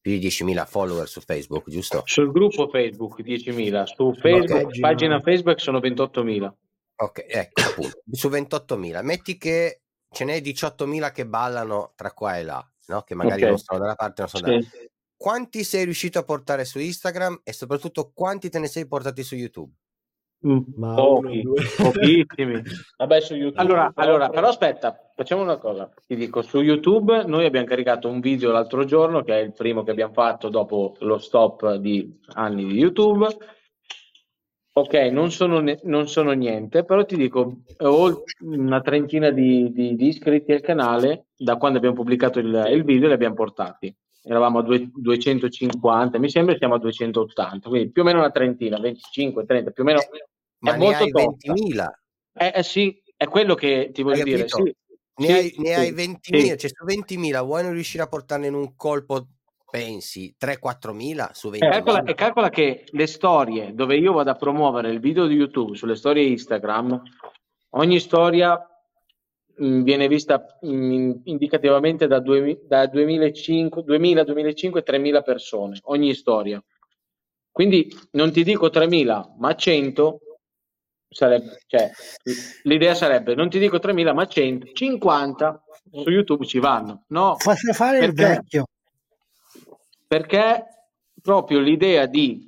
più 0.00 0.18
di 0.18 0.26
10.000 0.26 0.66
follower 0.66 1.06
su 1.06 1.20
Facebook, 1.20 1.68
giusto? 1.68 2.02
Sul 2.06 2.32
gruppo 2.32 2.68
Facebook 2.68 3.20
10.000, 3.20 3.84
su 3.84 4.14
Facebook, 4.14 4.66
okay, 4.68 4.80
pagina 4.80 5.20
Facebook 5.20 5.60
sono 5.60 5.78
28.000. 5.78 6.52
Ok, 6.96 7.26
ecco 7.28 7.60
appunto, 7.60 8.02
su 8.10 8.28
28.000. 8.28 9.04
Metti 9.04 9.36
che 9.36 9.82
ce 10.10 10.24
n'è 10.24 10.38
18.000 10.38 11.12
che 11.12 11.26
ballano 11.26 11.92
tra 11.94 12.12
qua 12.12 12.38
e 12.38 12.42
là, 12.42 12.66
no? 12.86 13.02
che 13.02 13.14
magari 13.14 13.42
okay. 13.42 13.50
non 13.50 13.58
sono 13.58 13.78
da 13.80 13.84
una 13.84 13.94
parte, 13.96 14.22
non 14.22 14.30
sono 14.30 14.46
sì. 14.46 14.50
dall'altra 14.50 14.88
quanti 15.18 15.64
sei 15.64 15.84
riuscito 15.84 16.18
a 16.18 16.22
portare 16.22 16.64
su 16.64 16.78
Instagram 16.78 17.40
e 17.42 17.52
soprattutto 17.52 18.12
quanti 18.14 18.48
te 18.48 18.60
ne 18.60 18.68
sei 18.68 18.86
portati 18.86 19.22
su 19.24 19.34
YouTube? 19.34 19.72
Mm, 20.46 20.58
Ma 20.76 20.94
pochi, 20.94 21.42
pochissimi. 21.76 22.62
Vabbè, 22.96 23.20
su 23.20 23.34
YouTube. 23.34 23.60
Allora, 23.60 23.90
allora, 23.96 24.28
però 24.28 24.48
aspetta, 24.48 25.10
facciamo 25.14 25.42
una 25.42 25.56
cosa. 25.56 25.92
Ti 26.06 26.14
dico, 26.14 26.42
su 26.42 26.60
YouTube 26.60 27.24
noi 27.24 27.44
abbiamo 27.44 27.66
caricato 27.66 28.08
un 28.08 28.20
video 28.20 28.52
l'altro 28.52 28.84
giorno, 28.84 29.24
che 29.24 29.34
è 29.34 29.42
il 29.42 29.52
primo 29.52 29.82
che 29.82 29.90
abbiamo 29.90 30.12
fatto 30.12 30.48
dopo 30.48 30.94
lo 31.00 31.18
stop 31.18 31.74
di 31.74 32.20
anni 32.34 32.66
di 32.66 32.78
YouTube. 32.78 33.26
Ok, 34.74 34.94
non 35.10 35.32
sono, 35.32 35.58
ne- 35.58 35.80
non 35.82 36.06
sono 36.06 36.30
niente, 36.30 36.84
però 36.84 37.04
ti 37.04 37.16
dico, 37.16 37.62
ho 37.78 38.22
una 38.42 38.80
trentina 38.80 39.30
di, 39.30 39.72
di, 39.72 39.96
di, 39.96 40.06
iscritti 40.06 40.52
al 40.52 40.60
canale 40.60 41.26
da 41.36 41.56
quando 41.56 41.78
abbiamo 41.78 41.96
pubblicato 41.96 42.38
il, 42.38 42.68
il 42.70 42.84
video 42.84 43.08
li 43.08 43.14
abbiamo 43.14 43.34
portati 43.34 43.92
eravamo 44.28 44.58
a 44.58 44.62
due, 44.62 44.90
250, 44.92 46.18
mi 46.18 46.28
sembra 46.28 46.56
siamo 46.56 46.74
a 46.74 46.78
280, 46.78 47.68
quindi 47.68 47.90
più 47.90 48.02
o 48.02 48.04
meno 48.04 48.18
una 48.18 48.30
trentina, 48.30 48.78
25, 48.78 49.44
30, 49.44 49.70
più 49.70 49.82
o 49.82 49.86
meno. 49.86 50.00
Ma 50.60 50.74
è 50.74 50.76
molto 50.76 51.04
20.000. 51.04 51.86
Eh, 52.34 52.52
eh, 52.56 52.62
sì, 52.62 53.00
è 53.16 53.26
quello 53.26 53.54
che 53.54 53.90
ti 53.92 54.02
voglio 54.02 54.24
dire. 54.24 54.48
Sì, 54.48 54.62
ne, 55.16 55.26
sì, 55.26 55.32
hai, 55.32 55.54
ne 55.58 55.74
hai 55.74 55.92
20.000, 55.92 56.16
sì. 56.18 56.58
cioè 56.58 56.70
su 56.72 56.84
20.000 56.84 57.44
vuoi 57.44 57.62
non 57.62 57.72
riuscire 57.72 58.02
a 58.02 58.08
portarne 58.08 58.46
in 58.48 58.54
un 58.54 58.76
colpo, 58.76 59.26
pensi, 59.70 60.34
3-4 60.38 60.92
mila 60.92 61.30
su 61.32 61.48
20.000? 61.48 61.54
Eh, 61.54 61.68
calcola, 61.70 62.02
e 62.02 62.14
calcola 62.14 62.48
che 62.50 62.84
le 62.90 63.06
storie 63.06 63.74
dove 63.74 63.96
io 63.96 64.12
vado 64.12 64.30
a 64.30 64.36
promuovere 64.36 64.90
il 64.90 65.00
video 65.00 65.26
di 65.26 65.34
YouTube 65.34 65.76
sulle 65.76 65.96
storie 65.96 66.24
Instagram, 66.24 67.00
ogni 67.70 67.98
storia 67.98 68.60
viene 69.58 70.08
vista 70.08 70.58
mm, 70.64 71.12
indicativamente 71.24 72.06
da, 72.06 72.20
due, 72.20 72.60
da 72.66 72.86
2005, 72.86 73.82
2000, 73.82 74.24
2005, 74.24 74.82
3000 74.82 75.22
persone 75.22 75.78
ogni 75.84 76.14
storia. 76.14 76.62
Quindi 77.50 77.92
non 78.12 78.30
ti 78.30 78.44
dico 78.44 78.70
3000, 78.70 79.34
ma 79.38 79.54
100 79.54 80.20
sarebbe, 81.08 81.62
cioè, 81.66 81.90
l'idea 82.62 82.94
sarebbe, 82.94 83.34
non 83.34 83.48
ti 83.48 83.58
dico 83.58 83.78
3.000, 83.78 84.14
ma 84.14 84.26
100, 84.26 84.72
50 84.72 85.64
su 85.90 86.10
YouTube 86.10 86.46
ci 86.46 86.58
vanno. 86.58 87.04
No, 87.08 87.36
Faccio 87.36 87.72
fare 87.72 88.04
il 88.04 88.12
vecchio. 88.12 88.66
Perché 90.06 90.66
proprio 91.20 91.60
l'idea 91.60 92.06
di 92.06 92.46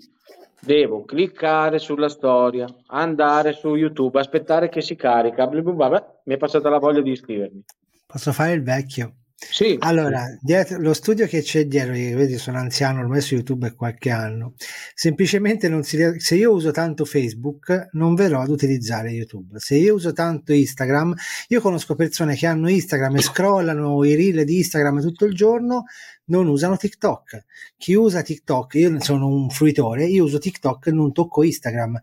devo 0.61 1.05
cliccare 1.05 1.79
sulla 1.79 2.09
storia, 2.09 2.67
andare 2.87 3.53
su 3.53 3.75
YouTube, 3.75 4.19
aspettare 4.19 4.69
che 4.69 4.81
si 4.81 4.97
carica, 4.97 5.47
vabbè, 5.47 6.05
mi 6.25 6.35
è 6.35 6.37
passata 6.37 6.69
la 6.69 6.79
voglia 6.79 7.01
di 7.01 7.11
iscrivermi. 7.13 7.65
Posso 8.07 8.33
fare 8.33 8.53
il 8.53 8.63
vecchio? 8.63 9.15
Sì. 9.49 9.77
Allora, 9.81 10.27
dietro, 10.41 10.79
lo 10.79 10.93
studio 10.93 11.27
che 11.27 11.41
c'è 11.41 11.65
dietro, 11.65 11.93
vedi, 11.93 12.37
sono 12.37 12.59
anziano, 12.59 13.01
ormai 13.01 13.23
su 13.23 13.35
YouTube 13.35 13.69
è 13.69 13.75
qualche 13.75 14.11
anno. 14.11 14.53
Semplicemente 14.95 15.69
non 15.69 15.83
si, 15.83 15.99
se 16.19 16.35
io 16.35 16.53
uso 16.53 16.71
tanto 16.73 17.07
Facebook, 17.07 17.89
non 17.93 18.15
verrò 18.15 18.43
ad 18.43 18.51
utilizzare 18.51 19.11
YouTube. 19.11 19.59
Se 19.59 19.77
io 19.77 19.95
uso 19.95 20.13
tanto 20.13 20.53
Instagram, 20.53 21.15
io 21.49 21.61
conosco 21.61 21.95
persone 21.95 22.37
che 22.37 22.47
hanno 22.47 22.69
Instagram 22.69 23.17
e 23.17 23.23
scrollano 23.23 24.05
i 24.05 24.15
reel 24.15 24.45
di 24.45 24.59
Instagram 24.59 25.01
tutto 25.01 25.25
il 25.25 25.35
giorno, 25.35 25.85
non 26.31 26.47
usano 26.47 26.77
TikTok. 26.77 27.45
Chi 27.77 27.95
usa 27.95 28.23
TikTok, 28.23 28.75
io 28.75 29.01
sono 29.01 29.27
un 29.27 29.51
fruitore, 29.51 30.07
io 30.07 30.25
uso 30.25 30.39
TikTok 30.39 30.87
e 30.87 30.93
non 30.93 31.13
tocco 31.13 31.43
Instagram. 31.43 32.01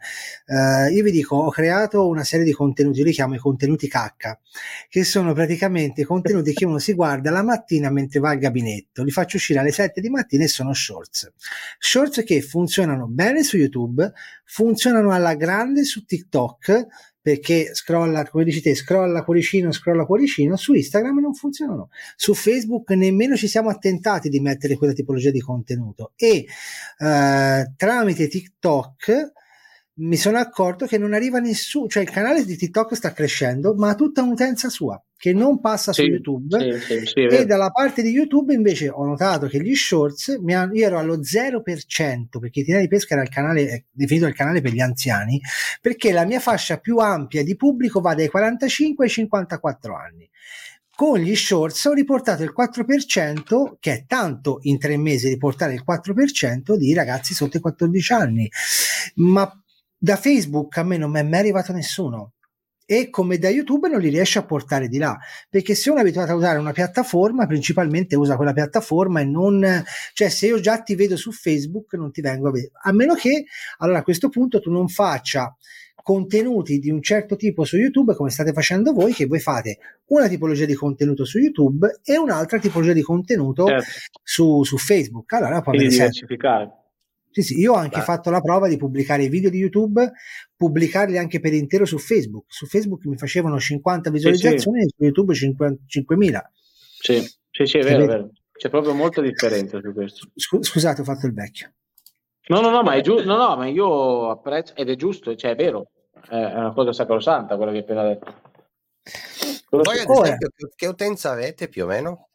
Uh, 0.48 0.92
io 0.92 1.04
vi 1.04 1.12
dico, 1.12 1.36
ho 1.36 1.50
creato 1.50 2.08
una 2.08 2.24
serie 2.24 2.46
di 2.46 2.52
contenuti, 2.52 3.00
io 3.00 3.06
li 3.06 3.12
chiamo 3.14 3.36
i 3.36 3.40
contenuti 3.40 3.88
cacca, 3.88 4.40
che 4.90 5.04
sono 5.04 5.34
praticamente 5.34 6.04
contenuti 6.04 6.54
che 6.54 6.66
uno 6.66 6.80
si 6.80 6.94
guarda 6.94 7.27
la 7.30 7.44
mattina 7.44 7.90
mentre 7.90 8.20
va 8.20 8.30
al 8.32 8.38
gabinetto, 8.38 9.04
li 9.04 9.12
faccio 9.12 9.38
uscire 9.38 9.60
alle 9.60 9.72
7 9.72 10.02
di 10.02 10.10
mattina 10.10 10.44
e 10.44 10.48
sono 10.48 10.74
shorts. 10.74 11.32
Shorts 11.80 12.24
che 12.24 12.42
funzionano 12.42 13.08
bene 13.08 13.44
su 13.44 13.58
YouTube, 13.58 14.12
funzionano 14.46 15.12
alla 15.12 15.36
grande 15.36 15.84
su 15.84 16.06
TikTok, 16.06 16.88
perché 17.28 17.74
scrolla, 17.74 18.26
come 18.30 18.46
dici 18.46 18.62
te, 18.62 18.74
scrolla 18.74 19.26
cuoricino, 19.26 19.74
scrolla 19.74 20.06
cuoricino, 20.06 20.56
su 20.56 20.74
Instagram 20.74 21.20
non 21.20 21.34
funzionano. 21.34 21.90
Su 22.16 22.34
Facebook 22.34 22.90
nemmeno 22.92 23.36
ci 23.36 23.50
siamo 23.50 23.70
attentati 23.70 24.30
di 24.30 24.40
mettere 24.40 24.78
quella 24.78 24.94
tipologia 24.94 25.30
di 25.30 25.42
contenuto 25.42 26.14
e 26.16 26.46
eh, 27.00 27.74
tramite 27.76 28.28
TikTok 28.30 29.34
mi 30.00 30.16
sono 30.16 30.38
accorto 30.38 30.86
che 30.86 30.98
non 30.98 31.14
arriva 31.14 31.40
nessuno, 31.40 31.88
cioè 31.88 32.04
il 32.04 32.10
canale 32.10 32.46
di 32.46 32.56
TikTok 32.56 32.96
sta 32.96 33.14
crescendo, 33.14 33.74
ma 33.76 33.90
ha 33.90 33.96
tutta 33.96 34.22
un'utenza 34.22 34.70
sua 34.70 35.02
che 35.18 35.34
non 35.34 35.60
passa 35.60 35.92
sì, 35.94 36.04
su 36.04 36.08
YouTube. 36.08 36.80
sì, 36.80 37.06
sì, 37.06 37.22
e 37.22 37.46
dalla 37.46 37.72
parte 37.72 38.04
di 38.04 38.10
YouTube 38.10 38.54
invece 38.54 38.90
ho 38.90 39.04
notato 39.04 39.48
che 39.48 39.60
gli 39.60 39.74
shorts 39.74 40.38
mi 40.42 40.54
hanno, 40.54 40.74
io 40.74 40.86
ero 40.86 41.00
allo 41.00 41.20
0% 41.20 42.40
perché 42.40 42.64
Tina 42.64 42.80
di 42.80 42.88
Pesca 42.88 43.16
era 43.16 43.24
il 43.24 43.30
canale 43.30 43.86
definito 43.90 44.28
il 44.28 44.36
canale 44.36 44.62
per 44.62 44.72
gli 44.72 44.80
anziani 44.80 45.42
perché 45.82 46.12
la 46.12 46.26
mia 46.26 46.40
fascia 46.40 46.78
più 46.78 46.98
ampia 46.98 47.44
di 47.44 47.56
pubblico 47.56 48.00
va 48.00 48.14
dai 48.14 48.28
45 48.28 49.06
ai 49.06 49.12
54 49.12 49.96
anni. 49.96 50.30
Con 50.96 51.20
gli 51.20 51.36
shorts 51.36 51.86
ho 51.86 51.94
riportato 51.94 52.42
il 52.42 52.54
4%, 52.58 53.76
che 53.80 53.94
è 53.94 54.06
tanto 54.08 54.58
in 54.64 54.80
tre 54.80 54.98
mesi 54.98 55.28
riportare 55.28 55.76
il 55.76 55.84
4% 55.88 56.76
di 56.76 56.92
ragazzi 56.96 57.36
sotto 57.36 57.58
i 57.58 57.60
14 57.60 58.14
anni. 58.14 58.50
Ma 59.18 59.48
da 59.98 60.16
Facebook 60.16 60.78
a 60.78 60.84
me 60.84 60.98
non 60.98 61.12
mi 61.12 61.20
è 61.20 61.24
mai 61.24 61.40
arrivato 61.40 61.74
nessuno 61.74 62.34
e 62.90 63.10
come 63.10 63.38
da 63.38 63.50
YouTube 63.50 63.90
non 63.90 64.00
li 64.00 64.08
riesce 64.08 64.40
a 64.40 64.46
portare 64.46 64.88
di 64.88 64.98
là 64.98 65.18
perché 65.50 65.76
se 65.76 65.90
uno 65.90 66.00
è 66.00 66.04
abituato 66.04 66.32
a 66.32 66.36
usare 66.36 66.58
una 66.58 66.72
piattaforma 66.72 67.46
principalmente 67.46 68.16
usa 68.16 68.38
quella 68.38 68.54
piattaforma 68.54 69.20
e 69.20 69.26
non 69.26 69.84
cioè 70.14 70.30
se 70.30 70.48
io 70.48 70.60
già 70.62 70.82
ti 70.82 70.96
vedo 70.96 71.18
su 71.18 71.34
Facebook 71.34 71.94
non 71.96 72.12
ti 72.12 72.22
vengo 72.22 72.48
a 72.48 72.52
vedere 72.52 72.72
a 72.84 72.94
meno 72.94 73.14
che 73.14 73.46
allora 73.80 74.00
a 74.00 74.04
questo 74.04 74.30
punto 74.30 74.62
tu 74.62 74.72
non 74.72 74.88
faccia 74.88 75.54
contenuti 76.02 76.80
di 76.80 76.90
un 76.90 77.02
certo 77.02 77.36
tipo 77.36 77.66
su 77.66 77.76
YouTube 77.76 78.16
come 78.16 78.30
state 78.30 78.54
facendo 78.54 78.94
voi 78.94 79.12
che 79.12 79.26
voi 79.26 79.42
fate 79.42 79.80
una 80.06 80.30
tipologia 80.30 80.64
di 80.64 80.76
contenuto 80.76 81.26
su 81.26 81.40
YouTube 81.40 82.00
e 82.06 82.18
un'altra 82.18 82.60
tipologia 82.60 82.94
di 82.94 83.02
contenuto 83.02 83.66
certo. 83.66 83.86
su, 84.24 84.64
su 84.64 84.78
Facebook. 84.78 85.34
Allora 85.34 85.60
poi 85.60 85.80
diversificare 85.80 86.87
sì, 87.42 87.54
sì, 87.54 87.60
io 87.60 87.74
ho 87.74 87.76
anche 87.76 88.00
Beh. 88.00 88.04
fatto 88.04 88.30
la 88.32 88.42
prova 88.42 88.68
di 88.68 88.78
pubblicare 88.78 89.24
i 89.24 89.30
video 89.30 89.50
di 89.50 89.60
YouTube, 89.60 90.12
pubblicarli 90.56 91.18
anche 91.18 91.40
per 91.40 91.54
intero 91.54 91.86
su 91.86 92.00
Facebook. 92.00 92.46
Su 92.48 92.66
Facebook 92.66 93.06
mi 93.06 93.18
facevano 93.18 93.60
50 93.60 94.10
visualizzazioni 94.10 94.82
sì, 94.82 94.88
sì. 94.88 94.88
e 94.88 94.96
su 94.96 95.04
YouTube 95.04 95.34
5, 95.34 95.78
5.000. 95.88 96.40
Sì, 97.00 97.22
sì, 97.52 97.66
sì, 97.66 97.78
è 97.78 97.84
vero, 97.84 98.04
è 98.04 98.08
vero. 98.08 98.32
C'è 98.52 98.70
proprio 98.70 98.94
molta 98.94 99.22
differenza 99.22 99.80
su 99.80 99.94
questo. 99.94 100.28
Scusate, 100.36 101.02
ho 101.02 101.04
fatto 101.04 101.28
il 101.28 101.34
vecchio. 101.34 101.74
No, 102.48 102.62
no, 102.62 102.70
no, 102.70 102.82
ma 102.82 102.96
è 102.96 103.02
giusto, 103.02 103.26
no, 103.26 103.36
no, 103.36 103.56
ma 103.56 103.68
io 103.68 104.30
apprezzo, 104.30 104.74
ed 104.76 104.90
è 104.90 104.96
giusto, 104.96 105.36
cioè 105.36 105.52
è 105.52 105.56
vero, 105.56 105.92
è 106.28 106.36
una 106.36 106.74
cosa 106.74 106.94
sacrosanta 106.94 107.56
quella 107.56 107.72
che 107.72 107.78
hai 107.78 107.84
appena 107.84 108.04
detto. 108.04 108.34
Voi 109.70 110.00
ad 110.00 110.10
esempio, 110.10 110.50
che 110.76 110.88
utenza 110.88 111.32
avete 111.32 111.68
più 111.68 111.84
o 111.84 111.88
meno? 111.88 112.30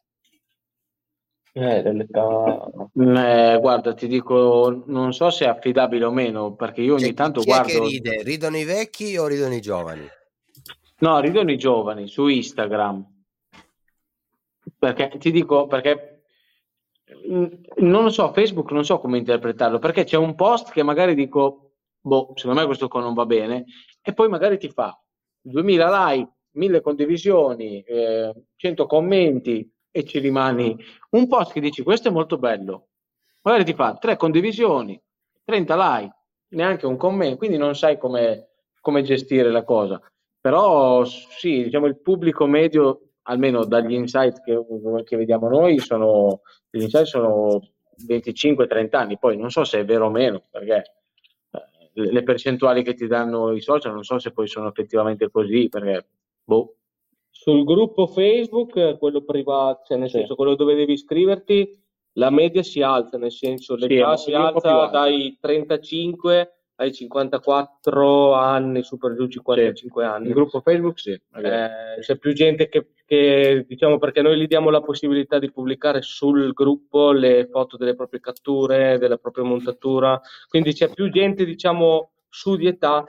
Eh, 1.55 1.81
dell'età... 1.83 2.65
Eh, 2.95 3.57
guarda, 3.59 3.93
ti 3.93 4.07
dico, 4.07 4.83
non 4.87 5.13
so 5.13 5.29
se 5.29 5.45
è 5.45 5.47
affidabile 5.47 6.05
o 6.05 6.11
meno, 6.11 6.55
perché 6.55 6.81
io 6.81 6.95
ogni 6.95 7.05
cioè, 7.05 7.13
tanto 7.13 7.41
chi 7.41 7.45
guardo... 7.45 7.67
Che 7.67 7.79
ride? 7.79 8.23
Ridono 8.23 8.57
i 8.57 8.63
vecchi 8.63 9.15
o 9.17 9.27
ridono 9.27 9.53
i 9.53 9.61
giovani? 9.61 10.07
No, 10.99 11.19
ridono 11.19 11.51
i 11.51 11.57
giovani 11.57 12.07
su 12.07 12.27
Instagram. 12.27 13.05
Perché 14.79 15.17
ti 15.19 15.29
dico, 15.29 15.67
perché 15.67 16.23
mm, 17.29 17.45
non 17.77 18.03
lo 18.03 18.09
so, 18.09 18.33
Facebook 18.33 18.71
non 18.71 18.83
so 18.83 18.99
come 18.99 19.19
interpretarlo, 19.19 19.77
perché 19.77 20.05
c'è 20.05 20.17
un 20.17 20.33
post 20.33 20.71
che 20.71 20.81
magari 20.81 21.13
dico, 21.13 21.73
boh, 22.01 22.33
secondo 22.35 22.61
me 22.61 22.65
questo 22.65 22.87
qua 22.87 23.01
non 23.01 23.13
va 23.13 23.27
bene, 23.27 23.65
e 24.01 24.13
poi 24.13 24.27
magari 24.27 24.57
ti 24.57 24.69
fa 24.69 24.99
2000 25.41 26.09
like, 26.09 26.31
1000 26.51 26.81
condivisioni, 26.81 27.81
eh, 27.81 28.33
100 28.55 28.85
commenti, 28.87 29.72
e 29.95 30.03
ci 30.05 30.17
rimani 30.17 30.75
un 31.11 31.27
post 31.27 31.53
che 31.53 31.59
dici 31.59 31.83
questo 31.83 32.07
è 32.07 32.11
molto 32.11 32.39
bello, 32.39 32.87
magari 33.43 33.63
ti 33.63 33.75
fa 33.75 33.95
tre 33.95 34.17
condivisioni, 34.17 34.99
30 35.43 35.75
like, 35.75 36.15
neanche 36.49 36.87
un 36.87 36.97
commento, 36.97 37.37
quindi 37.37 37.57
non 37.57 37.75
sai 37.75 37.99
come, 37.99 38.49
come 38.81 39.03
gestire 39.03 39.51
la 39.51 39.63
cosa. 39.63 40.01
Però 40.41 41.05
sì, 41.05 41.63
diciamo 41.63 41.85
il 41.85 42.01
pubblico 42.01 42.47
medio, 42.47 43.09
almeno 43.23 43.65
dagli 43.65 43.93
insight 43.93 44.41
che, 44.43 44.59
che 45.03 45.15
vediamo 45.15 45.47
noi, 45.47 45.77
sono, 45.77 46.41
gli 46.71 46.81
insight 46.81 47.05
sono 47.05 47.61
25-30 48.07 48.95
anni, 48.95 49.19
poi 49.19 49.37
non 49.37 49.51
so 49.51 49.63
se 49.63 49.79
è 49.79 49.85
vero 49.85 50.07
o 50.07 50.09
meno, 50.09 50.43
perché 50.49 50.83
eh, 51.51 51.91
le 51.93 52.23
percentuali 52.23 52.81
che 52.81 52.95
ti 52.95 53.05
danno 53.05 53.51
i 53.51 53.61
social 53.61 53.93
non 53.93 54.03
so 54.03 54.17
se 54.17 54.31
poi 54.31 54.47
sono 54.47 54.69
effettivamente 54.69 55.29
così, 55.29 55.69
perché 55.69 56.07
boh, 56.43 56.77
sul 57.35 57.63
gruppo 57.63 58.05
Facebook, 58.05 58.97
quello 58.99 59.23
privato, 59.23 59.81
cioè 59.87 59.97
nel 59.97 60.09
sì. 60.09 60.19
senso 60.19 60.35
quello 60.35 60.53
dove 60.53 60.75
devi 60.75 60.93
iscriverti, 60.93 61.67
la 62.13 62.29
media 62.29 62.61
si 62.61 62.83
alza, 62.83 63.17
nel 63.17 63.31
senso 63.31 63.75
l'età 63.75 64.15
sì, 64.15 64.29
si 64.29 64.33
alza 64.35 64.85
dai 64.85 65.35
35 65.41 66.57
ai 66.75 66.93
54 66.93 68.33
anni, 68.33 68.83
su 68.83 68.97
per 68.97 69.15
giù 69.15 69.27
55 69.27 70.03
sì. 70.03 70.09
anni. 70.09 70.27
Il 70.27 70.33
gruppo 70.33 70.61
Facebook 70.61 70.99
sì. 70.99 71.09
Eh, 71.11 71.99
c'è 71.99 72.17
più 72.17 72.33
gente 72.33 72.69
che, 72.69 72.89
che, 73.03 73.65
diciamo, 73.67 73.97
perché 73.97 74.21
noi 74.21 74.39
gli 74.39 74.47
diamo 74.47 74.69
la 74.69 74.81
possibilità 74.81 75.39
di 75.39 75.51
pubblicare 75.51 76.03
sul 76.03 76.53
gruppo 76.53 77.11
le 77.11 77.47
foto 77.51 77.77
delle 77.77 77.95
proprie 77.95 78.19
catture, 78.19 78.99
della 78.99 79.17
propria 79.17 79.43
montatura, 79.43 80.21
quindi 80.47 80.73
c'è 80.73 80.93
più 80.93 81.09
gente, 81.09 81.45
diciamo, 81.45 82.11
su 82.29 82.55
di 82.55 82.67
età 82.67 83.03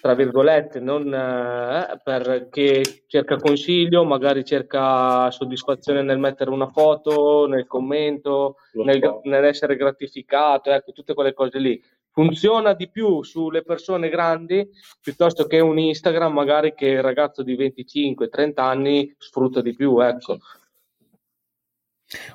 tra 0.00 0.14
virgolette, 0.14 0.80
non 0.80 1.12
eh, 1.12 2.00
perché 2.02 2.82
cerca 3.06 3.36
consiglio, 3.36 4.04
magari 4.04 4.44
cerca 4.44 5.30
soddisfazione 5.30 6.02
nel 6.02 6.18
mettere 6.18 6.50
una 6.50 6.68
foto, 6.68 7.46
nel 7.46 7.66
commento, 7.66 8.56
nel, 8.72 9.20
nell'essere 9.24 9.76
gratificato, 9.76 10.70
ecco, 10.70 10.92
tutte 10.92 11.14
quelle 11.14 11.34
cose 11.34 11.58
lì. 11.58 11.82
Funziona 12.12 12.72
di 12.72 12.90
più 12.90 13.22
sulle 13.22 13.62
persone 13.62 14.08
grandi 14.08 14.68
piuttosto 15.00 15.46
che 15.46 15.60
un 15.60 15.78
Instagram, 15.78 16.32
magari 16.32 16.74
che 16.74 16.86
il 16.86 17.02
ragazzo 17.02 17.42
di 17.42 17.56
25-30 17.56 18.52
anni 18.56 19.14
sfrutta 19.18 19.60
di 19.60 19.74
più, 19.74 19.98
ecco. 20.00 20.38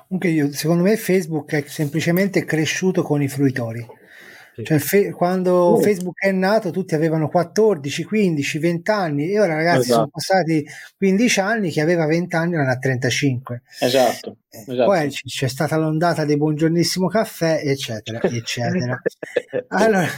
Comunque 0.08 0.30
io, 0.30 0.52
secondo 0.52 0.84
me 0.84 0.96
Facebook 0.96 1.52
è 1.52 1.62
semplicemente 1.66 2.44
cresciuto 2.44 3.02
con 3.02 3.20
i 3.20 3.28
fruitori 3.28 3.86
cioè, 4.62 4.78
fe- 4.78 5.10
quando 5.12 5.74
uh. 5.74 5.80
Facebook 5.80 6.24
è 6.24 6.32
nato 6.32 6.70
tutti 6.70 6.94
avevano 6.94 7.28
14, 7.28 8.04
15, 8.04 8.58
20 8.58 8.90
anni 8.90 9.30
e 9.30 9.40
ora 9.40 9.54
ragazzi 9.54 9.80
esatto. 9.80 9.94
sono 9.94 10.08
passati 10.08 10.66
15 10.96 11.40
anni, 11.40 11.70
chi 11.70 11.80
aveva 11.80 12.06
20 12.06 12.36
anni 12.36 12.54
era 12.54 12.70
a 12.70 12.78
35. 12.78 13.62
Esatto, 13.80 14.36
eh, 14.48 14.58
esatto. 14.58 14.84
Poi 14.84 15.10
c- 15.10 15.24
c'è 15.26 15.48
stata 15.48 15.76
l'ondata 15.76 16.24
dei 16.24 16.36
buongiornissimo 16.36 17.08
caffè, 17.08 17.60
eccetera, 17.64 18.20
eccetera. 18.24 19.00
allora, 19.68 20.08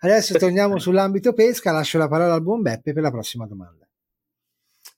adesso 0.00 0.38
torniamo 0.38 0.78
sull'ambito 0.78 1.32
pesca, 1.32 1.72
lascio 1.72 1.98
la 1.98 2.08
parola 2.08 2.34
al 2.34 2.42
buon 2.42 2.62
Beppe 2.62 2.92
per 2.92 3.02
la 3.02 3.10
prossima 3.10 3.46
domanda. 3.46 3.86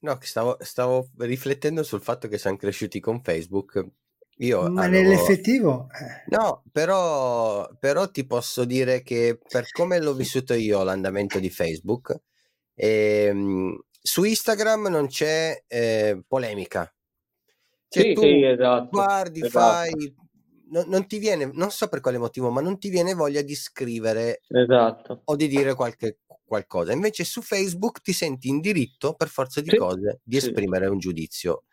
No, 0.03 0.19
stavo, 0.21 0.57
stavo 0.61 1.11
riflettendo 1.19 1.83
sul 1.83 2.01
fatto 2.01 2.27
che 2.29 2.39
siamo 2.39 2.57
cresciuti 2.57 3.01
con 3.01 3.23
Facebook 3.23 3.85
io 4.41 4.69
Ma 4.69 4.85
avevo... 4.85 5.03
nell'effettivo... 5.03 5.89
Eh. 5.91 6.37
No, 6.37 6.63
però, 6.71 7.69
però 7.79 8.11
ti 8.11 8.27
posso 8.27 8.65
dire 8.65 9.03
che 9.03 9.39
per 9.49 9.71
come 9.71 10.01
l'ho 10.01 10.15
vissuto 10.15 10.55
io 10.55 10.83
l'andamento 10.83 11.39
di 11.39 11.51
Facebook, 11.51 12.21
Ehm, 12.83 13.79
su 14.01 14.25
Instagram 14.25 14.87
non 14.87 15.07
c'è 15.07 15.65
eh, 15.67 16.23
polemica. 16.27 16.91
Cioè, 17.89 18.03
Sì, 18.03 18.13
tu 18.15 18.23
sì, 18.23 18.43
esatto. 18.43 18.89
guardi, 18.91 19.41
esatto. 19.41 19.59
fai, 19.59 20.15
no- 20.71 20.85
non 20.87 21.07
ti 21.07 21.19
viene, 21.19 21.51
non 21.53 21.71
so 21.71 21.89
per 21.89 22.01
quale 22.01 22.17
motivo, 22.17 22.51
ma 22.51 22.63
non 22.63 22.79
ti 22.79 22.89
viene 22.89 23.13
voglia 23.13 23.43
di 23.43 23.55
scrivere 23.55 24.41
Esatto. 24.49 25.23
o 25.25 25.37
di 25.37 25.47
dire 25.47 25.75
qualche 25.75 26.21
qualcosa. 26.43 26.93
Invece 26.93 27.25
su 27.25 27.43
Facebook 27.43 28.01
ti 28.01 28.13
senti 28.13 28.49
in 28.49 28.61
diritto, 28.61 29.15
per 29.15 29.29
forza 29.29 29.61
di 29.61 29.71
Sì, 29.71 29.77
cose, 29.77 30.21
di 30.25 30.41
sì. 30.41 30.47
esprimere 30.47 30.87
un 30.87 30.99
giudizio. 30.99 31.65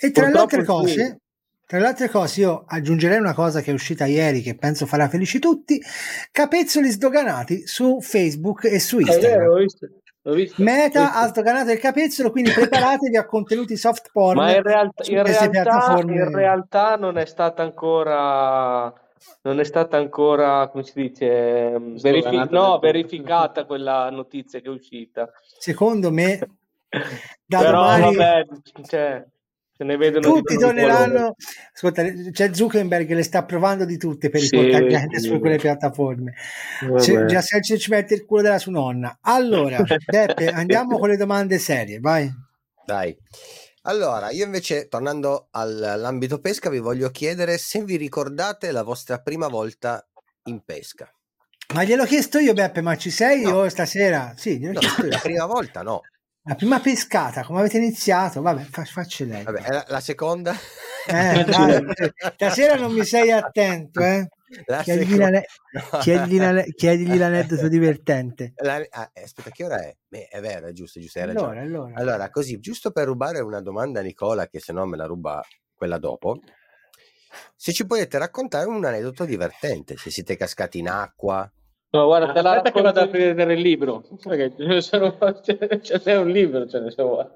E 0.00 0.10
tra 0.10 0.26
le 0.26 0.32
Purtroppo 0.32 0.56
altre 0.56 0.60
sì. 0.60 0.66
cose, 0.66 1.20
tra 1.66 1.78
le 1.80 1.86
altre 1.86 2.08
cose, 2.08 2.40
io 2.40 2.64
aggiungerei 2.66 3.18
una 3.18 3.34
cosa 3.34 3.60
che 3.60 3.72
è 3.72 3.74
uscita 3.74 4.06
ieri 4.06 4.40
che 4.40 4.54
penso 4.54 4.86
farà 4.86 5.08
felici 5.08 5.40
tutti: 5.40 5.82
capezzoli 6.30 6.88
sdoganati 6.88 7.66
su 7.66 8.00
Facebook 8.00 8.64
e 8.64 8.78
su 8.78 8.98
È 8.98 9.02
vero, 9.02 9.12
Instagram. 9.12 9.50
ho 9.50 9.56
visto. 9.56 9.88
Ho 10.22 10.32
visto. 10.32 10.62
Meta 10.62 11.00
Ho 11.00 11.04
ha 11.04 11.08
visto. 11.08 11.28
sdoganato 11.28 11.72
il 11.72 11.78
capezzolo, 11.78 12.30
quindi 12.30 12.52
preparatevi 12.52 13.16
a 13.16 13.24
contenuti 13.26 13.76
soft 13.76 14.10
porn 14.12 14.36
Ma 14.36 14.54
in 14.54 14.62
realtà, 14.62 15.02
in, 15.06 15.22
realtà, 15.24 16.00
in 16.02 16.30
realtà 16.32 16.96
non 16.96 17.18
è 17.18 17.26
stata 17.26 17.62
ancora 17.62 18.92
non 19.42 19.58
è 19.58 19.64
stata 19.64 19.96
ancora 19.96 20.68
come 20.68 20.84
si 20.84 20.92
dice 20.94 21.26
verifi- 21.78 22.28
Sdoganata 22.28 22.50
no, 22.50 22.78
verificata 22.78 23.64
quella 23.66 24.08
notizia 24.10 24.60
che 24.60 24.66
è 24.66 24.70
uscita 24.70 25.30
Secondo 25.58 26.12
me, 26.12 26.38
da 27.44 27.58
però 27.58 27.70
domani 27.82 28.14
vabbè 28.16 28.46
cioè, 28.84 29.24
se 29.76 29.84
ne 29.84 29.96
vedono 29.96 30.32
tutti 30.32 30.56
torneranno. 30.56 31.34
Ascolta, 31.74 32.02
c'è 32.32 32.54
Zuckerberg 32.54 33.06
che 33.06 33.14
le 33.14 33.22
sta 33.22 33.44
provando 33.44 33.84
di 33.84 33.96
tutte 33.98 34.30
per 34.30 34.40
Sì, 34.40 34.48
riportare 34.56 34.88
gente 34.88 35.18
sì. 35.20 35.26
su 35.28 35.38
quelle 35.38 35.56
piattaforme. 35.58 36.34
C'è- 36.96 37.24
già 37.26 37.40
se 37.40 37.60
ci 37.60 37.90
mette 37.90 38.14
il 38.14 38.24
culo 38.24 38.42
della 38.42 38.58
sua 38.58 38.72
nonna. 38.72 39.18
Allora, 39.22 39.78
Beppe, 40.06 40.48
andiamo 40.48 40.98
con 40.98 41.08
le 41.10 41.16
domande 41.16 41.58
serie, 41.58 41.98
vai. 42.00 42.30
Dai. 42.84 43.16
Allora, 43.82 44.30
io 44.30 44.44
invece, 44.44 44.88
tornando 44.88 45.48
al- 45.52 45.82
all'ambito 45.82 46.40
pesca, 46.40 46.70
vi 46.70 46.78
voglio 46.80 47.10
chiedere 47.10 47.56
se 47.58 47.84
vi 47.84 47.96
ricordate 47.96 48.72
la 48.72 48.82
vostra 48.82 49.20
prima 49.20 49.46
volta 49.48 50.04
in 50.44 50.60
pesca. 50.64 51.08
Ma 51.74 51.84
gliel'ho 51.84 52.04
chiesto 52.04 52.38
io, 52.38 52.52
Beppe, 52.52 52.80
ma 52.80 52.96
ci 52.96 53.10
sei 53.10 53.42
No. 53.42 53.58
o 53.58 53.68
stasera? 53.68 54.34
Sì, 54.36 54.58
gliel'ho 54.58 54.72
No, 54.74 54.78
chiesto 54.80 55.02
io. 55.04 55.10
la 55.10 55.18
prima 55.18 55.46
volta 55.46 55.82
no. 55.82 56.00
La 56.48 56.54
prima 56.54 56.78
pescata, 56.78 57.42
come 57.42 57.58
avete 57.58 57.76
iniziato? 57.78 58.40
Vabbè, 58.40 58.62
fa- 58.62 58.84
faccia 58.84 59.24
lei. 59.24 59.42
Vabbè, 59.42 59.68
la, 59.68 59.84
la 59.88 60.00
seconda? 60.00 60.54
Eh, 61.08 61.42
dai, 61.44 61.84
stasera 62.34 62.76
non 62.76 62.92
mi 62.92 63.04
sei 63.04 63.32
attento, 63.32 64.00
eh? 64.00 64.28
La 64.66 64.80
Chiedigli, 64.82 65.18
No. 65.18 65.98
chiedigli 66.00 66.38
l'ane- 66.38 66.66
chiedigli 66.72 67.18
l'aneddoto 67.18 67.66
divertente. 67.66 68.52
La- 68.58 68.80
ah, 68.90 69.10
eh, 69.12 69.22
aspetta, 69.22 69.50
che 69.50 69.64
ora 69.64 69.80
è? 69.82 69.92
Beh, 70.06 70.28
è 70.28 70.40
vero, 70.40 70.68
è 70.68 70.72
giusto, 70.72 71.00
giusto, 71.00 71.18
hai. 71.18 71.28
Allora, 71.30 71.60
allora. 71.60 71.92
Allora, 71.96 72.30
così, 72.30 72.60
giusto 72.60 72.92
per 72.92 73.06
rubare 73.06 73.40
una 73.40 73.60
domanda 73.60 73.98
a 73.98 74.02
Nicola, 74.04 74.46
che 74.46 74.60
se 74.60 74.72
no 74.72 74.86
me 74.86 74.96
la 74.96 75.06
ruba 75.06 75.42
quella 75.74 75.98
dopo, 75.98 76.38
se 77.56 77.72
ci 77.72 77.86
potete 77.86 78.18
raccontare 78.18 78.66
un 78.68 78.84
aneddoto 78.84 79.24
divertente, 79.24 79.96
se 79.96 80.10
siete 80.10 80.36
cascati 80.36 80.78
in 80.78 80.88
acqua. 80.88 81.50
No, 81.96 82.04
guarda, 82.06 82.32
te 82.32 82.42
la 82.42 82.50
Aspetta 82.56 82.70
che 82.72 82.82
vado 82.82 82.98
a 82.98 83.02
racconto- 83.02 83.10
prendere 83.18 83.54
il 83.54 83.60
libro. 83.60 84.02
Perché 84.22 84.80
sono, 84.82 85.16
n'è 86.04 86.16
un 86.16 86.28
libro, 86.28 86.66
ce 86.66 86.80
ne 86.80 86.90
sono. 86.90 87.30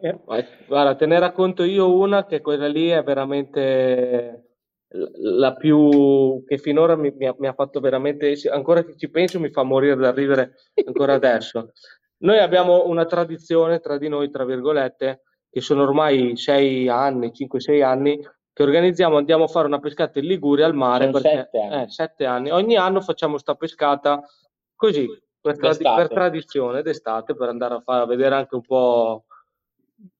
Guarda, 0.66 0.94
te 0.96 1.06
ne 1.06 1.18
racconto 1.18 1.62
io 1.62 1.92
una 1.94 2.26
che 2.26 2.40
quella 2.40 2.66
lì 2.68 2.88
è 2.88 3.02
veramente 3.02 4.44
la 4.92 5.54
più 5.54 6.42
che 6.46 6.58
finora 6.58 6.96
mi, 6.96 7.12
mi 7.16 7.26
ha, 7.26 7.34
mi 7.38 7.46
ha 7.46 7.52
fatto 7.52 7.78
veramente, 7.80 8.34
ancora 8.50 8.82
che 8.84 8.96
ci 8.96 9.08
penso 9.08 9.38
mi 9.38 9.50
fa 9.50 9.62
morire 9.62 9.94
da 9.96 10.10
ridere 10.12 10.54
ancora 10.84 11.14
adesso. 11.14 11.72
Noi 12.22 12.38
abbiamo 12.38 12.86
una 12.86 13.06
tradizione 13.06 13.78
tra 13.80 13.96
di 13.96 14.08
noi, 14.08 14.30
tra 14.30 14.44
virgolette, 14.44 15.22
che 15.48 15.60
sono 15.62 15.84
ormai 15.84 16.36
sei 16.36 16.86
anni, 16.88 17.32
5-6 17.32 17.82
anni, 17.82 18.20
che 18.52 18.62
organizziamo, 18.62 19.16
andiamo 19.16 19.44
a 19.44 19.48
fare 19.48 19.68
una 19.68 19.78
pescata 19.80 20.18
in 20.18 20.26
Liguria 20.26 20.66
al 20.66 20.74
mare. 20.74 21.04
Sono 21.06 21.20
perché- 21.20 21.36
sette 21.50 21.60
anni. 21.62 21.82
eh, 21.82 21.88
sette 21.88 22.24
anni. 22.26 22.50
Ogni 22.50 22.76
anno 22.76 23.00
facciamo 23.00 23.38
sta 23.38 23.54
pescata 23.54 24.20
così, 24.80 25.06
per, 25.38 25.56
D'estate. 25.56 26.06
per 26.06 26.08
tradizione 26.08 26.80
d'estate, 26.80 27.34
per 27.34 27.50
andare 27.50 27.74
a, 27.74 27.80
fare, 27.80 28.02
a 28.02 28.06
vedere 28.06 28.34
anche 28.34 28.54
un 28.54 28.62
po' 28.62 29.24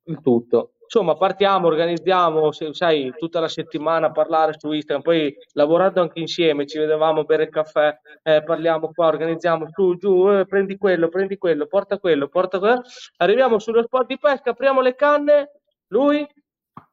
il 0.04 0.20
tutto. 0.20 0.72
Insomma, 0.82 1.16
partiamo, 1.16 1.68
organizziamo, 1.68 2.50
sai, 2.52 3.14
tutta 3.16 3.40
la 3.40 3.48
settimana 3.48 4.08
a 4.08 4.10
parlare 4.10 4.54
su 4.58 4.70
Instagram, 4.70 5.02
poi 5.02 5.34
lavorando 5.52 6.02
anche 6.02 6.18
insieme, 6.18 6.66
ci 6.66 6.78
vedevamo 6.78 7.20
a 7.20 7.24
bere 7.24 7.44
il 7.44 7.48
caffè, 7.48 7.96
eh, 8.22 8.42
parliamo 8.42 8.90
qua, 8.92 9.06
organizziamo 9.06 9.68
su, 9.72 9.96
giù, 9.96 10.30
eh, 10.30 10.44
prendi 10.46 10.76
quello, 10.76 11.08
prendi 11.08 11.38
quello, 11.38 11.66
porta 11.66 11.98
quello, 11.98 12.28
porta 12.28 12.58
quello. 12.58 12.82
Arriviamo 13.18 13.58
sullo 13.58 13.82
spot 13.82 14.06
di 14.06 14.18
pesca, 14.18 14.50
apriamo 14.50 14.82
le 14.82 14.94
canne, 14.94 15.52
lui, 15.88 16.26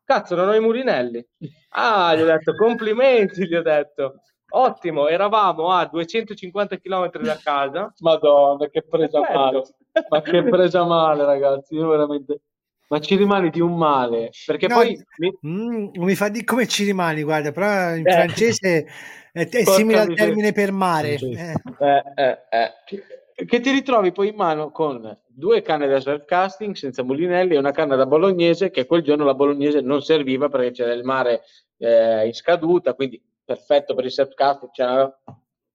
cazzo, 0.05 0.35
non 0.35 0.47
ho 0.49 0.53
i 0.53 0.61
mulinelli. 0.61 1.25
Ah, 1.69 2.15
gli 2.15 2.21
ho 2.21 2.25
detto, 2.25 2.55
complimenti, 2.55 3.45
gli 3.45 3.55
ho 3.55 3.63
detto. 3.63 4.21
Ottimo, 4.49 5.07
eravamo 5.07 5.71
a 5.71 5.85
250 5.85 6.77
km 6.77 7.09
da 7.21 7.37
casa. 7.43 7.93
Madonna, 7.99 8.69
che 8.69 8.81
presa 8.81 9.19
Perfetto. 9.19 9.39
male. 9.39 9.63
Ma 10.09 10.21
che 10.21 10.43
presa 10.43 10.83
male, 10.85 11.25
ragazzi. 11.25 11.75
Io 11.75 11.89
veramente. 11.89 12.41
Ma 12.89 12.99
ci 12.99 13.17
rimani 13.17 13.49
di 13.49 13.59
un 13.59 13.75
male. 13.77 14.29
Perché 14.45 14.67
No, 14.67 14.75
poi. 14.75 14.97
mi- 15.17 15.37
Mm, 15.45 15.87
mi 15.95 16.15
fa 16.15 16.29
di 16.29 16.45
come 16.45 16.67
ci 16.67 16.85
rimani, 16.85 17.23
guarda, 17.23 17.51
però 17.51 17.93
in 17.95 18.07
Eh. 18.07 18.11
francese 18.11 18.87
è, 19.33 19.47
è 19.49 19.63
simile 19.65 19.99
al 19.99 20.13
termine 20.13 20.53
per 20.53 20.71
mare. 20.71 21.15
Eh. 21.15 21.53
Eh, 21.79 22.03
eh, 22.15 22.37
eh. 22.49 23.45
Che 23.45 23.59
ti 23.59 23.69
ritrovi 23.71 24.11
poi 24.13 24.29
in 24.29 24.35
mano 24.35 24.71
con 24.71 25.15
due 25.27 25.61
canne 25.61 25.87
da 25.87 25.99
surf 25.99 26.23
casting 26.25 26.73
senza 26.75 27.03
mulinelli 27.03 27.53
e 27.53 27.57
una 27.59 27.71
canna 27.71 27.95
da 27.95 28.05
bolognese 28.07 28.71
che 28.71 28.85
quel 28.87 29.03
giorno 29.03 29.25
la 29.25 29.35
bolognese 29.35 29.81
non 29.81 30.01
serviva 30.01 30.47
perché 30.49 30.71
c'era 30.71 30.93
il 30.93 31.03
mare 31.03 31.41
eh, 31.77 32.25
in 32.25 32.33
scaduta, 32.33 32.93
quindi 32.95 33.21
perfetto 33.47 33.95
per 33.95 34.05
il 34.05 34.13
casting. 34.35 34.71
c'era- 34.71 35.21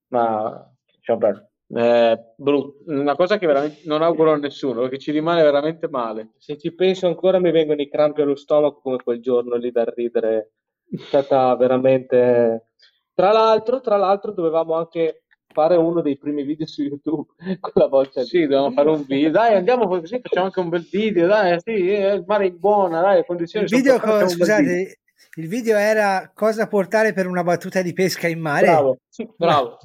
ma 0.08 0.70
diciamo, 0.94 1.18
per- 1.18 1.48
eh, 1.74 2.34
brut- 2.36 2.82
una 2.88 3.16
cosa 3.16 3.38
che 3.38 3.46
veramente 3.46 3.80
non 3.86 4.02
auguro 4.02 4.32
a 4.32 4.36
nessuno 4.36 4.82
perché 4.82 4.98
ci 4.98 5.10
rimane 5.10 5.42
veramente 5.42 5.88
male. 5.88 6.32
Se 6.36 6.58
ci 6.58 6.74
penso 6.74 7.06
ancora 7.06 7.38
mi 7.40 7.50
vengono 7.50 7.80
i 7.80 7.88
crampi 7.88 8.20
allo 8.20 8.36
stomaco 8.36 8.80
come 8.82 8.98
quel 9.02 9.22
giorno 9.22 9.56
lì 9.56 9.70
da 9.72 9.84
ridere. 9.84 10.52
È 10.90 10.96
stata 10.98 11.56
veramente... 11.56 12.68
Tra 13.14 13.32
l'altro, 13.32 13.80
tra 13.80 13.96
l'altro 13.96 14.32
dovevamo 14.32 14.74
anche 14.74 15.22
fare 15.52 15.76
uno 15.76 16.00
dei 16.02 16.16
primi 16.18 16.42
video 16.44 16.66
su 16.66 16.82
YouTube 16.82 17.32
quella 17.60 17.86
volta. 17.88 18.22
Sì, 18.22 18.42
dobbiamo 18.42 18.70
fare 18.72 18.90
un 18.90 19.04
video. 19.06 19.30
Dai, 19.30 19.54
andiamo 19.54 19.86
così, 19.88 20.20
facciamo 20.20 20.46
anche 20.46 20.60
un 20.60 20.68
bel 20.68 20.86
video. 20.90 21.26
Dai, 21.26 21.58
sì, 21.60 21.88
eh, 21.90 22.14
il 22.14 22.24
mare 22.26 22.46
è 22.46 22.50
buona, 22.50 23.00
dai, 23.00 23.16
le 23.16 23.24
condizioni 23.24 23.64
Il 23.64 23.70
sono 23.70 23.80
video, 23.82 23.98
perfette, 23.98 24.24
co- 24.24 24.28
facciamo 24.28 24.44
un 24.44 24.64
bel 24.64 24.64
video. 24.66 24.94
Il 25.36 25.48
video 25.48 25.78
era 25.78 26.30
cosa 26.34 26.68
portare 26.68 27.14
per 27.14 27.26
una 27.26 27.42
battuta 27.42 27.80
di 27.80 27.94
pesca 27.94 28.28
in 28.28 28.38
mare. 28.38 28.66
Bravo, 28.66 28.98
bravo. 29.36 29.78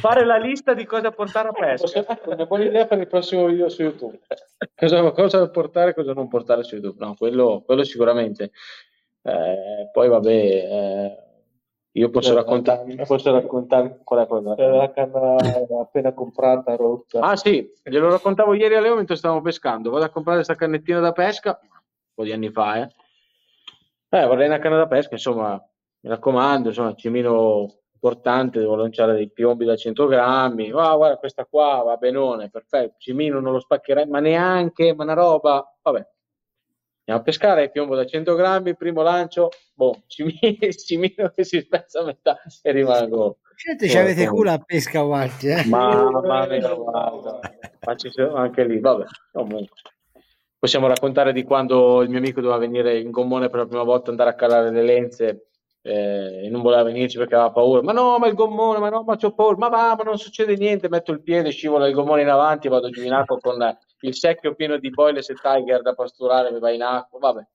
Fare 0.00 0.24
la 0.24 0.38
lista 0.38 0.72
di 0.72 0.86
cosa 0.86 1.10
portare 1.10 1.48
a 1.48 1.52
pesca. 1.52 2.06
Una 2.24 2.46
buona 2.46 2.64
idea 2.64 2.86
per 2.86 2.98
il 2.98 3.06
prossimo 3.06 3.46
video 3.46 3.68
su 3.68 3.82
YouTube. 3.82 4.18
Cosa, 4.74 5.12
cosa 5.12 5.50
portare 5.50 5.90
e 5.90 5.94
cosa 5.94 6.14
non 6.14 6.28
portare 6.28 6.62
su 6.62 6.76
YouTube? 6.76 7.04
No, 7.04 7.14
quello, 7.14 7.62
quello 7.66 7.84
sicuramente. 7.84 8.52
Eh, 9.20 9.90
poi 9.92 10.08
vabbè, 10.08 10.30
eh, 10.30 11.24
io 11.92 12.08
posso 12.08 12.34
raccontare. 12.34 13.04
Posso 13.06 13.32
raccontare 13.32 14.00
qual 14.02 14.24
è 14.24 14.26
quella? 14.26 14.54
La 14.56 14.92
canna 14.92 15.36
appena 15.78 16.14
comprata, 16.14 16.74
rotta. 16.74 17.20
Ah 17.20 17.36
sì, 17.36 17.70
glielo 17.82 18.08
raccontavo 18.08 18.54
ieri 18.54 18.76
a 18.76 18.80
Leo 18.80 18.96
mentre 18.96 19.16
stavamo 19.16 19.42
pescando. 19.42 19.90
Vado 19.90 20.06
a 20.06 20.10
comprare 20.10 20.36
questa 20.36 20.54
cannettina 20.54 21.00
da 21.00 21.12
pesca, 21.12 21.58
un 21.60 21.68
po' 22.14 22.24
di 22.24 22.32
anni 22.32 22.50
fa, 22.50 22.82
eh. 22.82 22.88
Eh, 24.14 24.26
vorrei 24.26 24.46
una 24.46 24.60
canna 24.60 24.76
da 24.76 24.86
pesca, 24.86 25.14
insomma, 25.14 25.60
mi 26.02 26.08
raccomando, 26.08 26.68
insomma, 26.68 26.94
cimino 26.94 27.80
importante, 27.94 28.60
devo 28.60 28.76
lanciare 28.76 29.14
dei 29.14 29.28
piombi 29.28 29.64
da 29.64 29.74
100 29.74 30.06
grammi. 30.06 30.70
Ah, 30.70 30.94
guarda, 30.94 31.16
questa 31.16 31.44
qua 31.46 31.82
va 31.82 31.96
benone, 31.96 32.48
perfetto. 32.48 32.94
Cimino 32.98 33.40
non 33.40 33.52
lo 33.52 33.58
spaccherei, 33.58 34.06
ma 34.06 34.20
neanche, 34.20 34.94
ma 34.94 35.02
una 35.02 35.14
roba, 35.14 35.68
vabbè. 35.82 36.06
Andiamo 36.98 37.20
a 37.20 37.22
pescare, 37.24 37.70
piombo 37.72 37.96
da 37.96 38.06
100 38.06 38.36
grammi, 38.36 38.76
primo 38.76 39.02
lancio, 39.02 39.48
boh, 39.74 40.02
cimino, 40.06 40.70
cimino 40.70 41.32
che 41.34 41.42
si 41.42 41.58
spezza 41.58 42.02
a 42.02 42.04
metà 42.04 42.38
e 42.62 42.70
rimango. 42.70 43.38
Certo, 43.56 43.84
ci 43.88 43.98
avete 43.98 44.28
culo 44.28 44.52
a 44.52 44.58
pesca 44.58 45.02
guardi, 45.02 45.48
eh. 45.48 45.64
Mamma 45.66 46.46
mia, 46.46 46.72
guarda. 46.72 47.40
Ma 47.84 47.96
ci 47.96 48.10
sono 48.12 48.36
anche 48.36 48.62
lì, 48.62 48.78
vabbè, 48.78 49.06
comunque. 49.32 49.80
Possiamo 50.64 50.86
raccontare 50.86 51.34
di 51.34 51.42
quando 51.42 52.00
il 52.00 52.08
mio 52.08 52.16
amico 52.16 52.40
doveva 52.40 52.58
venire 52.58 52.98
in 52.98 53.10
gommone 53.10 53.50
per 53.50 53.58
la 53.58 53.66
prima 53.66 53.82
volta 53.82 54.08
andare 54.08 54.30
a 54.30 54.34
calare 54.34 54.70
le 54.70 54.82
lenze 54.82 55.48
eh, 55.82 56.46
e 56.46 56.48
non 56.48 56.62
voleva 56.62 56.84
venirci 56.84 57.18
perché 57.18 57.34
aveva 57.34 57.52
paura. 57.52 57.82
Ma 57.82 57.92
no, 57.92 58.16
ma 58.16 58.28
il 58.28 58.34
gommone, 58.34 58.78
ma 58.78 58.88
no, 58.88 59.02
ma 59.02 59.14
c'ho 59.16 59.34
paura. 59.34 59.58
Ma 59.58 59.68
va, 59.68 59.94
ma 59.94 60.04
non 60.04 60.16
succede 60.16 60.56
niente. 60.56 60.88
Metto 60.88 61.12
il 61.12 61.22
piede, 61.22 61.50
scivolo 61.50 61.84
il 61.84 61.92
gommone 61.92 62.22
in 62.22 62.30
avanti, 62.30 62.68
vado 62.68 62.88
giù 62.88 63.02
in 63.02 63.12
acqua 63.12 63.38
con 63.40 63.76
il 64.00 64.14
secchio 64.14 64.54
pieno 64.54 64.78
di 64.78 64.88
boilers 64.88 65.28
e 65.28 65.34
tiger 65.34 65.82
da 65.82 65.92
pasturare, 65.92 66.50
mi 66.50 66.60
va 66.60 66.70
in 66.70 66.82
acqua. 66.82 67.18
Vabbè, 67.18 67.46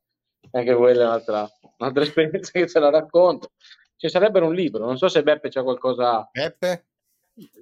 anche 0.52 0.76
quella 0.76 1.02
è 1.02 1.06
un'altra, 1.08 1.50
un'altra 1.80 2.04
esperienza 2.06 2.52
che 2.52 2.68
se 2.68 2.80
la 2.80 2.92
racconto. 2.92 3.54
Ci 3.96 4.08
sarebbe 4.08 4.40
un 4.40 4.54
libro, 4.54 4.86
non 4.86 4.98
so 4.98 5.08
se 5.08 5.24
Beppe 5.24 5.50
c'ha 5.50 5.64
qualcosa. 5.64 6.30
Peppe? 6.32 6.86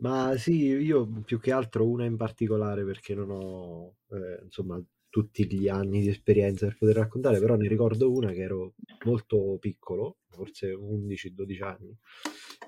Ma 0.01 0.35
sì, 0.35 0.65
io 0.65 1.07
più 1.23 1.39
che 1.39 1.53
altro 1.53 1.87
una 1.87 2.03
in 2.03 2.17
particolare 2.17 2.83
perché 2.83 3.15
non 3.15 3.29
ho, 3.29 3.93
eh, 4.09 4.41
insomma, 4.43 4.77
tutti 5.17 5.51
gli 5.51 5.67
anni 5.67 6.01
di 6.01 6.09
esperienza 6.09 6.67
per 6.67 6.77
poter 6.77 6.97
raccontare, 6.97 7.39
però 7.39 7.55
ne 7.55 7.67
ricordo 7.67 8.11
una 8.11 8.31
che 8.33 8.41
ero 8.41 8.75
molto 9.05 9.57
piccolo, 9.59 10.17
forse 10.29 10.71
11-12 10.71 11.63
anni, 11.63 11.97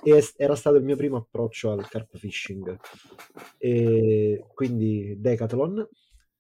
e 0.04 0.24
era 0.36 0.56
stato 0.56 0.78
il 0.78 0.84
mio 0.84 0.96
primo 0.96 1.18
approccio 1.18 1.70
al 1.70 1.88
carp 1.88 2.18
fishing. 2.18 2.76
E 3.60 4.44
quindi 4.56 5.14
Decathlon, 5.20 5.88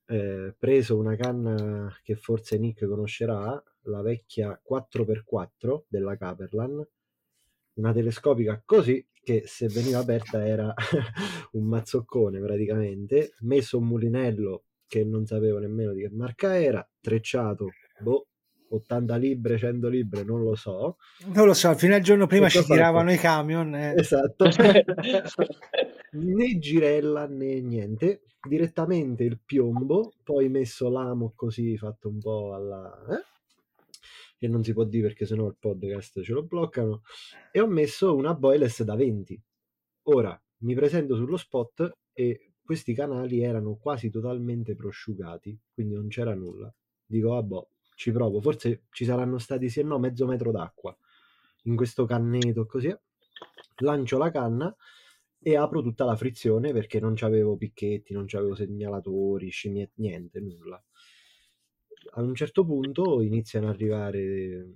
eh, 0.08 0.56
preso 0.58 0.98
una 0.98 1.16
canna 1.16 1.96
che 2.02 2.16
forse 2.16 2.58
Nick 2.58 2.88
conoscerà, 2.88 3.64
la 3.84 4.02
vecchia 4.02 4.60
4x4 4.68 5.84
della 5.88 6.18
Caperlan, 6.18 6.88
una 7.74 7.94
telescopica 7.94 8.60
così 8.66 9.08
che 9.22 9.44
se 9.46 9.68
veniva 9.68 10.00
aperta 10.00 10.44
era 10.44 10.74
un 11.54 11.66
mazzoccone 11.66 12.40
praticamente, 12.40 13.36
messo 13.42 13.78
un 13.78 13.86
mulinello 13.86 14.64
che 14.90 15.06
non 15.06 15.26
sapevo 15.26 15.60
nemmeno 15.60 15.94
di 15.94 16.02
che 16.02 16.10
marca 16.10 16.60
era, 16.60 16.86
trecciato, 17.00 17.70
boh, 18.00 18.26
80 18.70 19.16
libbre, 19.16 19.58
100 19.58 19.88
libbre, 19.88 20.24
non 20.24 20.44
lo 20.44 20.56
so. 20.56 20.98
Non 21.34 21.46
lo 21.46 21.54
so, 21.54 21.74
fino 21.76 21.94
al 21.94 22.02
giorno 22.02 22.26
prima 22.26 22.50
ci 22.50 22.64
tiravano 22.64 23.12
i 23.12 23.18
camion. 23.18 23.76
Eh. 23.76 23.94
Esatto. 23.96 24.50
né 26.12 26.58
girella 26.58 27.28
né 27.28 27.62
niente, 27.62 28.24
direttamente 28.42 29.24
il 29.24 29.40
piombo, 29.46 30.14
poi 30.24 30.50
messo 30.50 30.90
l'amo 30.90 31.34
così 31.36 31.78
fatto 31.78 32.10
un 32.10 32.18
po' 32.18 32.54
alla... 32.56 32.92
Eh? 33.12 33.24
che 34.40 34.48
non 34.48 34.64
si 34.64 34.72
può 34.72 34.86
dire 34.86 35.08
perché 35.08 35.26
sennò 35.26 35.48
il 35.48 35.58
podcast 35.60 36.24
ce 36.24 36.32
lo 36.32 36.44
bloccano, 36.44 37.02
e 37.52 37.60
ho 37.60 37.68
messo 37.68 38.16
una 38.16 38.34
boyless 38.34 38.84
da 38.84 38.96
20. 38.96 39.40
Ora 40.04 40.42
mi 40.60 40.74
presento 40.76 41.16
sullo 41.16 41.36
spot 41.36 41.92
e 42.14 42.49
questi 42.70 42.94
canali 42.94 43.42
erano 43.42 43.78
quasi 43.78 44.12
totalmente 44.12 44.76
prosciugati, 44.76 45.58
quindi 45.74 45.96
non 45.96 46.08
c'era 46.08 46.36
nulla. 46.36 46.72
Dico, 47.04 47.30
vabbè, 47.30 47.68
ci 47.96 48.12
provo, 48.12 48.42
forse 48.42 48.84
ci 48.92 49.06
saranno 49.06 49.40
stati 49.40 49.70
sì 49.70 49.80
e 49.80 49.84
no 49.84 49.98
mezzo 49.98 50.28
metro 50.28 50.52
d'acqua 50.52 50.96
in 51.64 51.76
questo 51.76 52.06
canneto 52.06 52.68
così. 52.68 52.96
Lancio 53.78 54.20
la 54.20 54.30
canna 54.30 54.76
e 55.40 55.56
apro 55.56 55.82
tutta 55.82 56.06
la 56.06 56.16
frizione 56.16 56.72
perché 56.72 57.00
non 57.00 57.16
c'avevo 57.16 57.58
picchetti, 57.58 58.14
non 58.14 58.26
c'avevo 58.28 58.54
segnalatori, 58.54 59.50
scimmiette, 59.50 59.94
niente, 59.96 60.40
nulla 60.40 60.80
a 62.12 62.22
un 62.22 62.36
certo 62.36 62.64
punto 62.64 63.20
iniziano 63.22 63.68
ad 63.68 63.74
arrivare 63.74 64.74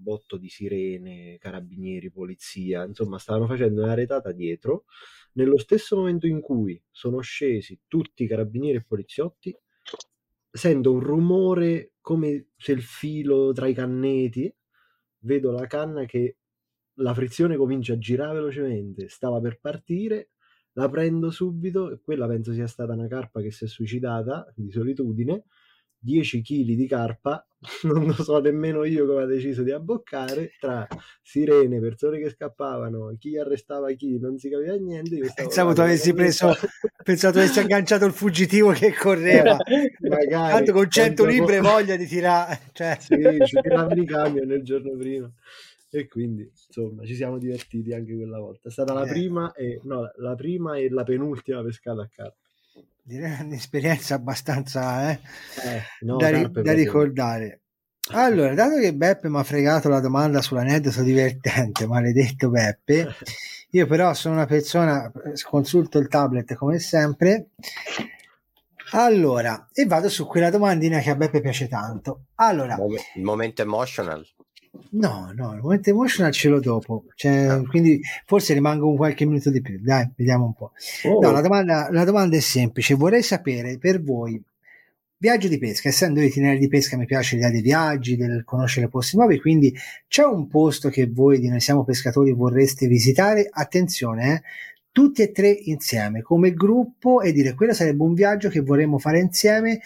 botto 0.00 0.36
di 0.36 0.48
sirene, 0.48 1.38
carabinieri, 1.38 2.10
polizia, 2.10 2.84
insomma 2.84 3.18
stavano 3.18 3.46
facendo 3.46 3.82
una 3.82 3.94
retata 3.94 4.32
dietro. 4.32 4.84
Nello 5.32 5.58
stesso 5.58 5.96
momento 5.96 6.26
in 6.26 6.40
cui 6.40 6.82
sono 6.90 7.20
scesi 7.20 7.80
tutti 7.86 8.24
i 8.24 8.26
carabinieri 8.26 8.78
e 8.78 8.84
poliziotti, 8.84 9.56
sento 10.50 10.92
un 10.92 11.00
rumore 11.00 11.92
come 12.00 12.48
se 12.56 12.72
il 12.72 12.82
filo 12.82 13.52
tra 13.52 13.66
i 13.66 13.74
canneti, 13.74 14.52
vedo 15.20 15.52
la 15.52 15.66
canna 15.66 16.04
che 16.04 16.38
la 16.94 17.14
frizione 17.14 17.56
comincia 17.56 17.94
a 17.94 17.98
girare 17.98 18.34
velocemente, 18.34 19.08
stava 19.08 19.40
per 19.40 19.60
partire, 19.60 20.30
la 20.72 20.88
prendo 20.88 21.30
subito 21.30 21.90
e 21.90 22.00
quella 22.00 22.26
penso 22.26 22.52
sia 22.52 22.66
stata 22.66 22.92
una 22.92 23.08
carpa 23.08 23.40
che 23.40 23.50
si 23.50 23.64
è 23.64 23.68
suicidata 23.68 24.52
di 24.54 24.70
solitudine 24.70 25.44
10 25.98 26.42
kg 26.42 26.64
di 26.74 26.86
carpa, 26.86 27.46
non 27.84 28.06
lo 28.06 28.14
so 28.14 28.40
nemmeno 28.40 28.84
io 28.84 29.06
come 29.06 29.22
ha 29.22 29.26
deciso 29.26 29.62
di 29.62 29.70
abboccare, 29.70 30.52
tra 30.58 30.86
sirene, 31.22 31.78
persone 31.78 32.18
che 32.18 32.30
scappavano, 32.30 33.14
chi 33.18 33.36
arrestava 33.36 33.90
chi, 33.92 34.18
non 34.18 34.38
si 34.38 34.48
capiva 34.48 34.74
niente. 34.76 35.18
Pensavo 35.34 35.74
tu 35.74 35.80
avessi 35.80 36.14
preso, 36.14 36.54
pensavo 37.04 37.34
tu 37.34 37.38
avessi 37.40 37.60
agganciato 37.60 38.06
il 38.06 38.12
fuggitivo 38.12 38.70
che 38.70 38.94
correva. 38.94 39.58
Magari, 40.00 40.52
Tanto 40.52 40.72
con 40.72 40.90
100 40.90 41.24
libbre 41.26 41.60
voglia 41.60 41.96
di 41.96 42.06
tirare. 42.06 42.60
Cioè. 42.72 42.96
Sì, 42.98 43.16
ci 43.44 43.60
tiravano 43.60 44.00
i 44.00 44.06
camion 44.06 44.50
il 44.50 44.62
giorno 44.62 44.96
prima. 44.96 45.30
E 45.92 46.06
quindi, 46.06 46.50
insomma, 46.66 47.04
ci 47.04 47.14
siamo 47.14 47.36
divertiti 47.36 47.92
anche 47.92 48.14
quella 48.14 48.38
volta. 48.38 48.68
È 48.68 48.72
stata 48.72 48.94
la, 48.94 49.04
eh. 49.04 49.08
prima, 49.08 49.52
e, 49.52 49.80
no, 49.82 50.10
la 50.16 50.34
prima 50.34 50.76
e 50.76 50.88
la 50.88 51.02
penultima 51.02 51.62
pescata 51.62 52.02
a 52.02 52.08
carpa 52.08 52.39
direi 53.10 53.40
un'esperienza 53.42 54.14
abbastanza 54.14 55.10
eh, 55.10 55.20
eh, 55.64 55.82
no, 56.02 56.16
da, 56.16 56.30
ri- 56.30 56.50
da 56.50 56.72
ricordare. 56.72 57.62
Allora, 58.12 58.54
dato 58.54 58.76
che 58.78 58.94
Beppe 58.94 59.28
mi 59.28 59.38
ha 59.38 59.44
fregato 59.44 59.88
la 59.88 60.00
domanda 60.00 60.40
sull'aneddoto 60.40 61.02
divertente, 61.02 61.86
maledetto 61.88 62.48
Beppe, 62.48 63.14
io 63.70 63.86
però 63.86 64.14
sono 64.14 64.34
una 64.34 64.46
persona, 64.46 65.12
consulto 65.42 65.98
il 65.98 66.08
tablet 66.08 66.54
come 66.54 66.78
sempre. 66.78 67.50
Allora, 68.92 69.68
e 69.72 69.86
vado 69.86 70.08
su 70.08 70.26
quella 70.26 70.50
domandina 70.50 70.98
che 70.98 71.10
a 71.10 71.14
Beppe 71.14 71.40
piace 71.40 71.68
tanto. 71.68 72.26
Allora, 72.36 72.76
il 73.14 73.22
momento 73.22 73.62
emotional. 73.62 74.26
No, 74.92 75.32
no, 75.34 75.54
il 75.54 75.60
momento 75.60 75.90
emotional 75.90 76.32
ce 76.32 76.48
l'ho 76.48 76.60
dopo, 76.60 77.04
cioè, 77.14 77.46
no. 77.46 77.64
quindi 77.64 78.00
forse 78.24 78.54
rimango 78.54 78.88
un 78.88 78.96
qualche 78.96 79.24
minuto 79.24 79.50
di 79.50 79.60
più. 79.60 79.80
Dai, 79.80 80.08
vediamo 80.16 80.46
un 80.46 80.54
po'. 80.54 80.72
Oh. 81.04 81.20
No, 81.20 81.30
la 81.32 81.40
domanda, 81.40 81.88
la 81.90 82.04
domanda 82.04 82.36
è 82.36 82.40
semplice. 82.40 82.94
Vorrei 82.94 83.22
sapere 83.22 83.78
per 83.78 84.02
voi, 84.02 84.40
viaggio 85.16 85.48
di 85.48 85.58
pesca, 85.58 85.88
essendo 85.88 86.20
itinerari 86.20 86.58
di 86.58 86.68
pesca 86.68 86.96
mi 86.96 87.04
piace 87.04 87.34
l'idea 87.34 87.50
dei 87.50 87.62
viaggi, 87.62 88.16
del 88.16 88.42
conoscere 88.44 88.88
posti 88.88 89.16
nuovi, 89.16 89.40
quindi 89.40 89.74
c'è 90.08 90.24
un 90.24 90.46
posto 90.48 90.88
che 90.88 91.06
voi 91.06 91.38
di 91.40 91.48
Noi 91.48 91.60
Siamo 91.60 91.84
Pescatori 91.84 92.32
vorreste 92.32 92.86
visitare? 92.86 93.48
Attenzione, 93.50 94.34
eh, 94.34 94.42
tutti 94.92 95.22
e 95.22 95.30
tre 95.30 95.50
insieme, 95.50 96.22
come 96.22 96.52
gruppo 96.52 97.20
e 97.20 97.32
dire 97.32 97.54
quello 97.54 97.74
sarebbe 97.74 98.02
un 98.02 98.14
viaggio 98.14 98.48
che 98.48 98.60
vorremmo 98.60 98.98
fare 98.98 99.20
insieme 99.20 99.80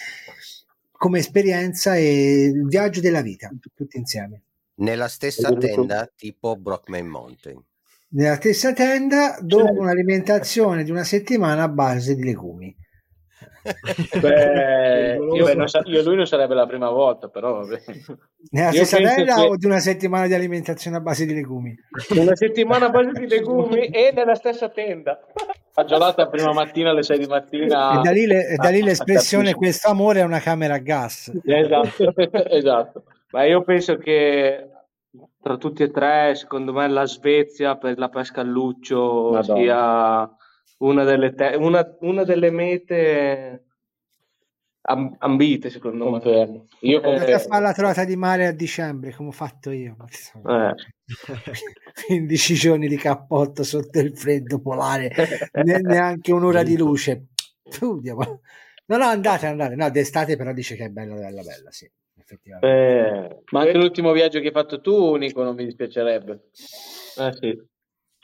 come 0.93 1.19
esperienza 1.19 1.97
e 1.97 2.45
il 2.55 2.67
viaggio 2.67 3.01
della 3.01 3.21
vita, 3.21 3.51
tutti 3.75 3.99
insieme. 3.99 4.43
Nella 4.77 5.09
stessa 5.09 5.53
tenda, 5.55 6.11
tipo 6.15 6.57
Brockman 6.57 7.07
Mountain. 7.07 7.63
Nella 8.11 8.37
stessa 8.37 8.73
tenda, 8.73 9.37
dopo 9.41 9.67
cioè... 9.67 9.79
un'alimentazione 9.79 10.85
di 10.85 10.91
una 10.91 11.05
settimana 11.05 11.65
a 11.65 11.69
base 11.69 12.15
di 12.15 12.25
legumi. 12.25 12.77
Beh, 14.21 15.17
io, 15.17 15.49
io, 15.85 16.03
lui 16.03 16.17
non 16.17 16.27
sarebbe 16.27 16.55
la 16.55 16.67
prima 16.67 16.91
volta, 16.91 17.29
però 17.29 17.61
vabbè. 17.61 17.83
Nella 18.51 18.71
io 18.71 18.85
stessa 18.85 18.99
tenda 18.99 19.35
che... 19.37 19.41
o 19.41 19.57
di 19.57 19.67
una 19.67 19.79
settimana 19.79 20.27
di 20.27 20.35
alimentazione 20.35 20.99
a 20.99 21.01
base 21.01 21.25
di 21.25 21.35
legumi? 21.35 21.75
Una 22.11 22.37
settimana 22.37 22.87
a 22.87 22.91
base 22.91 23.13
di 23.13 23.27
legumi 23.27 23.87
e 23.87 24.13
nella 24.15 24.35
stessa 24.35 24.69
tenda. 24.69 25.19
Fagiolata 25.73 26.25
la 26.25 26.29
prima 26.29 26.53
mattina 26.53 26.91
alle 26.91 27.03
6 27.03 27.19
di 27.19 27.27
mattina. 27.27 27.99
E 27.99 28.03
da 28.03 28.11
lì, 28.11 28.27
le, 28.27 28.55
da 28.57 28.69
lì 28.69 28.83
l'espressione 28.83 29.55
questo 29.55 29.89
amore 29.89 30.21
è 30.21 30.25
una 30.25 30.41
camera 30.41 30.75
a 30.75 30.79
gas. 30.79 31.33
Esatto, 31.43 32.13
esatto. 32.51 33.05
Ma 33.35 33.45
io 33.47 33.65
penso 33.65 33.97
che 33.97 34.71
tra 35.43 35.57
tutti 35.57 35.83
e 35.83 35.91
tre, 35.91 36.37
secondo 36.37 36.73
me, 36.73 36.87
la 36.87 37.05
Svezia 37.05 37.77
per 37.77 37.99
la 37.99 38.09
pesca 38.09 38.43
al 38.43 38.47
luccio 38.47 39.31
Madonna. 39.33 39.61
sia 39.61 40.37
una 40.79 41.03
delle, 41.03 41.35
te- 41.35 41.57
una, 41.59 41.97
una 42.03 42.23
delle 42.23 42.53
mete 42.53 43.65
am- 44.83 45.17
ambite, 45.19 45.69
secondo 45.69 46.05
confermo. 46.05 46.67
me. 46.81 46.89
Io 46.89 47.01
confermo. 47.01 47.39
fare 47.39 47.63
la 47.65 47.73
trovata 47.73 48.05
di 48.05 48.15
mare 48.15 48.47
a 48.47 48.53
dicembre, 48.53 49.13
come 49.13 49.31
ho 49.31 49.33
fatto 49.33 49.73
io. 49.73 49.97
Eh. 50.47 50.75
15 52.07 52.55
giorni 52.55 52.87
di 52.87 52.97
cappotto 52.97 53.65
sotto 53.65 53.99
il 53.99 54.17
freddo 54.17 54.61
polare, 54.61 55.13
neanche 55.83 56.33
un'ora 56.33 56.63
di 56.63 56.77
luce. 56.77 57.31
No, 58.87 58.97
no, 58.97 59.07
andate, 59.07 59.47
andate. 59.47 59.75
No, 59.75 59.91
d'estate 59.91 60.37
però 60.37 60.53
dice 60.53 60.77
che 60.77 60.85
è 60.85 60.89
bella, 60.91 61.15
bella, 61.17 61.43
bella, 61.43 61.73
sì 61.73 61.91
effettivamente. 62.19 62.67
Eh, 62.67 63.43
ma 63.51 63.61
anche 63.61 63.77
l'ultimo 63.77 64.13
viaggio 64.13 64.41
che 64.41 64.47
hai 64.47 64.53
fatto 64.53 64.81
tu, 64.81 65.15
Nico, 65.17 65.43
non 65.43 65.55
mi 65.55 65.65
dispiacerebbe. 65.65 66.51
Eh 67.19 67.33
sì. 67.33 67.73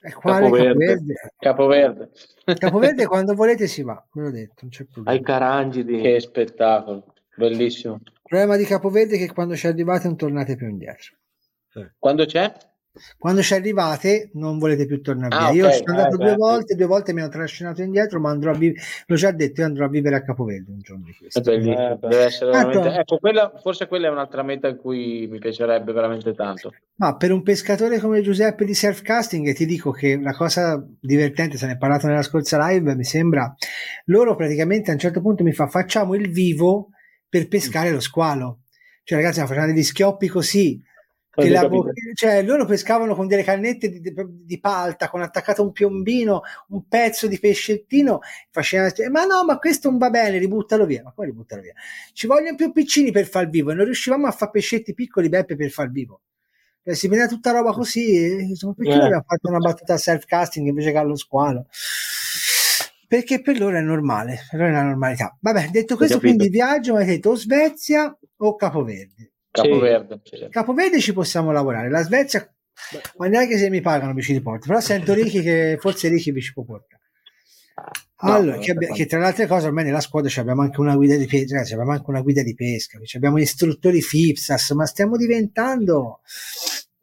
E 0.03 0.13
quale 0.15 0.47
Capoverde? 0.47 1.15
Capoverde. 1.39 2.11
Capoverde 2.59 3.05
quando 3.07 3.35
volete 3.35 3.67
si 3.67 3.83
va, 3.83 4.03
ve 4.13 4.23
l'ho 4.23 4.31
detto, 4.31 4.55
non 4.63 4.71
c'è 4.71 4.85
problema. 4.85 5.11
Ai 5.11 5.23
Carangidi. 5.23 6.01
Che 6.01 6.21
spettacolo, 6.21 7.15
bellissimo. 7.37 8.01
Il 8.03 8.13
problema 8.23 8.57
di 8.57 8.65
Capoverde 8.65 9.17
è 9.17 9.19
che 9.19 9.33
quando 9.33 9.57
ci 9.57 9.67
arrivate 9.67 10.07
non 10.07 10.17
tornate 10.17 10.57
più 10.57 10.69
indietro. 10.69 11.17
Eh. 11.75 11.93
Quando 11.99 12.25
c'è? 12.25 12.51
Quando 13.19 13.43
ci 13.43 13.55
arrivate 13.55 14.31
non 14.35 14.59
volete 14.59 14.87
più 14.87 15.01
tornare 15.01 15.35
ah, 15.35 15.51
via. 15.51 15.65
Okay. 15.65 15.79
Io 15.79 15.85
sono 15.85 15.99
andato 15.99 16.15
eh, 16.15 16.19
due 16.19 16.31
beh, 16.31 16.37
volte, 16.37 16.75
due 16.75 16.87
volte 16.87 17.13
mi 17.13 17.21
hanno 17.21 17.31
trascinato 17.31 17.83
indietro, 17.83 18.21
ma 18.21 18.31
andrò 18.31 18.51
a 18.51 18.55
vivere, 18.55 18.81
l'ho 19.07 19.17
già 19.17 19.31
detto, 19.31 19.61
io 19.61 19.67
andrò 19.67 19.85
a 19.85 19.89
vivere 19.89 20.17
a 20.17 20.23
Capoverde 20.23 20.71
un 20.71 20.79
giorno 20.81 21.05
di 21.05 21.15
questo. 21.17 21.39
Eh, 21.39 21.59
deve 21.61 22.19
essere 22.19 22.51
veramente... 22.51 22.89
ecco, 22.99 23.19
quella, 23.19 23.53
forse 23.61 23.87
quella 23.87 24.09
è 24.09 24.11
un'altra 24.11 24.43
meta 24.43 24.69
in 24.69 24.77
cui 24.77 25.27
mi 25.31 25.39
piacerebbe 25.39 25.93
veramente 25.93 26.33
tanto. 26.35 26.73
Ma 26.97 27.17
per 27.17 27.33
un 27.33 27.43
pescatore 27.43 27.99
come 27.99 28.21
Giuseppe 28.21 28.65
di 28.65 28.75
Surfcasting 28.75 29.55
ti 29.55 29.67
dico 29.67 29.91
che 29.91 30.19
la 30.21 30.33
cosa 30.33 30.85
divertente, 31.01 31.57
se 31.57 31.67
ne 31.67 31.73
è 31.73 31.79
parlato 31.79 32.07
nella 32.07 32.23
scorsa 32.23 32.59
live, 32.69 32.95
mi 32.95 33.05
sembra, 33.05 33.55
loro 34.07 34.37
praticamente 34.37 34.91
a 34.91 34.95
un 34.95 35.01
certo 35.01 35.21
punto 35.21 35.43
mi 35.43 35.53
fa 35.53 35.67
facciamo 35.67 36.15
il 36.15 36.31
vivo 36.31 36.91
per 37.29 37.49
pescare 37.49 37.91
lo 37.91 38.01
squalo. 38.01 38.61
Cioè 39.03 39.19
ragazzi, 39.19 39.41
facciamo 39.41 39.67
degli 39.67 39.83
schioppi 39.83 40.29
così 40.29 40.81
la, 41.35 41.69
cioè, 42.15 42.43
loro 42.43 42.65
pescavano 42.65 43.15
con 43.15 43.29
delle 43.29 43.45
cannette 43.45 43.89
di, 43.89 44.01
di, 44.01 44.13
di, 44.45 44.61
palta 44.61 45.09
con 45.09 45.23
attaccato 45.23 45.63
un 45.63 45.71
piombino, 45.71 46.43
un 46.69 46.89
pezzo 46.89 47.29
di 47.29 47.39
pescettino. 47.39 48.21
Facevano, 48.51 48.91
ma 49.11 49.25
no, 49.25 49.45
ma 49.45 49.59
questo 49.59 49.89
non 49.89 49.99
va 49.99 50.11
bene, 50.11 50.39
ributtalo 50.39 50.87
via. 50.87 51.03
Ma 51.05 51.13
come 51.13 51.29
ributtalo 51.29 51.63
via? 51.63 51.75
Ci 52.13 52.27
vogliono 52.27 52.57
più 52.57 52.73
piccini 52.73 53.13
per 53.13 53.27
far 53.27 53.49
vivo 53.49 53.71
e 53.71 53.75
non 53.75 53.85
riuscivamo 53.85 54.27
a 54.27 54.33
fare 54.33 54.51
pescetti 54.51 54.93
piccoli, 54.93 55.29
Beppe, 55.29 55.55
per 55.55 55.71
far 55.71 55.91
vivo. 55.91 56.23
Cioè, 56.83 56.95
si 56.95 57.09
vede 57.09 57.29
tutta 57.29 57.53
roba 57.53 57.73
così. 57.73 58.49
Insomma, 58.49 58.75
perché 58.75 58.93
yeah. 58.93 59.05
abbiamo 59.05 59.25
fatto 59.27 59.49
una 59.49 59.59
battuta 59.59 59.97
self-casting 59.97 60.67
invece 60.67 60.91
che 60.91 60.99
allo 60.99 61.17
squalo? 61.17 61.67
Perché 63.07 63.41
per 63.41 63.59
loro 63.59 63.77
è 63.77 63.81
normale, 63.81 64.39
per 64.51 64.61
loro 64.61 64.71
è 64.71 64.75
la 64.75 64.83
normalità. 64.83 65.37
Vabbè, 65.41 65.69
detto 65.71 65.97
questo, 65.97 66.19
quindi 66.19 66.49
viaggio, 66.49 66.95
mi 66.95 67.01
hai 67.01 67.07
detto 67.07 67.31
o 67.31 67.35
Svezia 67.37 68.17
o 68.37 68.57
Capoverde. 68.57 69.33
Capoverde. 69.51 70.21
Sì. 70.23 70.47
Capoverde 70.49 71.01
ci 71.01 71.13
possiamo 71.13 71.53
lavorare. 71.53 71.91
La 71.91 72.03
Svezia, 72.03 72.53
ma 73.17 73.27
neanche 73.27 73.59
se 73.59 73.71
mi 73.71 73.81
pagano 73.81 74.13
mi 74.13 74.23
ci 74.23 74.33
riporto. 74.33 74.67
Però 74.67 74.81
sento 74.81 75.13
Ricky 75.13 75.43
che 75.43 75.77
forse 75.81 76.09
Ricky 76.09 76.33
vi 76.33 76.41
ci 76.41 76.53
può 76.53 76.65
portare. 76.65 77.03
Allora, 78.23 78.57
no, 78.57 78.61
che, 78.61 78.73
abbia, 78.73 78.93
che, 78.93 79.07
tra 79.07 79.19
le 79.19 79.27
altre 79.27 79.47
cose, 79.47 79.67
ormai 79.67 79.85
nella 79.85 80.01
squadra 80.01 80.31
abbiamo 80.41 80.61
anche 80.61 80.81
una 80.81 80.95
guida 80.95 81.17
di 81.17 81.27
pesca, 81.27 81.61
abbiamo 81.61 81.93
anche 81.93 82.11
una 82.11 82.21
guida 82.21 82.43
di 82.43 82.55
pesca, 82.55 82.99
abbiamo 83.15 83.39
istruttori 83.39 84.03
FIPSAS, 84.03 84.71
ma 84.73 84.85
stiamo 84.85 85.17
diventando 85.17 86.21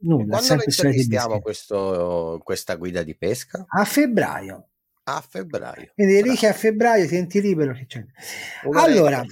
nulla. 0.01 0.37
Quando 0.37 0.63
intervistiamo 0.63 1.41
questo, 1.41 2.39
questa 2.43 2.75
guida 2.75 3.01
di 3.01 3.15
pesca? 3.15 3.65
A 3.67 3.83
febbraio. 3.83 4.67
A 5.09 5.23
febbraio. 5.25 5.91
Quindi 5.93 6.21
lì 6.21 6.35
che 6.35 6.47
a 6.47 6.53
febbraio 6.53 7.07
tienti 7.07 7.39
libero. 7.39 7.71
Che 7.71 7.85
c'è. 7.85 8.03
Allora, 8.73 9.23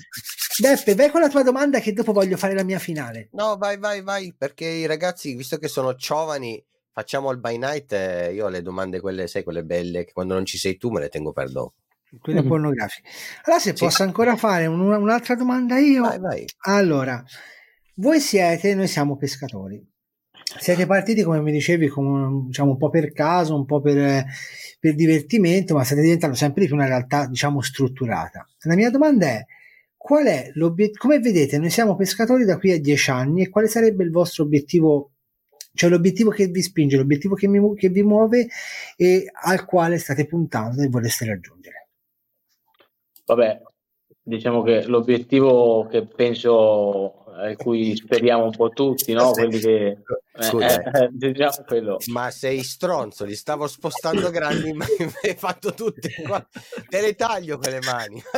Beppe, 0.62 0.96
vai 0.96 1.10
con 1.12 1.20
la 1.20 1.28
tua 1.28 1.44
domanda 1.44 1.80
che 1.80 1.92
dopo 1.92 2.14
voglio 2.14 2.38
fare 2.38 2.54
la 2.54 2.64
mia 2.64 2.80
finale. 2.80 3.28
No, 3.34 3.58
vai, 3.58 3.78
vai, 3.78 4.02
vai, 4.02 4.34
perché 4.38 4.66
i 4.66 4.86
ragazzi, 4.86 5.36
visto 5.36 5.58
che 5.58 5.68
sono 5.68 5.96
giovani, 5.96 6.64
facciamo 6.94 7.30
il 7.32 7.40
by 7.40 7.58
night, 7.58 7.92
eh, 7.92 8.32
io 8.34 8.48
le 8.48 8.62
domande 8.62 9.02
quelle, 9.02 9.28
sai, 9.28 9.44
quelle 9.44 9.66
belle, 9.66 10.06
che 10.06 10.14
quando 10.14 10.34
non 10.34 10.46
ci 10.46 10.58
sei 10.58 10.78
tu 10.78 10.92
me 10.92 11.02
le 11.02 11.10
tengo 11.10 11.34
per 11.34 11.52
dopo. 11.52 11.74
Quelle 12.22 12.40
mm-hmm. 12.40 12.48
pornografiche. 12.48 13.10
Allora, 13.44 13.62
se 13.62 13.76
sì. 13.76 13.84
posso 13.84 14.04
ancora 14.04 14.38
fare 14.38 14.68
un, 14.68 14.80
un'altra 14.80 15.36
domanda 15.36 15.78
io. 15.78 16.04
Vai, 16.04 16.20
vai. 16.20 16.46
Allora, 16.68 17.22
voi 17.96 18.22
siete, 18.22 18.74
noi 18.76 18.88
siamo 18.88 19.18
pescatori. 19.18 19.86
Siete 20.46 20.86
partiti, 20.86 21.24
come 21.24 21.42
mi 21.42 21.52
dicevi, 21.52 21.88
come, 21.88 22.46
diciamo, 22.46 22.72
un 22.72 22.78
po' 22.78 22.90
per 22.90 23.12
caso, 23.12 23.56
un 23.56 23.66
po' 23.66 23.82
per, 23.82 24.26
per 24.80 24.94
divertimento, 24.94 25.74
ma 25.74 25.84
state 25.84 26.02
diventando 26.02 26.36
sempre 26.36 26.62
di 26.62 26.68
più 26.68 26.76
una 26.76 26.86
realtà, 26.86 27.26
diciamo, 27.26 27.62
strutturata. 27.62 28.48
La 28.62 28.76
mia 28.76 28.92
domanda 28.92 29.26
è, 29.26 29.46
qual 29.98 30.28
è? 30.28 30.52
Come 30.98 31.20
vedete, 31.20 31.58
noi 31.58 31.72
siamo 31.72 31.96
pescatori 31.96 32.46
da 32.46 32.60
qui 32.60 32.72
a 32.72 32.80
dieci 32.80 33.10
anni 33.10 33.42
e 33.42 33.50
quale 33.50 33.68
sarebbe 33.68 34.04
il 34.04 34.12
vostro 34.12 34.44
obiettivo? 34.44 35.14
Cioè 35.74 35.90
l'obiettivo 35.90 36.30
che 36.30 36.46
vi 36.46 36.62
spinge, 36.62 36.96
l'obiettivo 36.96 37.34
che, 37.34 37.48
mi, 37.48 37.76
che 37.76 37.90
vi 37.90 38.04
muove 38.04 38.48
e 38.96 39.26
al 39.44 39.66
quale 39.66 39.98
state 39.98 40.26
puntando 40.28 40.84
e 40.84 40.88
vorreste 40.88 41.26
raggiungere? 41.26 41.88
Vabbè, 43.26 43.62
diciamo 44.22 44.62
che 44.62 44.86
l'obiettivo 44.86 45.88
che 45.88 46.06
penso 46.06 47.25
a 47.36 47.56
cui 47.56 47.96
speriamo 47.96 48.46
un 48.46 48.52
po' 48.52 48.70
tutti, 48.70 49.12
no? 49.14 49.32
Quelli 49.32 49.60
che 49.60 49.98
Scusa, 50.38 50.82
eh, 50.82 51.04
eh, 51.04 51.10
diciamo 51.12 51.64
quello. 51.66 51.98
ma 52.08 52.30
sei 52.32 52.64
stronzo, 52.64 53.26
li 53.26 53.36
stavo 53.36 53.68
spostando 53.68 54.30
grandi, 54.32 54.74
ma 54.74 54.86
hai 55.24 55.36
fatto 55.36 55.74
tutte 55.74 56.14
qua. 56.26 56.46
Te 56.90 57.02
le 57.02 57.16
taglio 57.16 57.58
quelle 57.58 57.80
mani. 57.82 58.22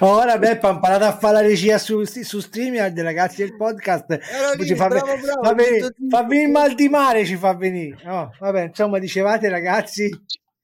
Ora 0.00 0.38
Beppa 0.38 0.68
ha 0.68 0.72
imparato 0.72 1.04
a 1.04 1.16
fare 1.16 1.34
la 1.34 1.40
regia 1.40 1.78
su, 1.78 2.02
su 2.04 2.40
StreamYard, 2.40 2.98
ragazzi 3.00 3.42
del 3.42 3.54
podcast. 3.56 4.18
Lì, 4.56 4.66
ci 4.66 4.74
fa, 4.74 4.88
bravo, 4.88 5.16
bravo, 5.16 5.42
fa, 5.42 5.54
venire, 5.54 5.94
fa 6.08 6.24
venire 6.24 6.50
mal 6.50 6.74
di 6.74 6.88
mare, 6.88 7.24
ci 7.24 7.36
fa 7.36 7.54
venire. 7.54 8.00
No, 8.02 8.34
vabbè, 8.38 8.62
insomma, 8.62 8.98
dicevate 8.98 9.48
ragazzi. 9.48 10.10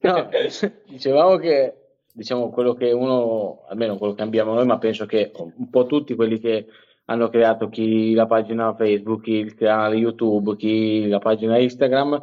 No, 0.00 0.28
dicevamo 0.88 1.36
che 1.36 1.83
diciamo 2.14 2.50
quello 2.50 2.74
che 2.74 2.92
uno, 2.92 3.64
almeno 3.68 3.98
quello 3.98 4.14
che 4.14 4.22
abbiamo 4.22 4.54
noi, 4.54 4.64
ma 4.66 4.78
penso 4.78 5.04
che 5.04 5.32
un 5.34 5.68
po' 5.68 5.86
tutti 5.86 6.14
quelli 6.14 6.38
che 6.38 6.66
hanno 7.06 7.28
creato 7.28 7.68
chi 7.68 8.14
la 8.14 8.26
pagina 8.26 8.74
Facebook, 8.74 9.24
chi 9.24 9.32
il 9.32 9.54
canale 9.54 9.96
YouTube, 9.96 10.56
chi 10.56 11.08
la 11.08 11.18
pagina 11.18 11.58
Instagram. 11.58 12.20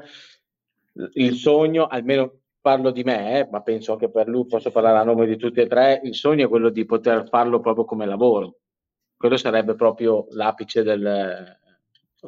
Il 1.13 1.35
sogno, 1.35 1.87
almeno 1.87 2.39
parlo 2.61 2.91
di 2.91 3.03
me, 3.03 3.39
eh, 3.39 3.47
ma 3.51 3.61
penso 3.61 3.91
anche 3.93 4.09
per 4.09 4.27
lui, 4.27 4.45
posso 4.45 4.71
parlare 4.71 4.97
a 4.99 5.03
nome 5.03 5.25
di 5.25 5.35
tutti 5.35 5.59
e 5.59 5.67
tre, 5.67 5.99
il 6.03 6.15
sogno 6.15 6.45
è 6.45 6.49
quello 6.49 6.69
di 6.69 6.85
poter 6.85 7.27
farlo 7.27 7.59
proprio 7.59 7.85
come 7.85 8.05
lavoro. 8.05 8.59
Quello 9.17 9.35
sarebbe 9.37 9.75
proprio 9.75 10.27
l'apice 10.31 10.83
del... 10.83 11.59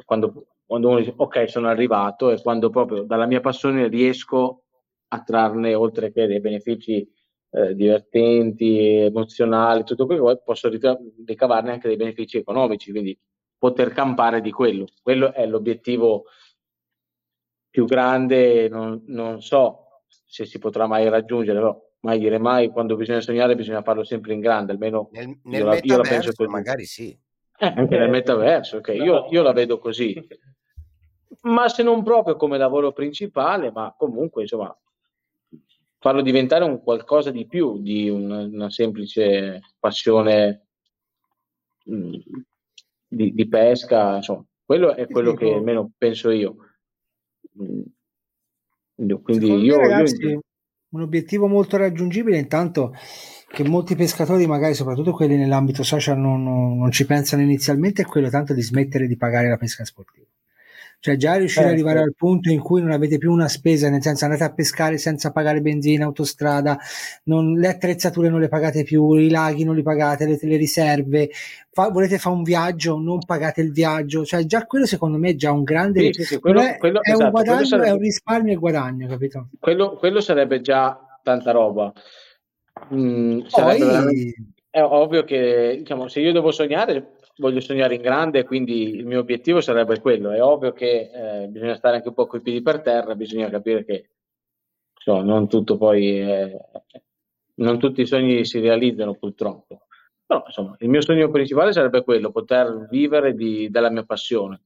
Quando, 0.04 0.46
quando 0.66 0.88
uno 0.88 0.98
dice 0.98 1.14
ok 1.16 1.48
sono 1.48 1.68
arrivato 1.68 2.30
e 2.30 2.42
quando 2.42 2.68
proprio 2.68 3.04
dalla 3.04 3.26
mia 3.26 3.40
passione 3.40 3.86
riesco 3.86 4.64
a 5.08 5.22
trarne 5.22 5.74
oltre 5.74 6.12
che 6.12 6.26
dei 6.26 6.40
benefici 6.40 7.08
eh, 7.54 7.74
divertenti, 7.74 8.78
emozionali, 8.96 9.84
tutto 9.84 10.06
quello 10.06 10.24
che 10.24 10.32
vuoi, 10.32 10.42
posso 10.44 10.68
ricavarne 11.24 11.70
anche 11.70 11.86
dei 11.86 11.96
benefici 11.96 12.38
economici, 12.38 12.90
quindi 12.90 13.16
poter 13.56 13.92
campare 13.92 14.40
di 14.40 14.50
quello. 14.50 14.86
Quello 15.00 15.32
è 15.32 15.46
l'obiettivo 15.46 16.24
più 17.70 17.84
grande, 17.84 18.68
non, 18.68 19.04
non 19.06 19.40
so 19.40 20.02
se 20.26 20.44
si 20.44 20.58
potrà 20.58 20.86
mai 20.86 21.08
raggiungere, 21.08 21.58
però 21.58 21.80
mai 22.00 22.18
dire 22.18 22.38
mai, 22.38 22.70
quando 22.70 22.96
bisogna 22.96 23.20
sognare 23.20 23.54
bisogna 23.54 23.82
farlo 23.82 24.02
sempre 24.02 24.34
in 24.34 24.40
grande, 24.40 24.72
almeno 24.72 25.08
nel, 25.12 25.38
nel 25.44 25.60
io, 25.60 25.66
la, 25.66 25.78
io 25.80 25.96
la 25.96 26.02
penso 26.02 26.32
così. 26.34 26.50
Magari 26.50 26.84
sì. 26.84 27.18
Eh, 27.56 27.72
anche 27.76 27.96
nel 27.96 28.10
metaverso, 28.10 28.78
ok, 28.78 28.88
io, 28.88 29.28
io 29.30 29.42
la 29.42 29.52
vedo 29.52 29.78
così. 29.78 30.12
Ma 31.42 31.68
se 31.68 31.82
non 31.82 32.02
proprio 32.02 32.36
come 32.36 32.58
lavoro 32.58 32.92
principale, 32.92 33.70
ma 33.70 33.94
comunque 33.96 34.42
insomma 34.42 34.74
farlo 36.04 36.20
diventare 36.20 36.64
un 36.64 36.82
qualcosa 36.82 37.30
di 37.30 37.46
più 37.46 37.80
di 37.80 38.10
una, 38.10 38.40
una 38.40 38.68
semplice 38.68 39.60
passione 39.78 40.66
mh, 41.86 41.96
mm, 41.96 42.14
di, 43.08 43.32
di, 43.32 43.48
pesca, 43.48 44.16
insomma, 44.16 44.44
quello 44.66 44.94
è 44.94 45.06
quello 45.06 45.32
che 45.32 45.50
almeno 45.50 45.92
penso 45.96 46.30
io. 46.30 46.56
Mm, 47.58 47.80
quindi 49.22 49.54
io, 49.54 49.78
ragazzi, 49.78 50.26
io... 50.26 50.40
un 50.90 51.00
obiettivo 51.00 51.46
molto 51.46 51.78
raggiungibile 51.78 52.36
intanto 52.36 52.92
che 53.48 53.66
molti 53.66 53.96
pescatori, 53.96 54.46
magari 54.46 54.74
soprattutto 54.74 55.12
quelli 55.12 55.36
nell'ambito 55.36 55.82
social, 55.82 56.18
non, 56.18 56.42
non, 56.42 56.76
non 56.76 56.90
ci 56.90 57.06
pensano 57.06 57.40
inizialmente 57.40 58.02
è 58.02 58.04
quello 58.04 58.28
tanto 58.28 58.52
di 58.52 58.60
smettere 58.60 59.06
di 59.06 59.16
pagare 59.16 59.48
la 59.48 59.56
pesca 59.56 59.86
sportiva. 59.86 60.26
Cioè 61.04 61.16
già 61.16 61.34
riuscire 61.34 61.66
ad 61.66 61.72
certo. 61.72 61.84
arrivare 61.86 62.02
al 62.02 62.14
punto 62.16 62.48
in 62.48 62.62
cui 62.62 62.80
non 62.80 62.90
avete 62.90 63.18
più 63.18 63.30
una 63.30 63.46
spesa, 63.46 63.90
nel 63.90 64.00
senso 64.00 64.24
andate 64.24 64.44
a 64.44 64.54
pescare 64.54 64.96
senza 64.96 65.32
pagare 65.32 65.60
benzina, 65.60 66.06
autostrada, 66.06 66.78
non, 67.24 67.58
le 67.58 67.68
attrezzature 67.68 68.30
non 68.30 68.40
le 68.40 68.48
pagate 68.48 68.84
più, 68.84 69.12
i 69.12 69.28
laghi 69.28 69.64
non 69.64 69.74
li 69.74 69.82
pagate, 69.82 70.24
le, 70.24 70.38
le 70.40 70.56
riserve, 70.56 71.28
fa, 71.70 71.90
volete 71.90 72.16
fare 72.16 72.34
un 72.34 72.42
viaggio, 72.42 72.96
non 72.96 73.18
pagate 73.22 73.60
il 73.60 73.70
viaggio, 73.70 74.24
cioè 74.24 74.46
già 74.46 74.64
quello 74.64 74.86
secondo 74.86 75.18
me 75.18 75.28
è 75.28 75.34
già 75.34 75.52
un 75.52 75.62
grande... 75.62 76.10
Sì, 76.14 76.22
sì, 76.22 76.38
quello, 76.38 76.62
è, 76.62 76.78
quello, 76.78 77.02
è 77.02 77.10
esatto, 77.10 77.24
un 77.24 77.30
guadagno, 77.32 77.64
sarebbe, 77.66 77.88
è 77.88 77.92
un 77.92 77.98
risparmio 77.98 78.52
e 78.54 78.56
guadagno, 78.56 79.06
capito? 79.06 79.48
Quello, 79.60 79.96
quello 79.96 80.22
sarebbe 80.22 80.62
già 80.62 80.98
tanta 81.22 81.50
roba. 81.50 81.92
Mm, 82.94 83.40
Poi... 83.50 84.34
È 84.70 84.82
ovvio 84.82 85.22
che 85.22 85.76
diciamo, 85.78 86.08
se 86.08 86.20
io 86.20 86.32
devo 86.32 86.50
sognare 86.50 87.13
voglio 87.36 87.60
sognare 87.60 87.94
in 87.94 88.02
grande, 88.02 88.44
quindi 88.44 88.94
il 88.96 89.06
mio 89.06 89.20
obiettivo 89.20 89.60
sarebbe 89.60 90.00
quello. 90.00 90.30
È 90.30 90.42
ovvio 90.42 90.72
che 90.72 91.10
eh, 91.12 91.48
bisogna 91.48 91.76
stare 91.76 91.96
anche 91.96 92.08
un 92.08 92.14
po' 92.14 92.26
coi 92.26 92.40
piedi 92.40 92.62
per 92.62 92.80
terra, 92.80 93.14
bisogna 93.14 93.48
capire 93.48 93.84
che 93.84 94.08
insomma, 94.94 95.22
non 95.22 95.48
tutto 95.48 95.76
poi 95.76 96.20
eh, 96.20 96.58
non 97.56 97.78
tutti 97.78 98.00
i 98.00 98.06
sogni 98.06 98.44
si 98.44 98.60
realizzano 98.60 99.14
purtroppo. 99.14 99.86
Però 100.26 100.42
insomma, 100.46 100.74
il 100.78 100.88
mio 100.88 101.02
sogno 101.02 101.30
principale 101.30 101.72
sarebbe 101.72 102.02
quello, 102.02 102.30
poter 102.30 102.86
vivere 102.90 103.34
di, 103.34 103.68
della 103.70 103.90
mia 103.90 104.04
passione. 104.04 104.62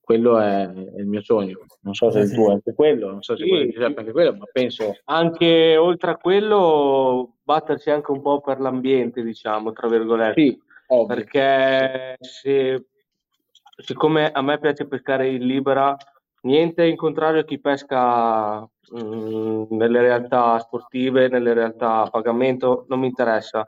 Quello 0.00 0.38
è, 0.38 0.68
il 0.96 1.06
mio 1.06 1.22
sogno. 1.22 1.64
Non 1.82 1.94
so 1.94 2.10
se 2.10 2.20
il 2.20 2.32
tuo 2.32 2.50
è 2.50 2.52
anche 2.54 2.74
quello, 2.74 3.10
non 3.10 3.22
so 3.22 3.36
se 3.36 3.44
sì, 3.44 3.72
sì. 3.74 3.82
anche 3.82 4.12
quello, 4.12 4.34
ma 4.34 4.44
penso. 4.52 4.96
Anche 5.04 5.76
oltre 5.76 6.10
a 6.12 6.16
quello, 6.16 7.38
battersi 7.42 7.90
anche 7.90 8.10
un 8.10 8.20
po' 8.20 8.40
per 8.40 8.60
l'ambiente, 8.60 9.22
diciamo, 9.22 9.72
tra 9.72 9.88
virgolette. 9.88 10.40
Sì, 10.40 10.60
Ovvio. 10.94 11.06
perché 11.06 12.16
se, 12.20 12.86
siccome 13.78 14.30
a 14.30 14.42
me 14.42 14.58
piace 14.58 14.86
pescare 14.86 15.28
in 15.30 15.46
libera, 15.46 15.96
niente 16.42 16.84
in 16.84 16.96
contrario 16.96 17.40
a 17.40 17.44
chi 17.44 17.58
pesca 17.58 18.60
mh, 18.60 19.00
mm, 19.00 19.64
nelle 19.70 20.00
realtà 20.00 20.58
sportive, 20.58 21.28
nelle 21.28 21.54
realtà 21.54 22.02
a 22.02 22.10
pagamento, 22.10 22.84
non 22.88 23.00
mi 23.00 23.06
interessa. 23.06 23.66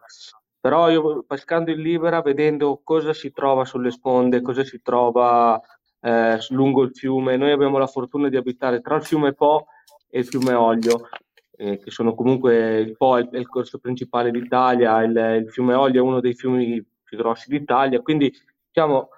Però 0.61 0.91
io 0.91 1.25
pescando 1.27 1.71
in 1.71 1.81
libera, 1.81 2.23
vedendo 2.23 2.81
cosa 2.83 3.13
si 3.13 3.33
trova 3.33 3.65
sulle 3.65 3.91
sponde, 3.91 4.41
cosa 4.41 4.65
si 4.65 4.81
trova 4.83 5.61
eh, 6.01 6.39
lungo 6.51 6.83
il 6.83 6.91
fiume, 6.95 7.37
noi 7.37 7.53
abbiamo 7.53 7.79
la 7.79 7.87
fortuna 7.87 8.29
di 8.29 8.37
abitare 8.37 8.81
tra 8.81 8.97
il 8.97 9.05
fiume 9.05 9.33
Po 9.35 9.67
e 10.09 10.21
il 10.21 10.27
fiume 10.27 10.55
Olio, 10.55 11.09
eh, 11.57 11.79
che 11.79 11.91
sono 11.91 12.15
comunque 12.15 12.79
il 12.81 12.97
Po 12.97 13.19
è 13.19 13.29
il, 13.31 13.49
corso 13.49 13.79
principale 13.79 14.31
d'Italia, 14.31 15.03
il, 15.03 15.43
il 15.45 15.51
fiume 15.51 15.75
Olio 15.75 16.03
è 16.03 16.07
uno 16.07 16.21
dei 16.21 16.35
fiumi 16.35 16.83
più 17.15 17.17
grossi 17.17 17.49
d'Italia, 17.49 18.01
quindi 18.01 18.33
diciamo, 18.67 19.09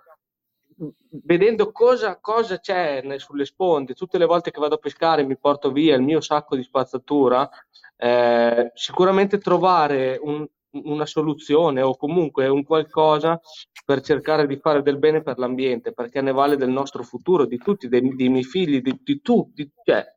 vedendo 1.25 1.73
cosa, 1.73 2.19
cosa 2.21 2.61
c'è 2.61 3.03
sulle 3.17 3.47
sponde, 3.47 3.95
tutte 3.95 4.19
le 4.19 4.27
volte 4.27 4.51
che 4.51 4.61
vado 4.61 4.75
a 4.75 4.79
pescare 4.79 5.25
mi 5.25 5.39
porto 5.39 5.73
via 5.73 5.97
il 5.97 6.03
mio 6.03 6.21
sacco 6.21 6.55
di 6.55 6.63
spazzatura, 6.63 7.49
eh, 7.97 8.71
sicuramente 8.75 9.39
trovare 9.39 10.19
un, 10.21 10.47
una 10.71 11.07
soluzione 11.07 11.81
o 11.81 11.97
comunque 11.97 12.47
un 12.49 12.63
qualcosa 12.65 13.41
per 13.85 14.03
cercare 14.03 14.47
di 14.47 14.57
fare 14.59 14.83
del 14.83 14.99
bene 14.99 15.23
per 15.23 15.39
l'ambiente, 15.39 15.93
perché 15.93 16.21
ne 16.21 16.33
vale 16.33 16.57
del 16.57 16.71
nostro 16.71 17.03
futuro, 17.03 17.47
di 17.47 17.57
tutti, 17.57 17.89
dei, 17.89 18.15
dei 18.15 18.29
miei 18.29 18.45
figli, 18.45 18.83
di, 18.83 18.99
di 19.03 19.21
tutti. 19.23 19.71
Cioè, 19.83 20.16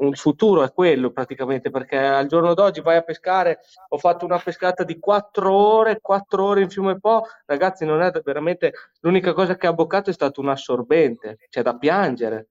il 0.00 0.16
futuro 0.16 0.62
è 0.62 0.72
quello 0.72 1.10
praticamente, 1.10 1.70
perché 1.70 1.96
al 1.96 2.26
giorno 2.26 2.54
d'oggi 2.54 2.80
vai 2.80 2.96
a 2.96 3.02
pescare, 3.02 3.60
ho 3.88 3.98
fatto 3.98 4.24
una 4.24 4.38
pescata 4.38 4.84
di 4.84 4.98
quattro 4.98 5.52
ore, 5.52 6.00
quattro 6.00 6.44
ore 6.44 6.62
in 6.62 6.70
fiume 6.70 6.98
Po, 6.98 7.26
ragazzi 7.46 7.84
non 7.84 8.02
è 8.02 8.10
veramente, 8.24 8.72
l'unica 9.00 9.32
cosa 9.32 9.56
che 9.56 9.66
ha 9.66 9.72
boccato 9.72 10.10
è 10.10 10.12
stato 10.12 10.40
un 10.40 10.48
assorbente, 10.48 11.38
c'è 11.48 11.62
da 11.62 11.76
piangere, 11.76 12.48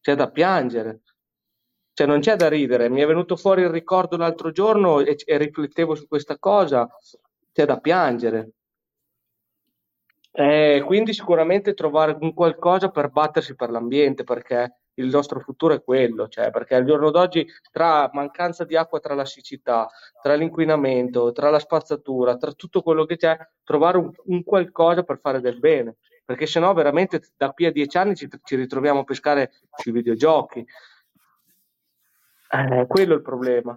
c'è 0.00 0.14
da 0.14 0.30
piangere. 0.30 1.00
Cioè 1.94 2.06
non 2.06 2.20
c'è 2.20 2.36
da 2.36 2.48
ridere, 2.48 2.88
mi 2.88 3.02
è 3.02 3.06
venuto 3.06 3.36
fuori 3.36 3.62
il 3.62 3.68
ricordo 3.68 4.16
l'altro 4.16 4.50
giorno 4.50 5.00
e, 5.00 5.14
e 5.24 5.36
riflettevo 5.36 5.94
su 5.94 6.06
questa 6.08 6.38
cosa, 6.38 6.88
c'è 7.52 7.66
da 7.66 7.78
piangere. 7.78 8.52
Eh, 10.34 10.82
quindi 10.86 11.12
sicuramente 11.12 11.74
trovare 11.74 12.16
un 12.18 12.32
qualcosa 12.32 12.88
per 12.90 13.10
battersi 13.10 13.54
per 13.54 13.70
l'ambiente, 13.70 14.24
perché 14.24 14.78
il 14.94 15.06
nostro 15.06 15.40
futuro 15.40 15.74
è 15.74 15.82
quello, 15.82 16.28
cioè, 16.28 16.50
perché 16.50 16.74
al 16.74 16.84
giorno 16.84 17.10
d'oggi 17.10 17.46
tra 17.70 18.10
mancanza 18.12 18.64
di 18.64 18.76
acqua, 18.76 19.00
tra 19.00 19.14
la 19.14 19.24
siccità, 19.24 19.88
tra 20.20 20.34
l'inquinamento, 20.34 21.32
tra 21.32 21.50
la 21.50 21.58
spazzatura, 21.58 22.36
tra 22.36 22.52
tutto 22.52 22.82
quello 22.82 23.04
che 23.04 23.16
c'è, 23.16 23.36
trovare 23.64 23.98
un, 23.98 24.10
un 24.26 24.42
qualcosa 24.42 25.02
per 25.02 25.18
fare 25.20 25.40
del 25.40 25.58
bene, 25.58 25.96
perché 26.24 26.46
sennò 26.46 26.72
veramente 26.74 27.22
da 27.36 27.50
qui 27.50 27.66
a 27.66 27.72
dieci 27.72 27.96
anni 27.96 28.14
ci, 28.14 28.28
ci 28.42 28.56
ritroviamo 28.56 29.00
a 29.00 29.04
pescare 29.04 29.52
sui 29.76 29.92
videogiochi, 29.92 30.64
eh, 32.50 32.86
quello 32.86 33.14
è 33.14 33.16
il 33.16 33.22
problema. 33.22 33.74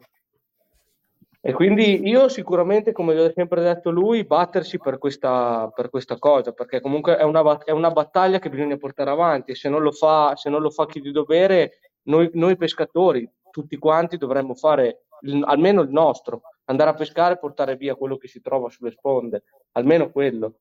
E 1.47 1.53
quindi 1.53 2.07
io 2.07 2.27
sicuramente, 2.27 2.91
come 2.91 3.13
gli 3.13 3.19
ho 3.19 3.31
sempre 3.31 3.61
detto 3.61 3.91
lui, 3.91 4.23
battersi 4.23 4.79
per 4.79 4.97
questa, 4.97 5.71
per 5.75 5.91
questa 5.91 6.17
cosa, 6.17 6.53
perché 6.53 6.81
comunque 6.81 7.17
è 7.17 7.21
una, 7.21 7.59
è 7.59 7.69
una, 7.69 7.91
battaglia 7.91 8.39
che 8.39 8.49
bisogna 8.49 8.77
portare 8.77 9.11
avanti 9.11 9.51
e 9.51 9.55
se 9.55 9.69
non 9.69 9.83
lo 9.83 9.91
fa, 9.91 10.35
se 10.35 10.49
non 10.49 10.63
lo 10.63 10.71
fa 10.71 10.87
chi 10.87 10.99
di 11.01 11.11
dovere, 11.11 11.81
noi, 12.05 12.31
noi 12.33 12.57
pescatori, 12.57 13.29
tutti 13.51 13.77
quanti 13.77 14.17
dovremmo 14.17 14.55
fare 14.55 15.03
il, 15.21 15.43
almeno 15.45 15.81
il 15.81 15.91
nostro, 15.91 16.41
andare 16.63 16.89
a 16.89 16.95
pescare 16.95 17.35
e 17.35 17.37
portare 17.37 17.75
via 17.75 17.93
quello 17.93 18.17
che 18.17 18.27
si 18.27 18.41
trova 18.41 18.71
sulle 18.71 18.89
sponde, 18.89 19.43
almeno 19.73 20.09
quello. 20.09 20.55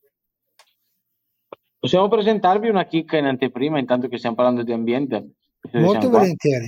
Possiamo 1.78 2.08
presentarvi 2.08 2.68
una 2.68 2.84
chicca 2.84 3.16
in 3.16 3.24
anteprima, 3.24 3.78
intanto 3.78 4.06
che 4.06 4.18
stiamo 4.18 4.36
parlando 4.36 4.62
di 4.62 4.72
ambiente? 4.72 5.30
Molto 5.72 6.10
volentieri. 6.10 6.66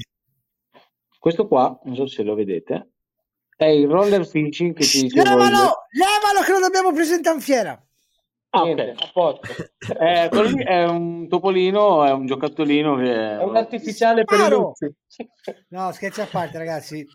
Questo 1.19 1.47
qua, 1.47 1.79
non 1.85 1.97
so 1.97 2.07
se 2.07 2.23
lo 2.23 2.35
vedete, 2.35 2.93
è 3.57 3.65
il 3.65 3.89
roller 3.89 4.27
fishing 4.27 4.75
che 4.75 4.85
ti 4.85 5.03
dicevo 5.03 5.25
Levalo! 5.25 5.87
Levalo 5.91 6.45
che 6.45 6.53
lo 6.53 6.61
dobbiamo 6.61 6.93
presentare 6.93 7.37
in 7.37 7.43
fiera! 7.43 7.87
Ah, 8.51 8.63
ok, 8.63 8.95
a 8.97 9.11
posto. 9.13 9.41
eh, 9.99 10.29
lì 10.33 10.65
è 10.65 10.85
un 10.85 11.29
topolino, 11.29 12.05
è 12.05 12.11
un 12.13 12.27
giocattolino 12.27 12.97
che... 12.97 13.13
È 13.13 13.43
un 13.43 13.57
artificiale 13.57 14.25
per 14.25 14.41
i 14.41 14.49
luzzi. 14.49 14.95
No, 15.69 15.93
scherzi 15.93 16.21
a 16.21 16.27
parte 16.27 16.57
ragazzi 16.57 17.07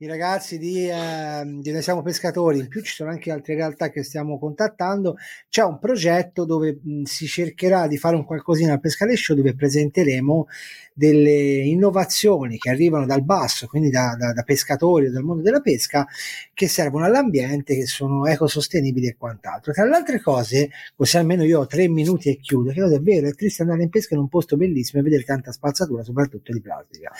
i 0.00 0.06
ragazzi 0.06 0.58
di, 0.58 0.88
eh, 0.88 1.42
di 1.44 1.72
Noi 1.72 1.82
Siamo 1.82 2.02
Pescatori, 2.02 2.60
in 2.60 2.68
più 2.68 2.82
ci 2.82 2.94
sono 2.94 3.10
anche 3.10 3.32
altre 3.32 3.56
realtà 3.56 3.90
che 3.90 4.04
stiamo 4.04 4.38
contattando, 4.38 5.16
c'è 5.48 5.64
un 5.64 5.80
progetto 5.80 6.44
dove 6.44 6.78
mh, 6.80 7.02
si 7.02 7.26
cercherà 7.26 7.88
di 7.88 7.98
fare 7.98 8.14
un 8.14 8.24
qualcosina 8.24 8.74
al 8.74 8.80
Pescale 8.80 9.16
Show 9.16 9.34
dove 9.34 9.56
presenteremo 9.56 10.46
delle 10.94 11.64
innovazioni 11.64 12.58
che 12.58 12.70
arrivano 12.70 13.06
dal 13.06 13.24
basso, 13.24 13.66
quindi 13.66 13.90
da, 13.90 14.14
da, 14.16 14.32
da 14.32 14.42
pescatori 14.42 15.06
o 15.06 15.10
dal 15.10 15.24
mondo 15.24 15.42
della 15.42 15.60
pesca, 15.60 16.06
che 16.54 16.68
servono 16.68 17.04
all'ambiente, 17.04 17.74
che 17.74 17.86
sono 17.86 18.24
ecosostenibili 18.26 19.08
e 19.08 19.16
quant'altro. 19.18 19.72
Tra 19.72 19.84
le 19.84 19.96
altre 19.96 20.20
cose, 20.20 20.70
così 20.94 21.16
almeno 21.16 21.42
io 21.42 21.58
ho 21.58 21.66
tre 21.66 21.88
minuti 21.88 22.28
e 22.28 22.36
chiudo, 22.36 22.70
che 22.70 22.84
è 22.84 23.00
vero, 23.00 23.26
è 23.26 23.34
triste 23.34 23.62
andare 23.62 23.82
in 23.82 23.90
pesca 23.90 24.14
in 24.14 24.20
un 24.20 24.28
posto 24.28 24.56
bellissimo 24.56 25.00
e 25.00 25.04
vedere 25.04 25.24
tanta 25.24 25.50
spazzatura, 25.50 26.04
soprattutto 26.04 26.52
di 26.52 26.60
plastica. 26.60 27.10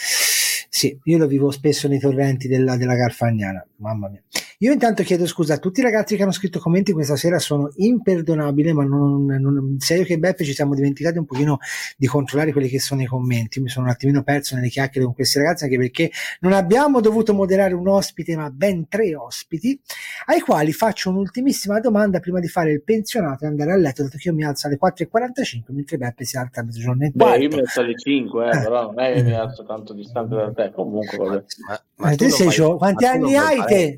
Sì, 0.79 0.97
io 1.07 1.19
lo 1.19 1.27
vivo 1.27 1.51
spesso 1.51 1.89
nei 1.89 1.99
torrenti 1.99 2.47
della, 2.47 2.77
della 2.77 2.95
Garfagnana, 2.95 3.67
mamma 3.79 4.09
mia. 4.09 4.23
Io 4.61 4.73
intanto 4.73 5.05
chiedo 5.05 5.25
scusa 5.25 5.55
a 5.55 5.59
tutti 5.59 5.79
i 5.79 5.85
ragazzi 5.85 6.17
che 6.17 6.25
hanno 6.25 6.33
scritto 6.33 6.59
commenti 6.59 6.91
questa 6.91 7.15
sera, 7.15 7.39
sono 7.39 7.71
imperdonabile, 7.77 8.73
ma 8.73 8.83
non, 8.83 9.25
non, 9.25 9.77
sia 9.79 9.95
io 9.95 10.03
che 10.03 10.19
Beppe 10.19 10.43
ci 10.43 10.53
siamo 10.53 10.75
dimenticati 10.75 11.17
un 11.17 11.27
pochino 11.27 11.59
di 11.97 12.09
controllare 12.09 12.51
quelli 12.51 12.67
che 12.67 12.81
sono 12.81 13.01
i 13.03 13.07
commenti, 13.07 13.61
mi 13.61 13.69
sono 13.69 13.87
un 13.87 13.93
attimino 13.93 14.25
perso 14.25 14.57
nelle 14.57 14.67
chiacchiere 14.67 15.07
con 15.07 15.15
questi 15.15 15.39
ragazzi, 15.39 15.63
anche 15.63 15.79
perché 15.79 16.11
non 16.41 16.55
abbiamo 16.55 17.01
dovuto 17.01 17.35
moderare 17.35 17.73
un 17.75 17.87
ospite, 17.87 18.35
ma 18.35 18.51
ben 18.51 18.89
tre 18.89 19.15
ospiti, 19.15 19.81
ai 20.27 20.41
quali 20.41 20.73
faccio 20.73 21.11
un'ultimissima 21.11 21.79
domanda 21.79 22.19
prima 22.19 22.41
di 22.41 22.49
fare 22.49 22.73
il 22.73 22.83
pensionato 22.83 23.45
e 23.45 23.47
andare 23.47 23.71
a 23.71 23.77
letto, 23.77 24.03
dato 24.03 24.17
che 24.19 24.27
io 24.27 24.35
mi 24.35 24.43
alzo 24.43 24.67
alle 24.67 24.77
4.45, 24.83 25.73
mentre 25.73 25.99
Beppe 25.99 26.25
si 26.25 26.37
alza 26.37 26.63
a 26.63 26.65
mezzogiorno 26.65 27.05
e 27.05 27.13
Beh, 27.15 27.39
io 27.39 27.49
mi 27.49 27.61
alzo 27.61 27.79
alle 27.79 27.97
5, 27.97 28.45
eh, 28.45 28.51
però 28.51 28.87
non 28.87 28.99
è 28.99 29.13
che 29.15 29.23
mi 29.23 29.35
alzo 29.35 29.65
tanto 29.65 29.93
distante 29.93 30.35
da 30.35 30.51
te, 30.51 30.73
comunque 30.75 31.17
vabbè. 31.17 31.45
Ma, 31.69 31.81
ma, 31.95 32.09
ma 32.09 32.17
te 32.17 32.29
sei 32.29 32.49
giovane, 32.49 32.79
quanti 32.79 33.05
anni 33.05 33.37
hai 33.37 33.65
te? 33.65 33.97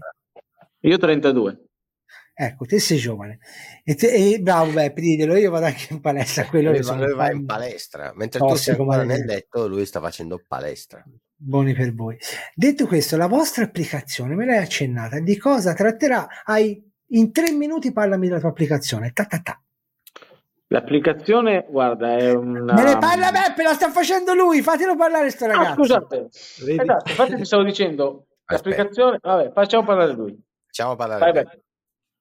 Io 0.81 0.97
32. 0.97 1.65
Ecco, 2.33 2.65
te 2.65 2.79
sei 2.79 2.97
giovane. 2.97 3.39
E, 3.85 3.95
te, 3.95 4.11
e 4.11 4.41
bravo 4.41 4.73
Beppe, 4.73 5.01
ditelo, 5.01 5.37
io 5.37 5.51
vado 5.51 5.67
anche 5.67 5.89
in 5.91 6.01
palestra. 6.01 6.47
Quello 6.47 6.71
lui, 6.71 6.81
lui 6.81 7.15
va 7.15 7.31
in 7.31 7.45
palestra, 7.45 8.13
mentre 8.15 8.41
tu 8.41 8.55
sei 8.55 8.75
ancora 8.75 9.05
nel 9.05 9.25
letto, 9.27 9.69
lui 9.69 9.85
sta 9.85 10.01
facendo 10.01 10.43
palestra. 10.47 11.05
Buoni 11.37 11.75
per 11.75 11.95
voi. 11.95 12.17
Detto 12.55 12.87
questo, 12.87 13.19
la 13.19 13.27
vostra 13.27 13.65
applicazione, 13.65 14.35
me 14.35 14.47
l'hai 14.47 14.59
accennata, 14.59 15.21
di 15.21 15.37
cosa 15.37 15.75
tratterà? 15.75 16.27
Hai, 16.45 16.83
in 17.09 17.31
tre 17.31 17.51
minuti 17.51 17.93
parlami 17.93 18.29
della 18.29 18.41
tua 18.41 18.49
applicazione. 18.49 19.11
Ta, 19.13 19.27
ta, 19.27 19.41
ta. 19.41 19.63
L'applicazione, 20.69 21.67
guarda, 21.69 22.17
è 22.17 22.33
una... 22.33 22.73
Me 22.73 22.85
ne 22.85 22.97
parla 22.99 23.31
Beppe, 23.33 23.63
la 23.63 23.75
sta 23.75 23.91
facendo 23.91 24.33
lui, 24.33 24.63
fatelo 24.63 24.97
parlare 24.97 25.29
sto 25.31 25.45
ah, 25.45 25.49
ragazzo. 25.49 25.71
Ah, 25.71 25.75
scusate, 25.75 26.29
esatto, 26.31 27.11
infatti 27.11 27.37
ti 27.37 27.45
stavo 27.45 27.65
dicendo, 27.65 28.29
L'applicazione, 28.51 29.19
vabbè, 29.21 29.53
facciamo 29.53 29.85
parlare 29.85 30.13
lui. 30.13 30.37
Facciamo 30.73 30.97
parlare 30.97 31.21
vai, 31.21 31.33
vai. 31.33 31.63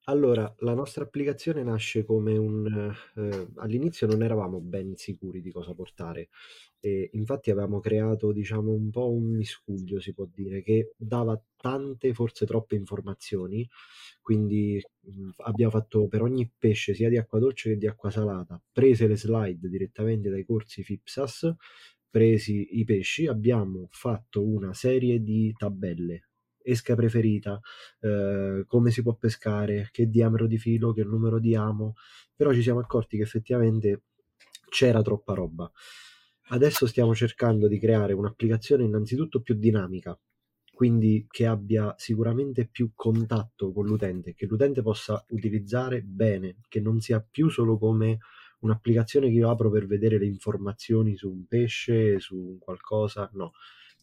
Allora, 0.06 0.52
la 0.60 0.74
nostra 0.74 1.04
applicazione 1.04 1.62
nasce 1.64 2.04
come 2.04 2.36
un... 2.38 2.92
Eh, 3.16 3.48
all'inizio 3.58 4.08
non 4.08 4.24
eravamo 4.24 4.60
ben 4.60 4.96
sicuri 4.96 5.40
di 5.42 5.52
cosa 5.52 5.74
portare 5.76 6.30
e 6.80 7.10
infatti 7.14 7.52
avevamo 7.52 7.80
creato, 7.80 8.32
diciamo, 8.32 8.72
un 8.72 8.90
po' 8.90 9.12
un 9.12 9.36
miscuglio, 9.36 10.00
si 10.00 10.14
può 10.14 10.26
dire, 10.34 10.64
che 10.64 10.94
dava 10.98 11.40
tante, 11.58 12.14
forse 12.14 12.46
troppe 12.48 12.76
informazioni, 12.76 13.68
quindi 14.22 14.82
mh, 15.02 15.30
abbiamo 15.44 15.72
fatto 15.72 16.08
per 16.08 16.22
ogni 16.24 16.52
pesce, 16.58 16.96
sia 16.96 17.10
di 17.10 17.18
acqua 17.18 17.40
dolce 17.40 17.72
che 17.72 17.78
di 17.78 17.88
acqua 17.88 18.10
salata, 18.10 18.60
prese 18.72 19.08
le 19.08 19.18
slide 19.18 19.68
direttamente 19.70 20.30
dai 20.30 20.46
corsi 20.46 20.84
FIPSAS, 20.84 21.54
presi 22.10 22.80
i 22.80 22.84
pesci, 22.86 23.28
abbiamo 23.28 23.88
fatto 23.92 24.44
una 24.44 24.74
serie 24.74 25.22
di 25.22 25.54
tabelle, 25.56 26.29
esca 26.62 26.96
preferita, 26.96 27.60
eh, 28.02 28.64
come 28.68 28.92
si 28.92 29.02
può 29.02 29.16
pescare, 29.16 29.90
che 29.92 30.08
diametro 30.10 30.48
di 30.48 30.58
filo, 30.58 30.94
che 30.94 31.04
numero 31.04 31.40
di 31.40 31.56
amo, 31.56 31.96
però 32.36 32.54
ci 32.54 32.62
siamo 32.62 32.80
accorti 32.80 33.18
che 33.18 33.24
effettivamente 33.24 34.04
c'era 34.70 35.02
troppa 35.02 35.34
roba. 35.34 35.72
Adesso 36.52 36.88
stiamo 36.88 37.14
cercando 37.14 37.68
di 37.68 37.80
creare 37.80 38.14
un'applicazione 38.14 38.84
innanzitutto 38.84 39.42
più 39.42 39.56
dinamica, 39.56 40.20
quindi 40.74 41.28
che 41.30 41.46
abbia 41.46 41.94
sicuramente 41.98 42.66
più 42.66 42.92
contatto 42.96 43.72
con 43.72 43.86
l'utente, 43.86 44.34
che 44.34 44.46
l'utente 44.46 44.82
possa 44.82 45.24
utilizzare 45.30 46.02
bene, 46.02 46.58
che 46.68 46.80
non 46.80 47.02
sia 47.02 47.20
più 47.20 47.50
solo 47.50 47.78
come 47.78 48.20
un'applicazione 48.62 49.28
che 49.28 49.36
io 49.36 49.50
apro 49.50 49.70
per 49.70 49.86
vedere 49.88 50.18
le 50.18 50.26
informazioni 50.26 51.16
su 51.16 51.30
un 51.30 51.46
pesce, 51.48 52.20
su 52.20 52.36
un 52.36 52.58
qualcosa, 52.60 53.30
no, 53.34 53.52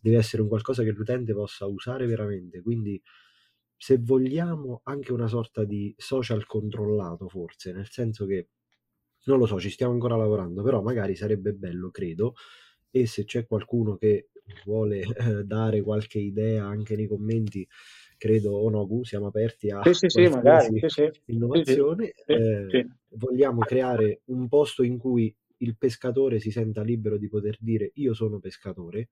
deve 0.01 0.19
essere 0.19 0.43
un 0.43 0.49
qualcosa 0.49 0.83
che 0.83 0.91
l'utente 0.91 1.33
possa 1.35 1.67
usare 1.67 2.07
veramente, 2.07 2.63
quindi 2.63 3.01
se 3.77 3.99
vogliamo 3.99 4.81
anche 4.85 5.13
una 5.13 5.29
sorta 5.29 5.65
di 5.65 5.95
social 5.99 6.47
controllato 6.47 7.29
forse, 7.29 7.73
nel 7.73 7.89
senso 7.89 8.27
che 8.27 8.49
non 9.27 9.39
lo 9.39 9.47
so, 9.47 9.59
ci 9.59 9.71
stiamo 9.71 9.93
ancora 9.93 10.17
lavorando, 10.17 10.63
però 10.63 10.81
magari 10.81 11.15
sarebbe 11.15 11.53
bello, 11.53 11.91
credo, 11.91 12.35
e 12.91 13.07
se 13.07 13.25
c'è 13.25 13.47
qualcuno 13.47 13.97
che 13.97 14.29
vuole 14.65 15.01
eh, 15.01 15.45
dare 15.45 15.83
qualche 15.83 16.19
idea 16.19 16.65
anche 16.65 16.97
nei 16.97 17.07
commenti, 17.07 17.67
credo 18.17 18.57
Onogu, 18.57 19.05
siamo 19.05 19.27
aperti 19.27 19.71
a 19.71 19.83
sì, 19.83 19.93
sì, 19.95 20.09
sì, 20.09 20.29
magari, 20.29 20.81
sì, 20.87 21.11
innovazione. 21.27 22.13
Eh, 22.27 22.87
vogliamo 23.11 23.61
creare 23.61 24.23
un 24.27 24.49
posto 24.49 24.83
in 24.83 24.99
cui 24.99 25.35
il 25.59 25.77
pescatore 25.77 26.39
si 26.39 26.51
senta 26.51 26.83
libero 26.83 27.17
di 27.17 27.29
poter 27.29 27.57
dire 27.61 27.91
io 27.95 28.15
sono 28.15 28.39
pescatore, 28.39 29.11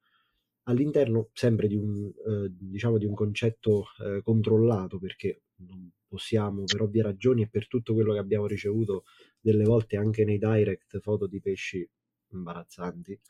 all'interno 0.64 1.30
sempre 1.32 1.66
di 1.66 1.76
un, 1.76 2.06
eh, 2.06 2.48
diciamo 2.50 2.98
di 2.98 3.06
un 3.06 3.14
concetto 3.14 3.86
eh, 4.00 4.22
controllato, 4.22 4.98
perché 4.98 5.42
non 5.56 5.90
possiamo, 6.06 6.64
per 6.64 6.82
ovvie 6.82 7.02
ragioni 7.02 7.42
e 7.42 7.48
per 7.48 7.68
tutto 7.68 7.94
quello 7.94 8.12
che 8.12 8.18
abbiamo 8.18 8.46
ricevuto 8.46 9.04
delle 9.40 9.64
volte 9.64 9.96
anche 9.96 10.24
nei 10.24 10.38
direct 10.38 11.00
foto 11.00 11.26
di 11.26 11.40
pesci 11.40 11.88
imbarazzanti 12.30 13.20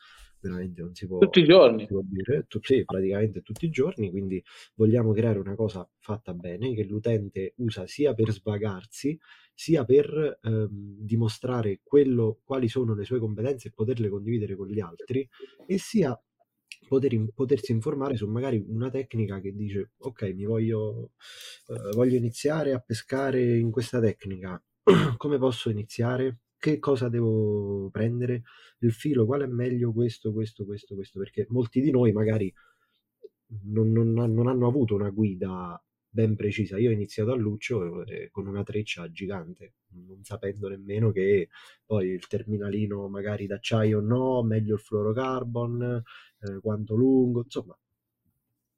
veramente 0.48 0.82
non 0.82 0.94
si 0.94 1.06
può, 1.06 1.18
tutti 1.18 1.40
i 1.40 1.44
giorni. 1.44 1.86
dire, 2.04 2.44
tu, 2.48 2.58
sì, 2.62 2.84
praticamente 2.84 3.40
tutti 3.40 3.64
i 3.64 3.70
giorni, 3.70 4.10
quindi 4.10 4.42
vogliamo 4.74 5.12
creare 5.12 5.38
una 5.38 5.54
cosa 5.54 5.88
fatta 5.98 6.34
bene, 6.34 6.74
che 6.74 6.84
l'utente 6.84 7.54
usa 7.56 7.86
sia 7.86 8.12
per 8.14 8.30
svagarsi, 8.30 9.18
sia 9.54 9.84
per 9.84 10.38
ehm, 10.42 10.68
dimostrare 10.70 11.80
quello, 11.82 12.40
quali 12.44 12.68
sono 12.68 12.94
le 12.94 13.04
sue 13.04 13.18
competenze 13.18 13.68
e 13.68 13.72
poterle 13.74 14.08
condividere 14.08 14.54
con 14.54 14.68
gli 14.68 14.80
altri, 14.80 15.26
e 15.66 15.78
sia 15.78 16.18
poter, 16.86 17.18
potersi 17.34 17.72
informare 17.72 18.16
su 18.16 18.26
magari 18.26 18.64
una 18.68 18.90
tecnica 18.90 19.40
che 19.40 19.54
dice 19.54 19.92
ok 19.98 20.22
mi 20.34 20.44
voglio, 20.44 21.12
eh, 21.68 21.94
voglio 21.94 22.16
iniziare 22.16 22.72
a 22.72 22.78
pescare 22.78 23.58
in 23.58 23.70
questa 23.70 24.00
tecnica. 24.00 24.62
Come 25.16 25.38
posso 25.38 25.70
iniziare? 25.70 26.38
Che 26.56 26.78
cosa 26.78 27.08
devo 27.08 27.90
prendere? 27.90 28.42
Il 28.78 28.92
filo 28.92 29.26
qual 29.26 29.42
è 29.42 29.46
meglio 29.46 29.92
questo 29.92 30.32
questo 30.32 30.64
questo 30.64 30.94
questo? 30.94 31.18
Perché 31.18 31.46
molti 31.50 31.80
di 31.80 31.90
noi 31.90 32.12
magari 32.12 32.52
non, 33.64 33.90
non, 33.92 34.12
non 34.12 34.46
hanno 34.46 34.66
avuto 34.66 34.94
una 34.94 35.10
guida 35.10 35.83
ben 36.14 36.36
precisa. 36.36 36.78
Io 36.78 36.90
ho 36.90 36.92
iniziato 36.92 37.32
a 37.32 37.34
Luccio 37.34 38.04
eh, 38.04 38.28
con 38.30 38.46
una 38.46 38.62
treccia 38.62 39.10
gigante, 39.10 39.72
non 40.06 40.22
sapendo 40.22 40.68
nemmeno 40.68 41.10
che 41.10 41.48
poi 41.84 42.10
il 42.10 42.24
terminalino 42.28 43.08
magari 43.08 43.46
d'acciaio 43.46 43.98
no, 43.98 44.44
meglio 44.44 44.74
il 44.74 44.80
fluorocarbon, 44.80 46.02
eh, 46.38 46.60
quanto 46.60 46.94
lungo, 46.94 47.42
insomma, 47.42 47.76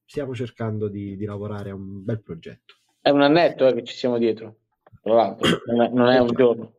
stiamo 0.07 0.34
cercando 0.34 0.89
di, 0.89 1.14
di, 1.14 1.26
lavorare 1.26 1.70
a 1.70 1.74
un 1.74 2.03
bel 2.03 2.22
progetto. 2.22 2.76
È 3.03 3.11
un 3.11 3.20
annetto 3.20 3.66
eh, 3.66 3.74
che 3.74 3.84
ci 3.84 3.95
siamo 3.95 4.16
dietro, 4.16 4.57
tra 5.03 5.12
l'altro, 5.12 5.61
non 5.66 6.09
è 6.09 6.18
un 6.18 6.32
giorno. 6.34 6.72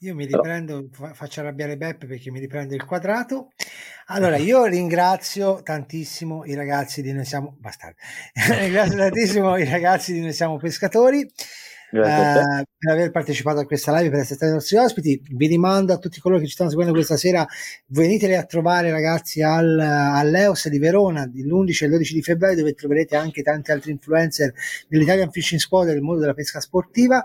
Io 0.00 0.14
mi 0.14 0.26
riprendo, 0.26 0.88
Però... 0.88 1.14
faccio 1.14 1.40
arrabbiare 1.40 1.76
Beppe 1.76 2.06
perché 2.06 2.30
mi 2.30 2.38
riprende 2.38 2.74
il 2.74 2.84
quadrato. 2.84 3.52
Allora, 4.08 4.36
io 4.36 4.66
ringrazio 4.66 5.62
tantissimo 5.64 6.44
i 6.44 6.54
ragazzi 6.54 7.02
di 7.02 7.12
Noi 7.12 7.24
Siamo 7.24 7.56
Bastardi. 7.58 7.96
ringrazio 8.60 8.96
tantissimo 8.96 9.56
i 9.56 9.68
ragazzi 9.68 10.12
di 10.12 10.20
Noi 10.20 10.32
Siamo 10.32 10.58
Pescatori 10.58 11.28
eh, 11.92 12.66
per 12.78 12.92
aver 12.92 13.10
partecipato 13.10 13.60
a 13.60 13.64
questa 13.64 13.94
live, 13.96 14.10
per 14.10 14.20
essere 14.20 14.36
stati 14.36 14.50
i 14.50 14.54
nostri 14.54 14.76
ospiti. 14.76 15.22
Vi 15.30 15.46
rimando 15.46 15.92
a 15.92 15.98
tutti 15.98 16.20
coloro 16.20 16.40
che 16.40 16.46
ci 16.46 16.52
stanno 16.52 16.70
seguendo 16.70 16.92
questa 16.92 17.16
sera, 17.16 17.46
veniteli 17.86 18.34
a 18.34 18.44
trovare 18.44 18.90
ragazzi 18.90 19.42
al, 19.42 19.78
all'Eos 19.78 20.68
di 20.68 20.78
Verona 20.78 21.24
l'11 21.24 21.82
e 21.82 21.86
il 21.86 21.90
12 21.92 22.14
di 22.14 22.22
febbraio 22.22 22.56
dove 22.56 22.74
troverete 22.74 23.16
anche 23.16 23.42
tanti 23.42 23.70
altri 23.70 23.92
influencer 23.92 24.52
dell'Italian 24.88 25.30
Fishing 25.30 25.60
Squad 25.60 25.86
del 25.86 26.00
mondo 26.00 26.20
della 26.20 26.34
pesca 26.34 26.60
sportiva. 26.60 27.22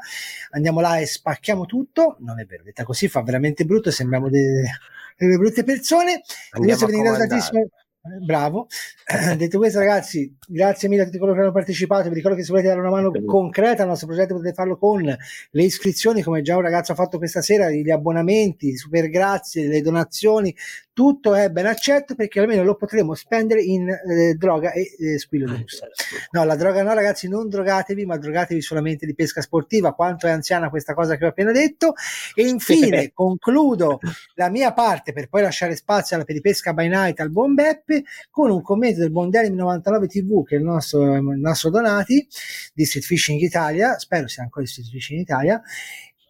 Andiamo 0.52 0.80
là 0.80 1.00
e 1.00 1.06
spacchiamo 1.06 1.66
tutto. 1.66 2.18
Non 2.20 2.40
è 2.40 2.46
vero, 2.46 2.64
detta 2.64 2.84
così 2.84 3.08
fa 3.08 3.22
veramente 3.22 3.66
brutto, 3.66 3.92
sembriamo 3.92 4.30
delle, 4.30 4.70
delle 5.18 5.38
brutte 5.38 5.64
persone. 5.64 6.22
Andiamo 6.52 6.86
ringrazio 6.88 7.28
tantissimo. 7.28 7.70
Bravo. 8.04 8.68
Detto 9.38 9.60
questo, 9.60 9.78
ragazzi, 9.78 10.36
grazie 10.48 10.90
mille 10.90 11.04
a 11.04 11.06
tutti 11.06 11.20
coloro 11.20 11.36
che 11.36 11.44
hanno 11.44 11.52
partecipato. 11.52 12.10
Vi 12.10 12.16
ricordo 12.16 12.36
che 12.36 12.44
se 12.44 12.50
volete 12.50 12.70
dare 12.70 12.80
una 12.80 12.90
mano 12.90 13.12
concreta 13.26 13.84
al 13.84 13.90
nostro 13.90 14.08
progetto 14.08 14.34
potete 14.34 14.56
farlo 14.56 14.76
con 14.78 15.04
le 15.04 15.64
iscrizioni, 15.64 16.24
come 16.24 16.42
già 16.42 16.56
un 16.56 16.64
ragazzo 16.64 16.94
ha 16.94 16.96
fatto 16.96 17.20
questa 17.20 17.42
sera, 17.42 17.70
gli 17.70 17.92
abbonamenti, 17.92 18.76
super 18.76 19.08
grazie, 19.08 19.68
le 19.68 19.82
donazioni, 19.82 20.56
tutto 20.94 21.36
è 21.36 21.50
ben 21.50 21.68
accetto 21.68 22.16
perché 22.16 22.40
almeno 22.40 22.64
lo 22.64 22.76
potremo 22.76 23.14
spendere 23.14 23.62
in 23.62 23.88
eh, 23.90 24.34
droga 24.34 24.72
e 24.72 24.96
eh, 25.00 25.20
squillo 25.20 25.52
di 25.52 25.60
lusso. 25.62 25.88
No, 26.32 26.44
la 26.44 26.56
droga 26.56 26.82
no, 26.82 26.94
ragazzi, 26.94 27.28
non 27.28 27.50
drogatevi, 27.50 28.06
ma 28.06 28.18
drogatevi 28.18 28.62
solamente 28.62 29.06
di 29.06 29.14
pesca 29.14 29.42
sportiva. 29.42 29.94
Quanto 29.94 30.26
è 30.28 30.32
anziana 30.32 30.70
questa 30.70 30.94
cosa 30.94 31.18
che 31.18 31.26
ho 31.26 31.30
appena 31.30 31.52
detto. 31.52 31.94
E 32.34 32.48
infine 32.48 33.12
concludo 33.16 34.00
la 34.36 34.50
mia 34.50 34.74
parte 34.74 35.14
per 35.14 35.30
poi 35.30 35.44
lasciare 35.44 35.76
spazio 35.76 36.16
alla 36.16 36.26
peripesca 36.26 36.74
by 36.74 36.88
night 36.88 37.20
al 37.20 37.30
buon 37.30 37.54
Beppe 37.54 37.91
con 38.30 38.50
un 38.52 38.62
commento 38.62 39.00
del 39.00 39.12
buon 39.12 39.30
Denim 39.30 39.56
99 39.56 40.08
TV 40.08 40.44
che 40.44 40.56
è 40.56 40.60
il 40.60 40.66
nostro, 40.66 41.16
il 41.16 41.40
nostro 41.40 41.70
Donati 41.70 42.28
di 42.74 42.86
Street 42.86 43.06
Fishing 43.06 43.40
Italia. 43.42 43.98
Spero 43.98 44.28
sia 44.28 44.44
ancora 44.44 44.66
di 44.66 44.72
Street 44.72 44.90
Fishing 44.90 45.20
Italia 45.20 45.62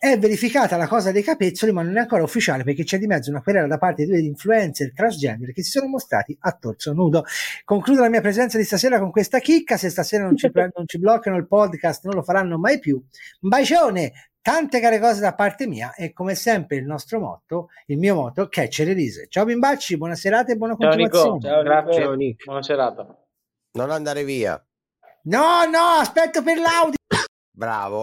è 0.04 0.18
verificata 0.18 0.78
la 0.78 0.88
cosa 0.88 1.12
dei 1.12 1.22
capezzoli, 1.22 1.72
ma 1.72 1.84
non 1.84 1.96
è 1.96 2.00
ancora 2.00 2.24
ufficiale 2.24 2.64
perché 2.64 2.84
c'è 2.84 2.98
di 2.98 3.06
mezzo 3.06 3.30
una 3.30 3.44
querela 3.44 3.68
da 3.68 3.78
parte 3.78 4.04
di 4.04 4.10
due 4.10 4.20
influencer 4.22 4.94
transgender 4.96 5.54
che 5.54 5.62
si 5.62 5.70
sono 5.70 5.86
mostrati 5.86 6.36
a 6.40 6.58
torso 6.60 6.92
nudo. 6.92 7.24
Concludo 7.64 8.02
la 8.02 8.10
mia 8.10 8.20
presenza 8.20 8.58
di 8.58 8.64
stasera 8.64 8.98
con 8.98 9.12
questa 9.12 9.38
chicca. 9.38 9.78
Se 9.78 9.90
stasera 9.90 10.24
non 10.24 10.36
ci, 10.36 10.50
non 10.74 10.88
ci 10.88 10.98
bloccano 10.98 11.38
il 11.38 11.46
podcast, 11.46 12.06
non 12.06 12.16
lo 12.16 12.24
faranno 12.24 12.58
mai 12.58 12.80
più. 12.80 12.96
Un 12.96 13.50
bacione, 13.50 14.31
tante 14.42 14.80
care 14.80 15.00
cose 15.00 15.22
da 15.22 15.34
parte 15.34 15.68
mia 15.68 15.94
e 15.94 16.14
come 16.14 16.36
sempre 16.36 16.78
il 16.78 16.86
nostro 16.86 17.20
motto, 17.20 17.70
il 17.88 17.98
mio 17.98 18.16
motto, 18.16 18.48
catch 18.48 18.80
e 18.80 18.84
release. 18.86 19.28
Ciao 19.30 19.46
bimbacci, 19.46 19.98
buona 19.98 20.16
serata 20.16 20.52
e 20.52 20.56
buona 20.56 20.76
ciao 20.78 20.90
continuazione. 20.90 21.34
Nico. 21.34 21.48
Ciao, 21.48 21.64
grazie. 21.64 22.02
Ciao 22.02 22.14
Nick. 22.14 22.46
Buona 22.46 22.64
serata. 22.64 23.26
Non 23.74 23.92
andare 23.92 24.24
via. 24.24 24.64
No, 25.24 25.66
no, 25.66 26.00
aspetto 26.00 26.42
per 26.42 26.58
l'audio. 26.58 26.98
Bravo. 27.52 28.00